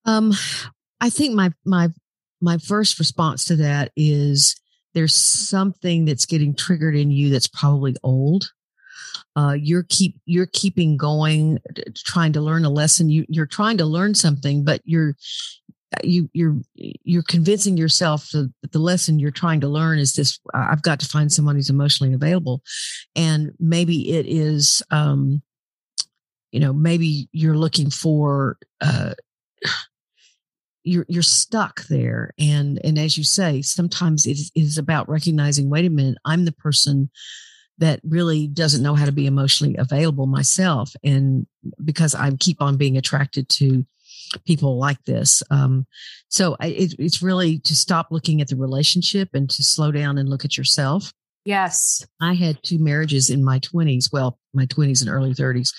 Um 0.06 0.34
I 1.00 1.12
think 1.12 1.36
my 1.36 1.52
my 1.66 1.90
my 2.42 2.58
first 2.58 2.98
response 2.98 3.46
to 3.46 3.58
that 3.58 3.92
is 3.96 4.56
there's 4.94 5.16
something 5.16 6.06
that's 6.06 6.26
getting 6.26 6.56
triggered 6.56 6.96
in 6.96 7.12
you 7.12 7.30
that's 7.30 7.48
probably 7.48 7.96
old. 8.04 8.52
Uh, 9.36 9.56
you're 9.60 9.86
keep 9.90 10.20
you're 10.26 10.50
keeping 10.54 10.98
going, 10.98 11.60
trying 11.96 12.34
to 12.34 12.42
learn 12.42 12.66
a 12.66 12.70
lesson. 12.70 13.10
You 13.10 13.26
you're 13.30 13.46
trying 13.46 13.78
to 13.78 13.86
learn 13.86 14.14
something, 14.14 14.64
but 14.64 14.82
you're 14.86 15.16
you 16.04 16.30
you're 16.34 16.58
you're 16.76 17.24
convincing 17.24 17.78
yourself 17.78 18.30
that 18.32 18.52
the 18.72 18.80
lesson 18.80 19.20
you're 19.20 19.32
trying 19.32 19.62
to 19.62 19.68
learn 19.68 20.00
is 20.00 20.14
this 20.14 20.40
i've 20.54 20.82
got 20.82 21.00
to 21.00 21.06
find 21.06 21.32
someone 21.32 21.56
who's 21.56 21.70
emotionally 21.70 22.14
available 22.14 22.64
and 23.16 23.52
maybe 23.60 24.12
it 24.12 24.26
is 24.26 24.82
um 24.90 25.42
you 26.52 26.60
know 26.60 26.74
maybe 26.74 27.28
you're 27.32 27.58
looking 27.58 27.90
for 27.90 28.58
uh 28.82 29.14
you're 30.84 31.06
you're 31.08 31.24
stuck 31.24 31.86
there. 31.88 32.32
And 32.40 32.80
and 32.84 32.98
as 32.98 33.18
you 33.18 33.24
say 33.24 33.62
sometimes 33.62 34.26
it 34.26 34.32
is, 34.32 34.52
it 34.56 34.62
is 34.62 34.78
about 34.78 35.10
recognizing 35.10 35.70
wait 35.70 35.86
a 35.86 35.90
minute 35.90 36.18
i'm 36.26 36.46
the 36.46 36.52
person 36.52 37.10
that 37.80 38.00
really 38.04 38.48
doesn't 38.48 38.84
know 38.84 38.94
how 38.94 39.06
to 39.06 39.12
be 39.12 39.26
emotionally 39.26 39.76
available 39.78 40.28
myself. 40.28 40.94
And 41.04 41.48
because 41.84 42.16
i 42.16 42.32
keep 42.40 42.62
on 42.62 42.78
being 42.78 42.98
attracted 42.98 43.50
to 43.50 43.86
people 44.46 44.78
like 44.80 45.04
this. 45.04 45.44
Um, 45.52 45.86
so 46.30 46.56
it, 46.60 46.96
it's 46.98 47.22
really 47.22 47.60
to 47.60 47.76
stop 47.76 48.08
looking 48.10 48.42
at 48.42 48.48
the 48.48 48.56
relationship 48.56 49.30
and 49.34 49.50
to 49.50 49.62
slow 49.62 49.92
down 49.92 50.18
and 50.18 50.28
look 50.28 50.44
at 50.44 50.58
yourself. 50.58 51.14
Yes. 51.46 52.06
I 52.22 52.34
had 52.34 52.58
two 52.64 52.80
marriages 52.80 53.30
in 53.30 53.44
my 53.44 53.60
20s 53.60 54.12
well 54.12 54.40
my 54.54 54.66
20s 54.66 55.02
and 55.02 55.10
early 55.10 55.34
30s 55.34 55.74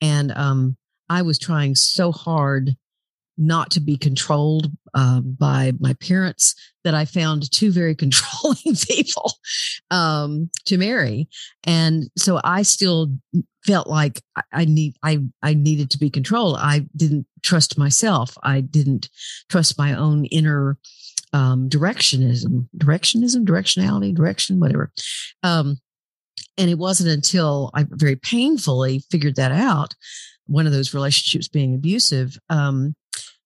and 0.00 0.32
um, 0.32 0.76
i 1.08 1.22
was 1.22 1.38
trying 1.38 1.74
so 1.74 2.12
hard 2.12 2.76
not 3.36 3.70
to 3.72 3.80
be 3.80 3.96
controlled 3.96 4.70
um, 4.94 5.36
by 5.38 5.72
my 5.80 5.94
parents 5.94 6.54
that 6.84 6.94
I 6.94 7.04
found 7.04 7.50
two 7.50 7.72
very 7.72 7.94
controlling 8.04 8.76
people 8.88 9.32
um, 9.90 10.50
to 10.66 10.78
marry, 10.78 11.28
and 11.64 12.04
so 12.16 12.40
I 12.44 12.62
still 12.62 13.16
felt 13.66 13.86
like 13.86 14.20
I 14.52 14.64
need 14.64 14.96
I 15.02 15.20
I 15.42 15.54
needed 15.54 15.90
to 15.90 15.98
be 15.98 16.10
controlled. 16.10 16.56
I 16.58 16.86
didn't 16.96 17.26
trust 17.42 17.78
myself. 17.78 18.36
I 18.42 18.60
didn't 18.60 19.08
trust 19.48 19.78
my 19.78 19.94
own 19.94 20.26
inner 20.26 20.78
um, 21.32 21.68
directionism, 21.68 22.68
directionism, 22.78 23.44
directionality, 23.44 24.14
direction, 24.14 24.60
whatever. 24.60 24.92
Um, 25.42 25.78
and 26.56 26.70
it 26.70 26.78
wasn't 26.78 27.10
until 27.10 27.70
I 27.74 27.86
very 27.88 28.16
painfully 28.16 29.02
figured 29.10 29.36
that 29.36 29.50
out, 29.50 29.94
one 30.46 30.66
of 30.66 30.72
those 30.72 30.94
relationships 30.94 31.48
being 31.48 31.74
abusive, 31.74 32.38
um, 32.50 32.94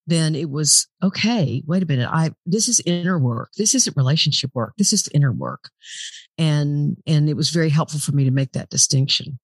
then 0.08 0.34
it 0.34 0.48
was 0.48 0.88
okay. 1.02 1.62
Wait 1.66 1.82
a 1.82 1.86
minute. 1.86 2.08
I 2.10 2.30
this 2.46 2.66
is 2.66 2.80
inner 2.86 3.18
work. 3.18 3.50
This 3.56 3.74
isn't 3.74 3.96
relationship 3.96 4.50
work. 4.54 4.72
This 4.78 4.92
is 4.92 5.08
inner 5.12 5.32
work, 5.32 5.70
and 6.38 6.96
and 7.06 7.28
it 7.28 7.36
was 7.36 7.50
very 7.50 7.68
helpful 7.68 8.00
for 8.00 8.12
me 8.12 8.24
to 8.24 8.30
make 8.30 8.52
that 8.52 8.70
distinction. 8.70 9.38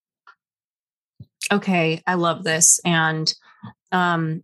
Okay, 1.52 2.02
I 2.06 2.14
love 2.14 2.44
this, 2.44 2.80
and 2.84 3.32
um, 3.92 4.42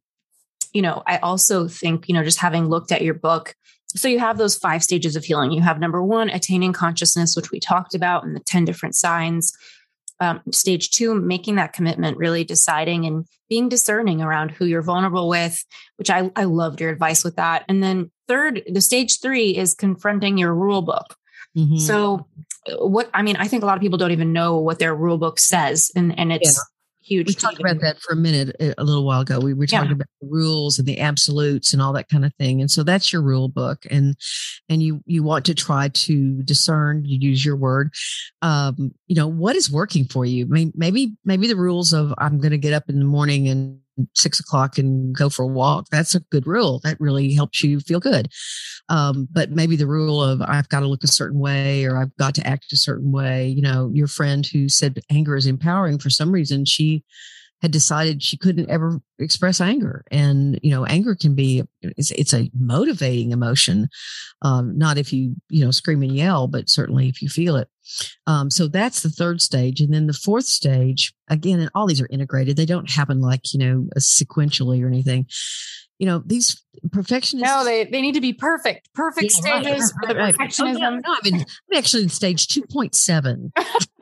you 0.75 0.83
know, 0.83 1.03
I 1.07 1.17
also 1.19 1.67
think 1.67 2.07
you 2.07 2.15
know, 2.15 2.23
just 2.23 2.39
having 2.39 2.69
looked 2.69 2.93
at 2.93 3.03
your 3.03 3.15
book, 3.15 3.55
so 3.97 4.07
you 4.07 4.19
have 4.19 4.37
those 4.37 4.57
five 4.57 4.85
stages 4.85 5.17
of 5.17 5.25
healing. 5.25 5.53
You 5.53 5.63
have 5.63 5.81
number 5.81 6.03
one, 6.03 6.29
attaining 6.29 6.75
consciousness, 6.75 7.35
which 7.35 7.51
we 7.51 7.61
talked 7.61 7.95
about, 7.95 8.25
and 8.25 8.37
the 8.37 8.41
10 8.41 8.67
different 8.67 8.95
signs. 8.95 9.53
Um, 10.23 10.43
stage 10.51 10.91
two, 10.91 11.15
making 11.15 11.55
that 11.55 11.73
commitment, 11.73 12.19
really 12.19 12.45
deciding 12.45 13.07
and 13.07 13.27
being 13.49 13.71
discerning 13.71 14.21
around 14.21 14.51
who 14.51 14.67
you're 14.67 14.83
vulnerable 14.83 15.29
with, 15.31 15.65
which 15.97 16.11
I, 16.11 16.31
I 16.37 16.45
loved 16.45 16.81
your 16.81 16.91
advice 16.91 17.25
with 17.25 17.37
that. 17.37 17.65
And 17.69 17.83
then 17.83 18.11
third, 18.29 18.63
the 18.71 18.83
stage 18.83 19.21
three 19.21 19.57
is 19.57 19.73
confronting 19.73 20.37
your 20.37 20.55
rule 20.55 20.83
book. 20.83 21.17
Mm-hmm. 21.57 21.79
So 21.79 22.27
what 22.79 23.09
I 23.15 23.23
mean, 23.23 23.37
I 23.37 23.49
think 23.49 23.63
a 23.63 23.67
lot 23.67 23.77
of 23.77 23.81
people 23.81 23.99
don't 23.99 24.13
even 24.13 24.33
know 24.33 24.59
what 24.59 24.79
their 24.79 24.95
rule 24.95 25.19
book 25.19 25.39
says. 25.39 25.91
And 25.97 26.17
and 26.19 26.33
it's 26.33 26.63
huge. 27.11 27.27
We 27.27 27.35
talked 27.35 27.61
about 27.61 27.81
that 27.81 28.01
for 28.01 28.13
a 28.13 28.17
minute 28.17 28.55
uh, 28.61 28.75
a 28.79 28.85
little 28.85 29.05
while 29.05 29.21
ago. 29.21 29.41
We 29.41 29.53
were 29.53 29.67
talking 29.67 29.91
yeah. 29.91 29.97
about 29.97 30.09
the 30.21 30.29
rules 30.29 30.79
and 30.79 30.87
the 30.87 31.01
absolutes 31.01 31.73
and 31.73 31.83
all 31.83 31.93
that 31.95 32.09
kind 32.09 32.25
of 32.25 32.33
thing. 32.37 32.61
And 32.61 32.71
so 32.71 32.83
that's 32.83 33.13
your 33.13 33.23
rule 33.23 33.49
book, 33.49 33.85
and 33.91 34.17
and 34.69 34.83
you 34.83 35.03
you 35.07 35.23
want 35.23 35.45
to 35.47 35.55
try 35.55 35.89
to 35.89 36.43
discern. 36.43 37.05
You 37.05 37.19
use 37.21 37.45
your 37.45 37.57
word. 37.57 37.93
Um, 38.43 38.95
you 39.07 39.17
know 39.17 39.27
what 39.27 39.57
is 39.57 39.71
working 39.71 40.05
for 40.05 40.25
you. 40.25 40.47
Mean, 40.47 40.73
maybe 40.75 41.17
maybe 41.25 41.49
the 41.49 41.57
rules 41.57 41.93
of 41.93 42.15
I'm 42.19 42.39
going 42.39 42.53
to 42.53 42.59
get 42.59 42.73
up 42.73 42.89
in 42.89 42.99
the 42.99 43.05
morning 43.05 43.49
and 43.49 43.81
six 44.15 44.41
o'clock 44.41 44.79
and 44.79 45.15
go 45.15 45.29
for 45.29 45.43
a 45.43 45.49
walk. 45.49 45.87
That's 45.91 46.15
a 46.15 46.21
good 46.31 46.47
rule. 46.47 46.81
That 46.85 47.01
really 47.01 47.35
helps 47.35 47.63
you 47.63 47.81
feel 47.81 48.01
good. 48.01 48.29
Um, 48.89 49.29
but 49.31 49.51
maybe 49.51 49.77
the 49.77 49.87
rule 49.87 50.23
of 50.23 50.43
I've 50.43 50.69
got 50.69 50.81
to 50.81 50.89
look 50.89 51.05
a 51.05 51.09
certain 51.09 51.39
way 51.39 51.85
or 51.85 51.97
I've 51.97 52.15
got 52.17 52.35
to 52.37 52.47
act 52.47 52.73
a 52.73 52.77
certain 52.77 53.13
way. 53.13 53.49
You 53.49 53.63
know, 53.63 53.91
your 53.93 54.07
friend 54.07 54.47
who 54.47 54.69
said 54.69 55.01
anger 55.11 55.37
is 55.37 55.47
empowering 55.47 55.99
for 55.99 56.11
some 56.11 56.33
reason, 56.33 56.65
she 56.65 57.05
had 57.63 57.71
decided 57.71 58.23
she 58.23 58.39
couldn't 58.39 58.71
ever 58.71 59.01
express 59.19 59.61
anger 59.61 60.05
and 60.11 60.59
you 60.63 60.71
know 60.71 60.87
anger 60.87 61.15
can 61.15 61.35
be 61.35 61.63
it's, 61.83 62.11
it's 62.13 62.33
a 62.33 62.51
motivating 62.59 63.33
emotion 63.33 63.89
um, 64.43 64.77
not 64.79 64.97
if 64.97 65.13
you 65.13 65.37
you 65.49 65.65
know 65.65 65.71
scream 65.71 66.03
and 66.03 66.17
yell 66.17 66.47
but 66.47 66.71
certainly 66.71 67.09
if 67.09 67.21
you 67.21 67.29
feel 67.29 67.57
it 67.57 67.69
um, 68.27 68.51
so 68.51 68.69
that's 68.69 69.03
the 69.03 69.11
third 69.11 69.41
stage. 69.41 69.81
And 69.81 69.93
then 69.93 70.07
the 70.07 70.13
fourth 70.13 70.47
stage 70.47 71.13
again 71.29 71.61
and 71.61 71.71
all 71.75 71.87
these 71.87 72.01
are 72.01 72.09
integrated. 72.11 72.57
They 72.57 72.67
don't 72.67 72.91
happen 72.91 73.21
like 73.21 73.53
you 73.53 73.59
know 73.59 73.89
sequentially 73.99 74.83
or 74.83 74.89
anything. 74.89 75.27
You 75.99 76.07
know 76.07 76.23
these 76.25 76.63
perfectionists 76.93 77.49
no 77.49 77.65
they, 77.65 77.85
they 77.85 78.01
need 78.01 78.15
to 78.15 78.21
be 78.21 78.33
perfect 78.33 78.89
perfect 78.95 79.33
yeah, 79.33 79.61
stages 79.61 79.93
right, 80.03 80.17
right, 80.17 80.17
right. 80.17 80.35
perfectionism 80.35 80.77
oh, 80.77 80.79
no, 80.79 80.97
no, 80.97 81.03
I 81.07 81.19
mean, 81.25 81.35
I'm 81.35 81.79
actually 81.79 82.05
in 82.05 82.09
stage 82.09 82.47
2.7 82.49 83.51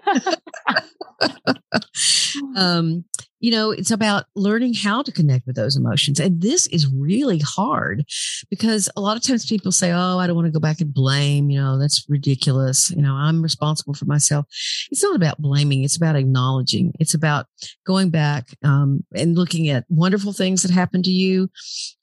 um, 2.57 3.05
you 3.41 3.53
know, 3.53 3.71
it's 3.71 3.91
about 3.91 4.25
learning 4.35 4.75
how 4.75 5.03
to 5.03 5.12
connect 5.12 5.47
with 5.47 5.55
those 5.55 5.77
emotions. 5.77 6.19
And 6.19 6.41
this 6.41 6.66
is 6.69 6.93
really 6.93 7.39
hard 7.39 8.05
because 8.51 8.89
a 8.97 9.01
lot 9.01 9.16
of 9.16 9.23
times 9.23 9.47
people 9.47 9.71
say, 9.71 9.93
Oh, 9.93 10.19
I 10.19 10.27
don't 10.27 10.37
want 10.37 10.47
to 10.47 10.53
go 10.53 10.61
back 10.61 10.81
and 10.81 10.93
blame. 10.93 11.51
You 11.51 11.61
know, 11.61 11.79
that's 11.79 12.05
ridiculous. 12.09 12.91
You 12.91 13.03
know, 13.03 13.14
I'm 13.14 13.43
responsible 13.43 13.95
for 13.95 14.07
myself. 14.07 14.47
It's 14.91 15.03
not 15.03 15.16
about 15.16 15.39
blaming. 15.39 15.85
It's 15.85 15.97
about 15.97 16.16
acknowledging. 16.16 16.93
It's 16.99 17.14
about 17.14 17.47
going 17.87 18.11
back 18.11 18.47
um, 18.64 19.05
and 19.14 19.37
looking 19.37 19.69
at 19.69 19.85
wonderful 19.89 20.33
things 20.33 20.62
that 20.62 20.73
happened 20.73 21.05
to 21.05 21.12
you. 21.12 21.49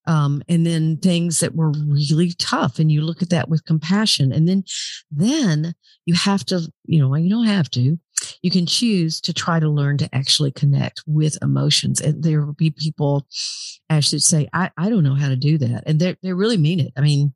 Um, 0.08 0.44
and 0.48 0.66
then 0.66 0.98
things 0.98 1.40
that 1.40 1.56
were 1.56 1.72
really 1.72 2.34
tough 2.38 2.78
and 2.78 2.92
you 2.92 3.02
look 3.02 3.22
at 3.22 3.32
that 3.32 3.50
with 3.50 3.66
compassion 3.66 4.32
and 4.32 4.48
then 4.48 4.64
then 5.12 5.74
you 6.06 6.14
have 6.14 6.46
to 6.46 6.72
you 6.86 7.00
know 7.00 7.16
you 7.16 7.30
don't 7.30 7.48
have 7.48 7.72
to 7.72 7.98
you 8.42 8.52
can 8.52 8.66
choose 8.66 9.20
to 9.22 9.34
try 9.34 9.60
to 9.60 9.70
learn 9.70 9.98
to 9.98 10.16
actually 10.16 10.52
connect 10.52 11.04
with 11.06 11.38
emotions. 11.42 12.02
And 12.02 12.24
there 12.24 12.46
will 12.46 12.54
be 12.54 12.72
people 12.72 13.28
actually 13.90 14.20
say, 14.20 14.48
I, 14.54 14.72
I 14.78 14.90
don't 14.90 15.04
know 15.04 15.16
how 15.16 15.30
to 15.30 15.36
do 15.36 15.58
that. 15.60 15.84
And 15.86 16.00
they 16.00 16.16
they 16.22 16.34
really 16.34 16.58
mean 16.58 16.80
it. 16.80 16.94
I 16.98 17.02
mean, 17.02 17.34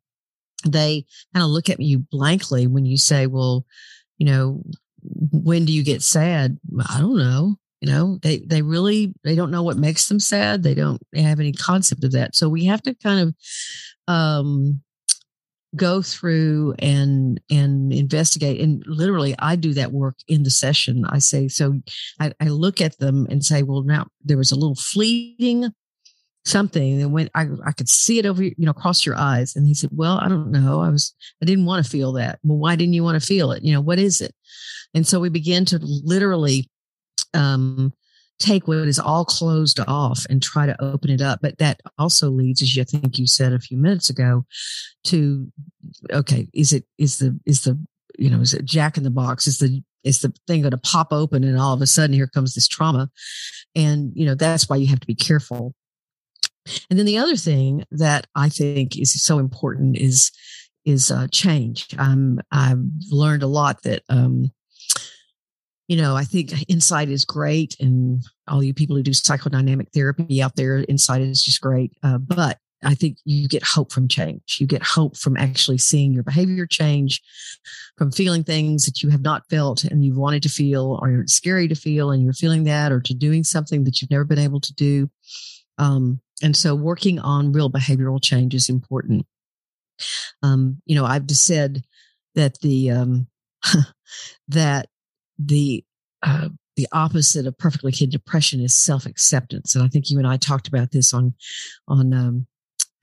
they 0.66 1.06
kind 1.34 1.44
of 1.44 1.50
look 1.50 1.68
at 1.68 1.80
you 1.80 1.98
blankly 2.10 2.66
when 2.66 2.86
you 2.86 2.96
say, 2.96 3.26
well, 3.26 3.66
you 4.18 4.26
know, 4.26 4.62
when 5.02 5.64
do 5.64 5.72
you 5.72 5.82
get 5.82 6.02
sad? 6.02 6.58
I 6.88 7.00
don't 7.00 7.16
know. 7.16 7.56
You 7.80 7.90
know, 7.90 8.18
they, 8.22 8.38
they 8.38 8.62
really, 8.62 9.14
they 9.24 9.34
don't 9.34 9.50
know 9.50 9.62
what 9.62 9.78
makes 9.78 10.08
them 10.08 10.20
sad. 10.20 10.62
They 10.62 10.74
don't 10.74 11.00
have 11.14 11.40
any 11.40 11.52
concept 11.52 12.04
of 12.04 12.12
that. 12.12 12.36
So 12.36 12.48
we 12.48 12.66
have 12.66 12.82
to 12.82 12.94
kind 12.94 13.20
of, 13.28 14.14
um, 14.14 14.82
go 15.76 16.02
through 16.02 16.74
and 16.78 17.40
and 17.50 17.92
investigate. 17.92 18.60
And 18.60 18.82
literally 18.86 19.34
i 19.38 19.56
do 19.56 19.72
that 19.74 19.92
work 19.92 20.16
in 20.26 20.42
the 20.42 20.50
session. 20.50 21.04
I 21.08 21.18
say 21.18 21.48
so 21.48 21.80
i, 22.18 22.32
I 22.40 22.48
look 22.48 22.80
at 22.80 22.98
them 22.98 23.26
and 23.30 23.44
say 23.44 23.62
well 23.62 23.82
now 23.82 24.06
there 24.24 24.36
was 24.36 24.52
a 24.52 24.56
little 24.56 24.74
fleeting 24.74 25.70
something. 26.46 27.02
And 27.02 27.12
when 27.12 27.28
I, 27.34 27.46
I 27.66 27.72
could 27.72 27.88
see 27.88 28.18
it 28.18 28.26
over 28.26 28.42
you 28.42 28.54
know 28.58 28.70
across 28.70 29.06
your 29.06 29.16
eyes. 29.16 29.54
And 29.54 29.66
he 29.66 29.74
said 29.74 29.90
well 29.92 30.18
i 30.18 30.28
don't 30.28 30.50
know. 30.50 30.80
I 30.80 30.88
was 30.88 31.14
i 31.42 31.46
didn't 31.46 31.66
want 31.66 31.84
to 31.84 31.90
feel 31.90 32.12
that. 32.14 32.40
Well 32.42 32.58
why 32.58 32.76
didn't 32.76 32.94
you 32.94 33.04
want 33.04 33.20
to 33.20 33.26
feel 33.26 33.52
it? 33.52 33.62
You 33.62 33.72
know 33.72 33.80
what 33.80 33.98
is 33.98 34.20
it? 34.20 34.34
And 34.94 35.06
so 35.06 35.20
we 35.20 35.28
begin 35.28 35.64
to 35.66 35.78
literally 35.80 36.68
um 37.34 37.92
take 38.40 38.66
what 38.66 38.88
is 38.88 38.98
all 38.98 39.24
closed 39.24 39.78
off 39.86 40.24
and 40.28 40.42
try 40.42 40.66
to 40.66 40.82
open 40.82 41.10
it 41.10 41.20
up. 41.20 41.40
But 41.42 41.58
that 41.58 41.80
also 41.98 42.30
leads, 42.30 42.62
as 42.62 42.74
you 42.74 42.82
think 42.84 43.18
you 43.18 43.26
said 43.26 43.52
a 43.52 43.60
few 43.60 43.76
minutes 43.76 44.10
ago, 44.10 44.44
to 45.04 45.52
okay, 46.10 46.48
is 46.52 46.72
it 46.72 46.84
is 46.98 47.18
the 47.18 47.38
is 47.46 47.62
the 47.62 47.78
you 48.18 48.30
know 48.30 48.40
is 48.40 48.54
it 48.54 48.64
Jack 48.64 48.96
in 48.96 49.04
the 49.04 49.10
Box? 49.10 49.46
Is 49.46 49.58
the 49.58 49.82
is 50.02 50.22
the 50.22 50.32
thing 50.46 50.62
going 50.62 50.70
to 50.70 50.78
pop 50.78 51.12
open 51.12 51.44
and 51.44 51.58
all 51.58 51.74
of 51.74 51.82
a 51.82 51.86
sudden 51.86 52.14
here 52.14 52.26
comes 52.26 52.54
this 52.54 52.66
trauma, 52.66 53.10
and 53.76 54.12
you 54.14 54.26
know 54.26 54.34
that's 54.34 54.68
why 54.68 54.76
you 54.76 54.88
have 54.88 55.00
to 55.00 55.06
be 55.06 55.14
careful. 55.14 55.74
And 56.88 56.98
then 56.98 57.06
the 57.06 57.18
other 57.18 57.36
thing 57.36 57.84
that 57.90 58.26
I 58.34 58.48
think 58.48 58.98
is 58.98 59.22
so 59.22 59.38
important 59.38 59.96
is 59.96 60.32
is 60.86 61.10
uh, 61.10 61.28
change. 61.30 61.88
Um, 61.98 62.40
I've 62.50 62.82
learned 63.10 63.42
a 63.42 63.46
lot 63.46 63.82
that 63.82 64.02
um, 64.08 64.50
you 65.90 65.96
know, 65.96 66.14
I 66.14 66.22
think 66.22 66.52
insight 66.68 67.08
is 67.08 67.24
great, 67.24 67.74
and 67.80 68.22
all 68.46 68.62
you 68.62 68.72
people 68.72 68.94
who 68.94 69.02
do 69.02 69.10
psychodynamic 69.10 69.88
therapy 69.92 70.40
out 70.40 70.54
there, 70.54 70.84
insight 70.88 71.20
is 71.20 71.42
just 71.42 71.60
great. 71.60 71.90
Uh, 72.04 72.16
but 72.16 72.58
I 72.84 72.94
think 72.94 73.18
you 73.24 73.48
get 73.48 73.64
hope 73.64 73.90
from 73.90 74.06
change. 74.06 74.58
You 74.60 74.68
get 74.68 74.84
hope 74.84 75.16
from 75.16 75.36
actually 75.36 75.78
seeing 75.78 76.12
your 76.12 76.22
behavior 76.22 76.64
change, 76.64 77.20
from 77.98 78.12
feeling 78.12 78.44
things 78.44 78.86
that 78.86 79.02
you 79.02 79.10
have 79.10 79.22
not 79.22 79.42
felt 79.50 79.82
and 79.82 80.04
you've 80.04 80.16
wanted 80.16 80.44
to 80.44 80.48
feel, 80.48 80.96
or 81.02 81.22
it's 81.22 81.34
scary 81.34 81.66
to 81.66 81.74
feel, 81.74 82.12
and 82.12 82.22
you're 82.22 82.34
feeling 82.34 82.62
that, 82.64 82.92
or 82.92 83.00
to 83.00 83.12
doing 83.12 83.42
something 83.42 83.82
that 83.82 84.00
you've 84.00 84.12
never 84.12 84.24
been 84.24 84.38
able 84.38 84.60
to 84.60 84.72
do. 84.74 85.10
Um, 85.76 86.20
and 86.40 86.56
so, 86.56 86.76
working 86.76 87.18
on 87.18 87.50
real 87.50 87.68
behavioral 87.68 88.22
change 88.22 88.54
is 88.54 88.68
important. 88.68 89.26
Um, 90.40 90.82
you 90.86 90.94
know, 90.94 91.04
I've 91.04 91.26
just 91.26 91.44
said 91.48 91.82
that 92.36 92.60
the 92.60 92.92
um, 92.92 93.26
that 94.48 94.88
the 95.46 95.84
uh, 96.22 96.48
the 96.76 96.86
opposite 96.92 97.46
of 97.46 97.58
perfectly 97.58 97.92
hid 97.92 98.10
depression 98.10 98.60
is 98.60 98.74
self 98.74 99.06
acceptance, 99.06 99.74
and 99.74 99.84
I 99.84 99.88
think 99.88 100.10
you 100.10 100.18
and 100.18 100.26
I 100.26 100.36
talked 100.36 100.68
about 100.68 100.92
this 100.92 101.12
on 101.12 101.34
on 101.88 102.12
um, 102.12 102.46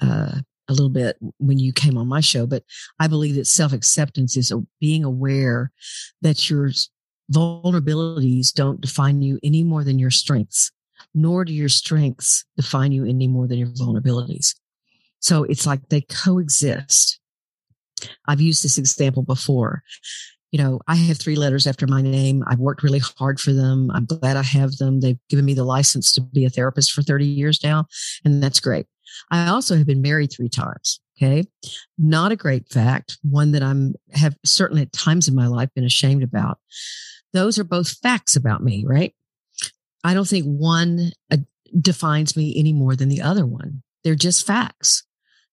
uh, 0.01 0.39
a 0.67 0.73
little 0.73 0.89
bit 0.89 1.17
when 1.37 1.59
you 1.59 1.73
came 1.73 1.97
on 1.97 2.07
my 2.07 2.21
show. 2.21 2.45
But 2.45 2.63
I 2.99 3.07
believe 3.07 3.35
that 3.35 3.47
self 3.47 3.73
acceptance 3.73 4.37
is 4.37 4.53
being 4.79 5.03
aware 5.03 5.71
that 6.21 6.49
your 6.49 6.71
vulnerabilities 7.31 8.53
don't 8.53 8.81
define 8.81 9.21
you 9.21 9.39
any 9.43 9.63
more 9.63 9.83
than 9.83 9.99
your 9.99 10.11
strengths, 10.11 10.71
nor 11.13 11.43
do 11.43 11.53
your 11.53 11.69
strengths 11.69 12.45
define 12.55 12.91
you 12.91 13.05
any 13.05 13.27
more 13.27 13.47
than 13.47 13.57
your 13.57 13.69
vulnerabilities. 13.69 14.55
So 15.19 15.43
it's 15.43 15.65
like 15.65 15.89
they 15.89 16.01
coexist. 16.01 17.19
I've 18.27 18.41
used 18.41 18.63
this 18.63 18.77
example 18.77 19.23
before 19.23 19.83
you 20.51 20.59
know, 20.59 20.79
I 20.87 20.95
have 20.95 21.17
three 21.17 21.35
letters 21.35 21.67
after 21.67 21.87
my 21.87 22.01
name. 22.01 22.43
I've 22.47 22.59
worked 22.59 22.83
really 22.83 23.01
hard 23.17 23.39
for 23.39 23.51
them. 23.51 23.91
I'm 23.91 24.05
glad 24.05 24.37
I 24.37 24.43
have 24.43 24.77
them. 24.77 25.01
They've 25.01 25.19
given 25.29 25.45
me 25.45 25.53
the 25.53 25.63
license 25.63 26.11
to 26.13 26.21
be 26.21 26.45
a 26.45 26.49
therapist 26.49 26.91
for 26.91 27.01
30 27.01 27.25
years 27.25 27.63
now, 27.63 27.85
and 28.23 28.41
that's 28.41 28.59
great. 28.59 28.87
I 29.31 29.47
also 29.47 29.75
have 29.75 29.87
been 29.87 30.01
married 30.01 30.31
three 30.31 30.49
times. 30.49 31.01
Okay. 31.17 31.45
Not 31.97 32.31
a 32.31 32.35
great 32.35 32.69
fact, 32.69 33.17
one 33.23 33.51
that 33.53 33.63
I'm 33.63 33.95
have 34.13 34.37
certainly 34.45 34.83
at 34.83 34.93
times 34.93 35.27
in 35.27 35.33
my 35.33 35.47
life 35.47 35.69
been 35.73 35.83
ashamed 35.83 36.21
about. 36.23 36.59
Those 37.33 37.57
are 37.57 37.63
both 37.63 37.89
facts 37.89 38.35
about 38.35 38.63
me, 38.63 38.85
right? 38.87 39.13
I 40.03 40.13
don't 40.13 40.27
think 40.27 40.45
one 40.45 41.11
uh, 41.31 41.37
defines 41.81 42.37
me 42.37 42.53
any 42.57 42.71
more 42.71 42.95
than 42.95 43.09
the 43.09 43.21
other 43.21 43.45
one. 43.45 43.81
They're 44.03 44.15
just 44.15 44.45
facts. 44.45 45.03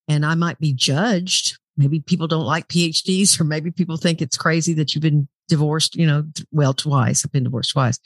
And 0.07 0.25
I 0.25 0.35
might 0.35 0.59
be 0.59 0.71
judged 0.71 1.57
maybe 1.77 1.99
people 1.99 2.27
don't 2.27 2.45
like 2.45 2.67
PhDs, 2.67 3.39
or 3.39 3.43
maybe 3.43 3.71
people 3.71 3.97
think 3.97 4.21
it's 4.21 4.37
crazy 4.37 4.73
that 4.75 4.93
you've 4.93 5.01
been 5.01 5.27
divorced, 5.47 5.95
you 5.95 6.05
know, 6.05 6.23
well, 6.51 6.73
twice. 6.73 7.25
I've 7.25 7.31
been 7.31 7.43
divorced 7.43 7.71
twice. 7.71 7.99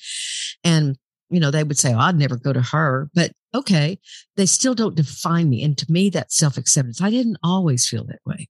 And, 0.64 0.98
you 1.30 1.40
know, 1.40 1.52
they 1.52 1.64
would 1.64 1.78
say, 1.78 1.94
oh, 1.94 2.00
I'd 2.00 2.18
never 2.18 2.38
go 2.38 2.54
to 2.54 2.62
her. 2.62 3.10
But 3.14 3.32
okay, 3.54 4.00
they 4.36 4.46
still 4.46 4.76
don't 4.76 4.96
define 4.96 5.50
me. 5.50 5.64
And 5.64 5.78
to 5.78 5.92
me, 5.92 6.10
that's 6.10 6.36
self 6.36 6.58
acceptance. 6.58 7.02
I 7.02 7.10
didn't 7.10 7.38
always 7.44 7.88
feel 7.88 8.06
that 8.06 8.20
way. 8.26 8.48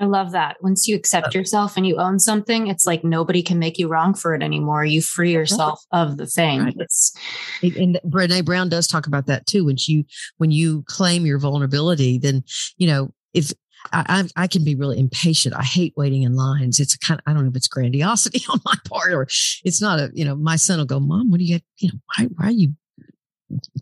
I 0.00 0.06
love 0.06 0.32
that. 0.32 0.56
Once 0.60 0.88
you 0.88 0.96
accept 0.96 1.28
uh, 1.28 1.38
yourself 1.38 1.76
and 1.76 1.86
you 1.86 1.96
own 1.98 2.18
something, 2.18 2.66
it's 2.66 2.84
like 2.84 3.04
nobody 3.04 3.42
can 3.42 3.60
make 3.60 3.78
you 3.78 3.86
wrong 3.86 4.12
for 4.12 4.34
it 4.34 4.42
anymore. 4.42 4.84
You 4.84 5.00
free 5.00 5.32
yourself 5.32 5.80
of 5.92 6.16
the 6.16 6.26
thing. 6.26 6.64
Right. 6.64 6.74
It's 6.78 7.16
and 7.62 8.00
Brene 8.04 8.44
Brown 8.44 8.68
does 8.68 8.88
talk 8.88 9.06
about 9.06 9.26
that 9.26 9.46
too. 9.46 9.64
When 9.64 9.76
you 9.86 10.04
when 10.38 10.50
you 10.50 10.82
claim 10.88 11.24
your 11.24 11.38
vulnerability, 11.38 12.18
then 12.18 12.42
you 12.76 12.88
know 12.88 13.12
if 13.34 13.52
I, 13.92 14.24
I, 14.36 14.46
can 14.46 14.64
be 14.64 14.74
really 14.74 14.98
impatient. 14.98 15.54
I 15.54 15.62
hate 15.62 15.94
waiting 15.96 16.22
in 16.22 16.34
lines. 16.34 16.80
It's 16.80 16.94
a 16.94 16.98
kind 16.98 17.20
of, 17.20 17.24
I 17.26 17.34
don't 17.34 17.44
know 17.44 17.50
if 17.50 17.56
it's 17.56 17.68
grandiosity 17.68 18.44
on 18.50 18.60
my 18.64 18.74
part 18.88 19.12
or 19.12 19.22
it's 19.64 19.80
not 19.80 19.98
a, 19.98 20.10
you 20.14 20.24
know, 20.24 20.34
my 20.34 20.56
son 20.56 20.78
will 20.78 20.86
go, 20.86 21.00
mom, 21.00 21.30
what 21.30 21.38
do 21.38 21.44
you? 21.44 21.60
You 21.78 21.92
know, 21.92 21.98
why, 22.16 22.24
why 22.36 22.46
are 22.48 22.52
you 22.52 22.74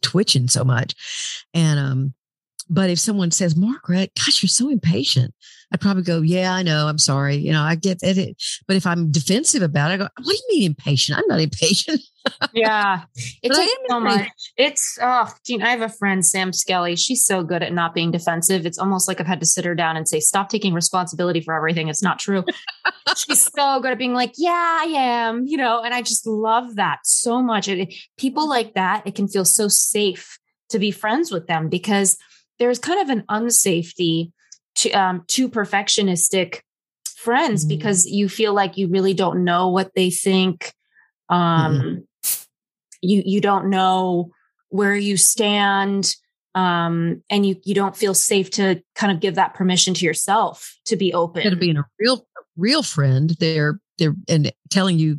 twitching 0.01 0.49
so 0.49 0.65
much? 0.65 0.95
And, 1.55 1.79
um, 1.79 2.15
but 2.69 2.91
if 2.91 2.99
someone 2.99 3.31
says, 3.31 3.57
Margaret, 3.57 4.13
gosh, 4.17 4.43
you're 4.43 4.49
so 4.49 4.71
impatient, 4.71 5.35
I'd 5.73 5.81
probably 5.81 6.03
go, 6.03 6.21
yeah, 6.21 6.55
I 6.55 6.63
know. 6.63 6.87
I'm 6.87 6.99
sorry. 6.99 7.37
You 7.37 7.53
know, 7.53 7.63
I 7.63 7.77
get 7.77 7.99
it. 8.03 8.37
But 8.67 8.77
if 8.77 8.87
I'm 8.87 9.11
defensive 9.11 9.63
about 9.63 9.91
it, 9.91 9.95
I 9.95 9.97
go, 9.97 10.09
what 10.23 10.27
do 10.27 10.33
you 10.33 10.61
mean 10.61 10.71
impatient? 10.71 11.19
I'm 11.19 11.25
not 11.29 11.41
impatient. 11.41 12.03
yeah. 12.53 13.05
It 13.43 13.53
takes 13.53 13.73
so 13.89 14.01
much. 14.01 14.29
It's, 14.57 14.99
oh, 15.01 15.33
Jean, 15.47 15.63
I 15.63 15.71
have 15.71 15.81
a 15.81 15.89
friend, 15.89 16.25
Sam 16.25 16.53
Skelly. 16.53 16.95
She's 16.95 17.25
so 17.25 17.43
good 17.43 17.63
at 17.63 17.73
not 17.73 17.95
being 17.95 18.11
defensive. 18.11 18.67
It's 18.67 18.79
almost 18.79 19.09
like 19.09 19.19
I've 19.19 19.27
had 19.27 19.41
to 19.41 19.47
sit 19.47 19.65
her 19.65 19.75
down 19.75 19.97
and 19.97 20.07
say, 20.07 20.21
stop 20.21 20.51
taking 20.51 20.75
responsibility 20.75 21.41
for 21.41 21.55
everything. 21.55 21.89
It's 21.89 22.03
not 22.03 22.19
true. 22.19 22.45
She's 23.17 23.51
so 23.55 23.81
good 23.81 23.93
at 23.93 23.99
being 23.99 24.15
like, 24.15 24.35
yeah, 24.37 24.79
I 24.81 24.85
am, 24.95 25.47
you 25.47 25.57
know, 25.57 25.83
and 25.83 25.95
I 25.95 26.03
just 26.03 26.27
love 26.27 26.77
that 26.77 26.99
so 27.05 27.43
much. 27.43 27.67
It, 27.67 27.95
people 28.19 28.47
like 28.47 28.75
that, 28.75 29.07
it 29.07 29.15
can 29.15 29.27
feel 29.27 29.47
so 29.47 29.69
safe 29.69 30.39
to 30.69 30.79
be 30.79 30.91
friends 30.91 31.33
with 31.33 31.47
them 31.47 31.69
because 31.69 32.19
there's 32.59 32.79
kind 32.79 33.01
of 33.01 33.09
an 33.09 33.25
unsafety 33.31 34.33
to, 34.77 34.91
um, 34.93 35.25
too 35.27 35.49
perfectionistic 35.49 36.61
friends 37.17 37.63
mm-hmm. 37.63 37.77
because 37.77 38.07
you 38.07 38.29
feel 38.29 38.53
like 38.53 38.77
you 38.77 38.89
really 38.89 39.15
don't 39.15 39.45
know 39.45 39.69
what 39.69 39.93
they 39.95 40.11
think. 40.11 40.73
Um, 41.29 41.73
mm-hmm. 41.73 41.99
You 43.01 43.23
you 43.25 43.41
don't 43.41 43.69
know 43.69 44.31
where 44.69 44.95
you 44.95 45.17
stand, 45.17 46.15
um, 46.55 47.23
and 47.31 47.45
you 47.45 47.57
you 47.65 47.75
don't 47.75 47.97
feel 47.97 48.15
safe 48.15 48.51
to 48.53 48.83
kind 48.95 49.13
of 49.13 49.21
give 49.21 49.35
that 49.35 49.55
permission 49.55 49.95
to 49.95 50.05
yourself 50.05 50.77
to 50.85 50.97
be 50.97 51.13
open. 51.13 51.51
To 51.51 51.57
being 51.57 51.77
a 51.77 51.85
real 51.99 52.27
real 52.57 52.83
friend, 52.83 53.35
they're 53.41 53.81
they're 53.99 54.15
and 54.29 54.53
telling 54.71 54.99
you 54.99 55.19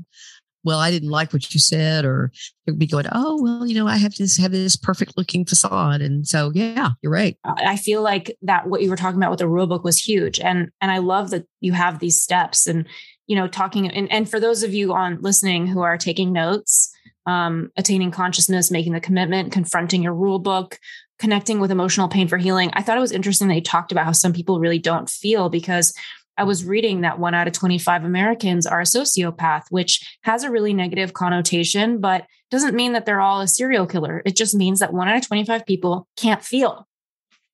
well, 0.64 0.80
I 0.80 0.92
didn't 0.92 1.10
like 1.10 1.34
what 1.34 1.54
you 1.54 1.60
said, 1.60 2.06
or 2.06 2.32
you'd 2.66 2.80
be 2.80 2.88
going, 2.88 3.06
oh, 3.12 3.42
well, 3.42 3.68
you 3.68 3.76
know, 3.76 3.88
I 3.88 3.98
have 3.98 4.16
this 4.16 4.38
have 4.38 4.52
this 4.52 4.76
perfect 4.76 5.18
looking 5.18 5.46
facade, 5.46 6.02
and 6.02 6.28
so 6.28 6.52
yeah, 6.54 6.92
you're 7.02 7.12
right. 7.12 7.38
I 7.44 7.76
feel 7.76 8.02
like 8.02 8.38
that 8.44 8.68
what 8.68 8.82
you 8.82 8.90
were 8.90 8.96
talking 8.96 9.20
about 9.20 9.32
with 9.32 9.40
the 9.40 9.48
rule 9.48 9.68
book 9.68 9.84
was 9.84 9.98
huge, 9.98 10.40
and 10.40 10.70
and 10.82 10.92
I 10.92 11.00
love 11.00 11.32
that 11.32 11.46
you 11.60 11.74
have 11.74 12.00
these 12.00 12.22
steps, 12.22 12.68
and 12.68 12.88
you 13.28 13.36
know, 13.36 13.48
talking 13.48 13.90
and 13.90 14.12
and 14.12 14.30
for 14.30 14.40
those 14.40 14.64
of 14.64 14.74
you 14.74 14.94
on 14.94 15.22
listening 15.22 15.68
who 15.68 15.82
are 15.82 15.98
taking 15.98 16.32
notes, 16.32 16.94
um, 17.26 17.72
attaining 17.78 18.12
consciousness, 18.12 18.72
making 18.72 18.94
the 18.94 19.00
commitment, 19.00 19.52
confronting 19.52 20.04
your 20.04 20.14
rule 20.14 20.40
book, 20.40 20.80
connecting 21.20 21.60
with 21.60 21.72
emotional 21.72 22.08
pain 22.08 22.28
for 22.28 22.38
healing. 22.38 22.70
I 22.74 22.82
thought 22.82 22.98
it 22.98 23.02
was 23.02 23.12
interesting 23.12 23.48
that 23.48 23.56
you 23.56 23.62
talked 23.62 23.92
about 23.92 24.06
how 24.06 24.12
some 24.12 24.34
people 24.34 24.60
really 24.60 24.80
don't 24.80 25.10
feel 25.10 25.50
because 25.50 25.94
I 26.38 26.44
was 26.44 26.66
reading 26.66 27.02
that 27.02 27.20
one 27.20 27.34
out 27.34 27.48
of 27.48 27.54
25 27.54 28.04
Americans 28.04 28.66
are 28.66 28.82
a 28.82 28.86
sociopath, 28.86 29.64
which 29.70 30.18
has 30.24 30.44
a 30.44 30.52
really 30.52 30.74
negative 30.74 31.14
connotation, 31.14 32.00
but 32.00 32.26
doesn't 32.50 32.76
mean 32.76 32.94
that 32.94 33.06
they're 33.06 33.22
all 33.22 33.42
a 33.42 33.48
serial 33.48 33.88
killer. 33.88 34.22
It 34.26 34.36
just 34.36 34.56
means 34.56 34.80
that 34.80 34.94
one 34.94 35.08
out 35.08 35.18
of 35.18 35.28
25 35.28 35.66
people 35.66 36.08
can't 36.16 36.44
feel. 36.44 36.88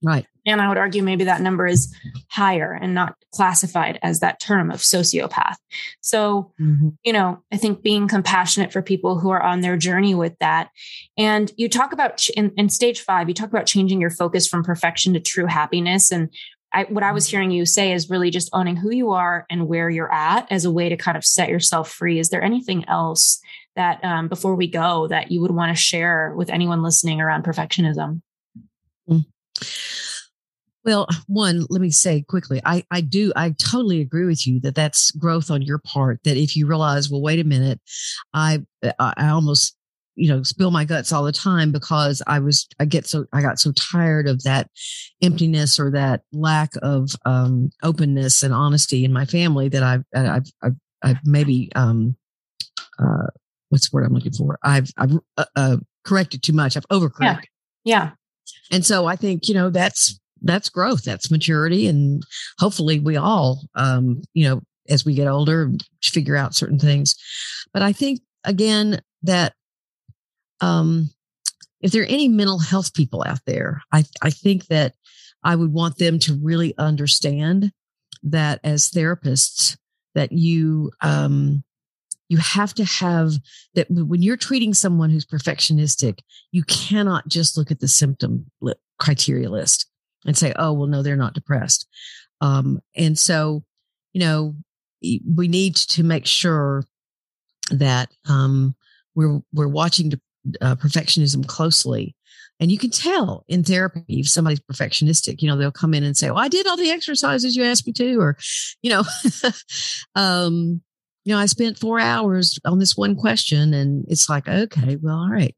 Right. 0.02 0.26
And 0.46 0.62
I 0.62 0.70
would 0.70 0.78
argue 0.78 1.04
maybe 1.04 1.26
that 1.26 1.42
number 1.42 1.68
is 1.68 1.94
higher 2.30 2.74
and 2.74 2.94
not 2.94 3.16
classified 3.34 4.00
as 4.02 4.22
that 4.22 4.40
term 4.40 4.72
of 4.72 4.80
sociopath. 4.80 5.56
So, 6.02 6.54
mm-hmm. 6.60 6.90
you 7.04 7.14
know, 7.14 7.44
I 7.52 7.58
think 7.58 7.84
being 7.84 8.08
compassionate 8.08 8.72
for 8.72 8.82
people 8.82 9.20
who 9.20 9.30
are 9.30 9.44
on 9.44 9.62
their 9.62 9.78
journey 9.78 10.16
with 10.16 10.38
that. 10.40 10.70
And 11.18 11.52
you 11.58 11.68
talk 11.70 11.92
about 11.92 12.28
in, 12.30 12.54
in 12.58 12.70
stage 12.70 13.02
five, 13.02 13.28
you 13.28 13.36
talk 13.36 13.50
about 13.50 13.66
changing 13.66 14.00
your 14.00 14.10
focus 14.10 14.48
from 14.48 14.64
perfection 14.64 15.14
to 15.14 15.20
true 15.20 15.46
happiness. 15.46 16.12
And 16.12 16.30
I, 16.74 16.84
what 16.84 17.04
I 17.04 17.12
was 17.12 17.26
mm-hmm. 17.26 17.32
hearing 17.32 17.52
you 17.52 17.66
say 17.66 17.94
is 17.94 18.10
really 18.10 18.30
just 18.30 18.50
owning 18.54 18.76
who 18.76 18.92
you 18.92 19.12
are 19.12 19.46
and 19.50 19.68
where 19.68 19.90
you're 19.90 20.14
at 20.14 20.52
as 20.52 20.66
a 20.66 20.72
way 20.72 20.90
to 20.90 20.98
kind 20.98 21.18
of 21.18 21.26
set 21.26 21.50
yourself 21.50 21.92
free. 21.92 22.20
Is 22.20 22.30
there 22.30 22.44
anything 22.44 22.86
else 22.88 23.40
that 23.76 24.04
um, 24.04 24.28
before 24.28 24.56
we 24.56 24.68
go 24.68 25.08
that 25.08 25.32
you 25.32 25.42
would 25.42 25.52
want 25.52 25.76
to 25.76 25.82
share 25.82 26.34
with 26.36 26.50
anyone 26.50 26.84
listening 26.84 27.22
around 27.22 27.44
perfectionism? 27.44 28.22
Mm. 29.10 29.26
Well, 30.86 31.08
one, 31.28 31.66
let 31.70 31.82
me 31.82 31.92
say 31.92 32.22
quickly, 32.22 32.62
I, 32.66 32.84
I 32.90 33.02
do, 33.02 33.34
I 33.36 33.52
totally 33.52 34.00
agree 34.02 34.26
with 34.26 34.48
you 34.48 34.60
that 34.62 34.76
that's 34.76 35.12
growth 35.12 35.52
on 35.52 35.62
your 35.62 35.80
part. 35.80 36.24
That 36.24 36.38
if 36.38 36.56
you 36.56 36.68
realize, 36.68 37.10
well, 37.10 37.22
wait 37.22 37.40
a 37.40 37.44
minute, 37.44 37.82
I, 38.34 38.64
I 38.98 39.28
almost 39.30 39.76
you 40.20 40.28
know 40.28 40.44
spill 40.44 40.70
my 40.70 40.84
guts 40.86 41.12
all 41.12 41.24
the 41.24 41.32
time 41.32 41.72
because 41.72 42.22
i 42.28 42.40
was 42.40 42.68
i 42.80 42.86
get 42.86 43.08
so 43.08 43.26
i 43.32 43.42
got 43.42 43.60
so 43.60 43.72
tired 43.72 44.28
of 44.28 44.44
that 44.44 44.70
emptiness 45.22 45.80
or 45.80 45.90
that 45.90 46.22
lack 46.34 46.72
of 46.82 47.12
um, 47.26 47.70
openness 47.84 48.44
and 48.44 48.54
honesty 48.54 49.06
in 49.06 49.14
my 49.14 49.26
family 49.26 49.70
that 49.70 49.82
i've 49.84 50.04
i've 50.14 50.46
i've, 50.62 50.76
I've 51.02 51.20
maybe 51.26 51.72
um 51.76 52.16
uh 53.00 53.28
what's 53.70 53.90
the 53.90 53.96
word 53.96 54.06
i'm 54.06 54.14
looking 54.14 54.34
for? 54.34 54.60
I've 54.64 54.90
i've 54.98 55.18
uh, 55.38 55.46
uh, 55.56 55.78
corrected 56.04 56.44
too 56.44 56.54
much. 56.54 56.76
I've 56.76 56.88
overcorrected. 56.90 57.46
Yeah. 57.84 58.04
yeah. 58.04 58.10
And 58.72 58.86
so 58.86 59.06
i 59.06 59.16
think 59.16 59.48
you 59.48 59.54
know 59.54 59.70
that's 59.70 60.20
that's 60.42 60.70
growth. 60.70 61.04
That's 61.04 61.32
maturity. 61.32 61.88
And 61.88 62.24
hopefully 62.58 63.00
we 63.00 63.16
all 63.18 63.62
um 63.76 64.22
you 64.34 64.48
know 64.48 64.62
as 64.90 65.06
we 65.06 65.14
get 65.14 65.28
older 65.28 65.72
figure 66.04 66.36
out 66.36 66.56
certain 66.56 66.80
things. 66.80 67.16
But 67.74 67.84
i 67.84 67.94
think 67.94 68.20
again 68.44 69.02
that 69.24 69.54
um, 70.62 71.10
if 71.82 71.92
there 71.92 72.04
are 72.04 72.08
any 72.08 72.28
mental 72.28 72.60
health 72.60 72.94
people 72.94 73.24
out 73.26 73.40
there, 73.46 73.82
I, 73.92 74.04
I 74.22 74.30
think 74.30 74.68
that 74.68 74.94
I 75.44 75.56
would 75.56 75.72
want 75.72 75.98
them 75.98 76.20
to 76.20 76.40
really 76.42 76.74
understand 76.78 77.72
that 78.24 78.60
as 78.64 78.92
therapists, 78.92 79.78
that 80.16 80.32
you 80.32 80.92
um, 81.02 81.64
you 82.28 82.38
have 82.38 82.74
to 82.76 82.84
have 82.86 83.34
that 83.76 83.90
when 83.90 84.22
you're 84.22 84.38
treating 84.38 84.74
someone 84.74 85.10
who's 85.10 85.26
perfectionistic, 85.26 86.20
you 86.52 86.64
cannot 86.64 87.28
just 87.28 87.58
look 87.58 87.72
at 87.72 87.80
the 87.80 87.88
symptom 87.88 88.52
criteria 89.00 89.50
list 89.50 89.88
and 90.26 90.38
say, 90.38 90.54
"Oh, 90.58 90.74
well, 90.74 90.88
no, 90.88 91.02
they're 91.02 91.16
not 91.16 91.34
depressed." 91.34 91.88
Um, 92.42 92.82
and 92.96 93.18
so, 93.18 93.64
you 94.14 94.20
know, 94.20 94.56
we 95.02 95.48
need 95.48 95.76
to 95.76 96.04
make 96.04 96.26
sure 96.26 96.84
that 97.72 98.12
um, 98.28 98.76
we're 99.16 99.42
we're 99.54 99.68
watching 99.68 100.10
uh, 100.62 100.76
perfectionism 100.76 101.46
closely. 101.48 102.16
And 102.60 102.72
you 102.72 102.78
can 102.78 102.90
tell 102.90 103.46
in 103.48 103.64
therapy 103.64 104.20
if 104.20 104.28
somebody's 104.28 104.60
perfectionistic, 104.60 105.42
you 105.42 105.48
know, 105.48 105.56
they'll 105.56 105.72
come 105.72 105.94
in 105.94 106.04
and 106.04 106.18
say, 106.18 106.30
Oh, 106.30 106.36
I 106.36 106.50
did 106.50 106.68
all 106.68 106.76
the 106.76 106.92
exercises 106.92 107.56
you 107.56 107.64
asked 107.64 107.88
me 107.88 107.94
to, 107.94 108.20
or, 108.20 108.38
you 108.82 108.90
know, 108.90 109.04
um, 110.16 110.82
you 111.26 111.34
know, 111.34 111.40
I 111.40 111.46
spent 111.46 111.78
four 111.78 112.00
hours 112.00 112.60
on 112.66 112.80
this 112.80 112.98
one 112.98 113.16
question 113.16 113.74
and 113.74 114.06
it's 114.10 114.30
like, 114.30 114.48
okay, 114.48 114.98
well, 115.02 115.18
all 115.18 115.30
right. 115.30 115.56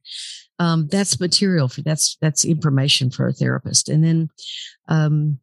Um, 0.60 0.88
that's 0.88 1.20
material 1.20 1.68
for 1.68 1.82
that's, 1.82 2.18
that's 2.22 2.46
information 2.46 3.10
for 3.10 3.28
a 3.28 3.34
therapist. 3.34 3.90
And 3.90 4.04
then, 4.04 4.30
um, 4.88 5.40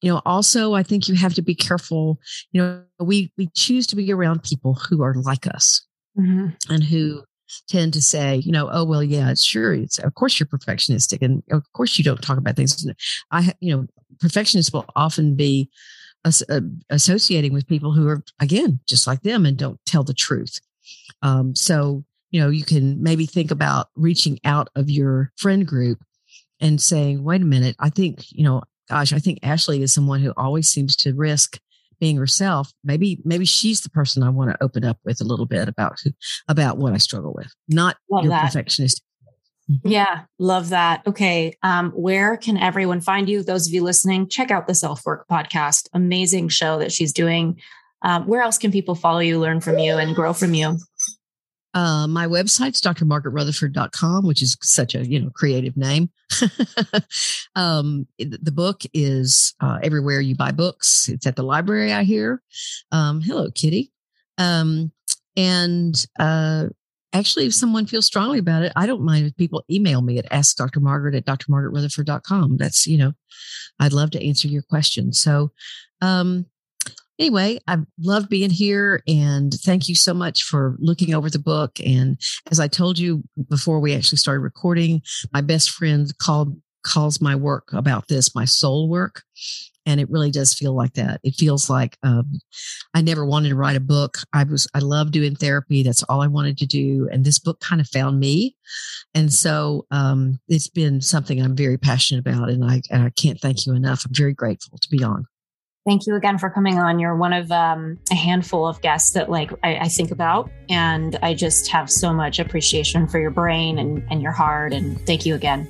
you 0.00 0.12
know, 0.12 0.22
also 0.24 0.74
I 0.74 0.82
think 0.82 1.08
you 1.08 1.14
have 1.16 1.34
to 1.34 1.42
be 1.42 1.54
careful. 1.54 2.20
You 2.52 2.62
know, 2.62 2.82
we, 3.00 3.32
we 3.36 3.48
choose 3.54 3.86
to 3.88 3.96
be 3.96 4.12
around 4.12 4.44
people 4.44 4.74
who 4.74 5.02
are 5.02 5.14
like 5.14 5.46
us 5.46 5.84
mm-hmm. 6.16 6.48
and 6.72 6.84
who 6.84 7.24
tend 7.68 7.92
to 7.94 8.02
say, 8.02 8.36
you 8.36 8.52
know, 8.52 8.68
oh 8.72 8.84
well, 8.84 9.02
yeah, 9.02 9.30
it's 9.30 9.44
sure, 9.44 9.72
it's 9.74 9.98
of 9.98 10.14
course 10.14 10.38
you're 10.38 10.46
perfectionistic, 10.46 11.22
and 11.22 11.42
of 11.50 11.64
course 11.72 11.98
you 11.98 12.04
don't 12.04 12.22
talk 12.22 12.38
about 12.38 12.56
things. 12.56 12.86
I, 13.30 13.54
you 13.60 13.76
know, 13.76 13.86
perfectionists 14.20 14.72
will 14.72 14.86
often 14.96 15.34
be 15.34 15.70
uh, 16.24 16.60
associating 16.90 17.52
with 17.52 17.66
people 17.66 17.92
who 17.92 18.08
are 18.08 18.22
again 18.40 18.80
just 18.86 19.06
like 19.06 19.22
them 19.22 19.46
and 19.46 19.56
don't 19.56 19.80
tell 19.86 20.04
the 20.04 20.14
truth. 20.14 20.60
Um, 21.22 21.54
so 21.54 22.04
you 22.30 22.40
know, 22.40 22.50
you 22.50 22.64
can 22.64 23.02
maybe 23.02 23.24
think 23.24 23.50
about 23.50 23.88
reaching 23.96 24.38
out 24.44 24.68
of 24.74 24.90
your 24.90 25.32
friend 25.36 25.66
group 25.66 26.02
and 26.60 26.80
saying, 26.80 27.24
wait 27.24 27.40
a 27.40 27.46
minute, 27.46 27.76
I 27.78 27.90
think 27.90 28.30
you 28.30 28.44
know, 28.44 28.62
gosh, 28.88 29.12
I 29.12 29.18
think 29.18 29.40
Ashley 29.42 29.82
is 29.82 29.94
someone 29.94 30.20
who 30.20 30.32
always 30.36 30.68
seems 30.68 30.96
to 30.96 31.14
risk 31.14 31.58
being 32.00 32.16
herself, 32.16 32.72
maybe 32.84 33.20
maybe 33.24 33.44
she's 33.44 33.80
the 33.80 33.90
person 33.90 34.22
I 34.22 34.30
want 34.30 34.50
to 34.50 34.62
open 34.62 34.84
up 34.84 34.98
with 35.04 35.20
a 35.20 35.24
little 35.24 35.46
bit 35.46 35.68
about 35.68 35.98
who, 36.02 36.10
about 36.48 36.78
what 36.78 36.92
I 36.92 36.98
struggle 36.98 37.32
with, 37.36 37.52
not 37.68 37.96
love 38.10 38.24
your 38.24 38.30
that. 38.30 38.44
perfectionist. 38.44 39.02
Yeah, 39.84 40.22
love 40.38 40.70
that. 40.70 41.02
Okay, 41.06 41.54
um, 41.62 41.90
where 41.90 42.38
can 42.38 42.56
everyone 42.56 43.02
find 43.02 43.28
you? 43.28 43.42
Those 43.42 43.66
of 43.66 43.74
you 43.74 43.82
listening, 43.82 44.26
check 44.26 44.50
out 44.50 44.66
the 44.66 44.72
SelfWork 44.72 45.24
podcast. 45.30 45.88
Amazing 45.92 46.48
show 46.48 46.78
that 46.78 46.90
she's 46.90 47.12
doing. 47.12 47.60
um, 48.02 48.26
where 48.26 48.40
else 48.40 48.56
can 48.58 48.70
people 48.72 48.94
follow 48.94 49.18
you, 49.18 49.38
learn 49.38 49.60
from 49.60 49.78
you, 49.78 49.98
and 49.98 50.14
grow 50.14 50.32
from 50.32 50.54
you? 50.54 50.78
Uh, 51.74 52.06
my 52.06 52.26
website's 52.26 52.80
drmargaretrutherford.com, 52.80 54.26
which 54.26 54.42
is 54.42 54.56
such 54.62 54.94
a, 54.94 55.06
you 55.06 55.20
know, 55.20 55.30
creative 55.30 55.76
name. 55.76 56.10
um, 57.54 58.06
the 58.18 58.52
book 58.52 58.82
is 58.94 59.54
uh, 59.60 59.78
everywhere 59.82 60.20
you 60.20 60.34
buy 60.34 60.50
books. 60.50 61.08
It's 61.08 61.26
at 61.26 61.36
the 61.36 61.42
library, 61.42 61.92
I 61.92 62.04
hear. 62.04 62.42
Um, 62.90 63.20
hello, 63.20 63.50
Kitty. 63.50 63.92
Um, 64.38 64.92
and 65.36 66.06
uh, 66.18 66.66
actually, 67.12 67.46
if 67.46 67.54
someone 67.54 67.86
feels 67.86 68.06
strongly 68.06 68.38
about 68.38 68.62
it, 68.62 68.72
I 68.74 68.86
don't 68.86 69.04
mind 69.04 69.26
if 69.26 69.36
people 69.36 69.64
email 69.70 70.00
me 70.00 70.18
at 70.18 70.30
askdrmargaret 70.30 71.16
at 71.16 71.26
drmargaretrutherford.com. 71.26 72.56
That's, 72.56 72.86
you 72.86 72.98
know, 72.98 73.12
I'd 73.78 73.92
love 73.92 74.10
to 74.12 74.26
answer 74.26 74.48
your 74.48 74.62
questions. 74.62 75.20
So, 75.20 75.52
um, 76.00 76.46
anyway, 77.18 77.58
I 77.66 77.78
love 77.98 78.28
being 78.28 78.50
here 78.50 79.02
and 79.06 79.52
thank 79.52 79.88
you 79.88 79.94
so 79.94 80.14
much 80.14 80.42
for 80.42 80.76
looking 80.78 81.14
over 81.14 81.28
the 81.30 81.38
book. 81.38 81.78
And 81.84 82.20
as 82.50 82.60
I 82.60 82.68
told 82.68 82.98
you 82.98 83.22
before 83.48 83.80
we 83.80 83.94
actually 83.94 84.18
started 84.18 84.40
recording, 84.40 85.02
my 85.32 85.40
best 85.40 85.70
friend 85.70 86.16
called 86.18 86.56
calls 86.84 87.20
my 87.20 87.34
work 87.34 87.72
about 87.72 88.06
this 88.06 88.36
my 88.36 88.44
soul 88.44 88.88
work 88.88 89.22
and 89.84 90.00
it 90.00 90.08
really 90.10 90.30
does 90.30 90.54
feel 90.54 90.74
like 90.74 90.92
that. 90.94 91.18
It 91.24 91.34
feels 91.34 91.68
like 91.68 91.98
um, 92.02 92.38
i 92.94 93.02
never 93.02 93.26
wanted 93.26 93.48
to 93.48 93.56
write 93.56 93.76
a 93.76 93.80
book. 93.80 94.18
I 94.32 94.44
was 94.44 94.68
i 94.74 94.78
love 94.78 95.10
doing 95.10 95.34
therapy. 95.34 95.82
That's 95.82 96.04
all 96.04 96.22
i 96.22 96.28
wanted 96.28 96.56
to 96.58 96.66
do 96.66 97.08
and 97.10 97.24
this 97.24 97.40
book 97.40 97.58
kind 97.60 97.80
of 97.80 97.88
found 97.88 98.20
me 98.20 98.56
and 99.12 99.32
so 99.32 99.86
um, 99.90 100.38
it's 100.48 100.68
been 100.68 101.00
something 101.00 101.42
i'm 101.42 101.56
very 101.56 101.78
passionate 101.78 102.20
about 102.20 102.48
and 102.48 102.64
I, 102.64 102.80
and 102.90 103.02
I 103.02 103.10
can't 103.10 103.40
thank 103.40 103.66
you 103.66 103.74
enough. 103.74 104.04
I'm 104.06 104.14
very 104.14 104.34
grateful 104.34 104.78
to 104.78 104.88
be 104.88 105.02
on 105.02 105.26
thank 105.86 106.06
you 106.06 106.14
again 106.16 106.38
for 106.38 106.50
coming 106.50 106.78
on. 106.78 106.98
You're 106.98 107.16
one 107.16 107.32
of 107.32 107.50
um, 107.50 107.98
a 108.10 108.14
handful 108.14 108.66
of 108.66 108.80
guests 108.82 109.12
that 109.12 109.30
like 109.30 109.52
I, 109.62 109.76
I, 109.76 109.88
think 109.88 110.10
about, 110.10 110.50
and 110.68 111.18
I 111.22 111.34
just 111.34 111.68
have 111.68 111.90
so 111.90 112.12
much 112.12 112.38
appreciation 112.38 113.08
for 113.08 113.18
your 113.18 113.30
brain 113.30 113.78
and, 113.78 114.06
and 114.10 114.22
your 114.22 114.32
heart. 114.32 114.72
And 114.72 115.00
thank 115.06 115.24
you 115.24 115.34
again. 115.34 115.68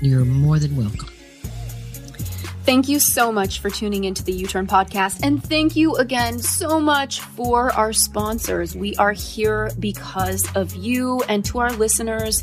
You're 0.00 0.24
more 0.24 0.58
than 0.58 0.76
welcome. 0.76 1.08
Thank 2.66 2.88
you 2.88 2.98
so 2.98 3.30
much 3.30 3.60
for 3.60 3.70
tuning 3.70 4.02
into 4.02 4.24
the 4.24 4.32
You 4.32 4.48
Turn 4.48 4.66
podcast. 4.66 5.20
And 5.22 5.40
thank 5.40 5.76
you 5.76 5.94
again 5.96 6.40
so 6.40 6.80
much 6.80 7.20
for 7.20 7.70
our 7.72 7.92
sponsors. 7.92 8.74
We 8.74 8.96
are 8.96 9.12
here 9.12 9.70
because 9.78 10.44
of 10.56 10.74
you 10.74 11.22
and 11.28 11.44
to 11.44 11.60
our 11.60 11.70
listeners. 11.70 12.42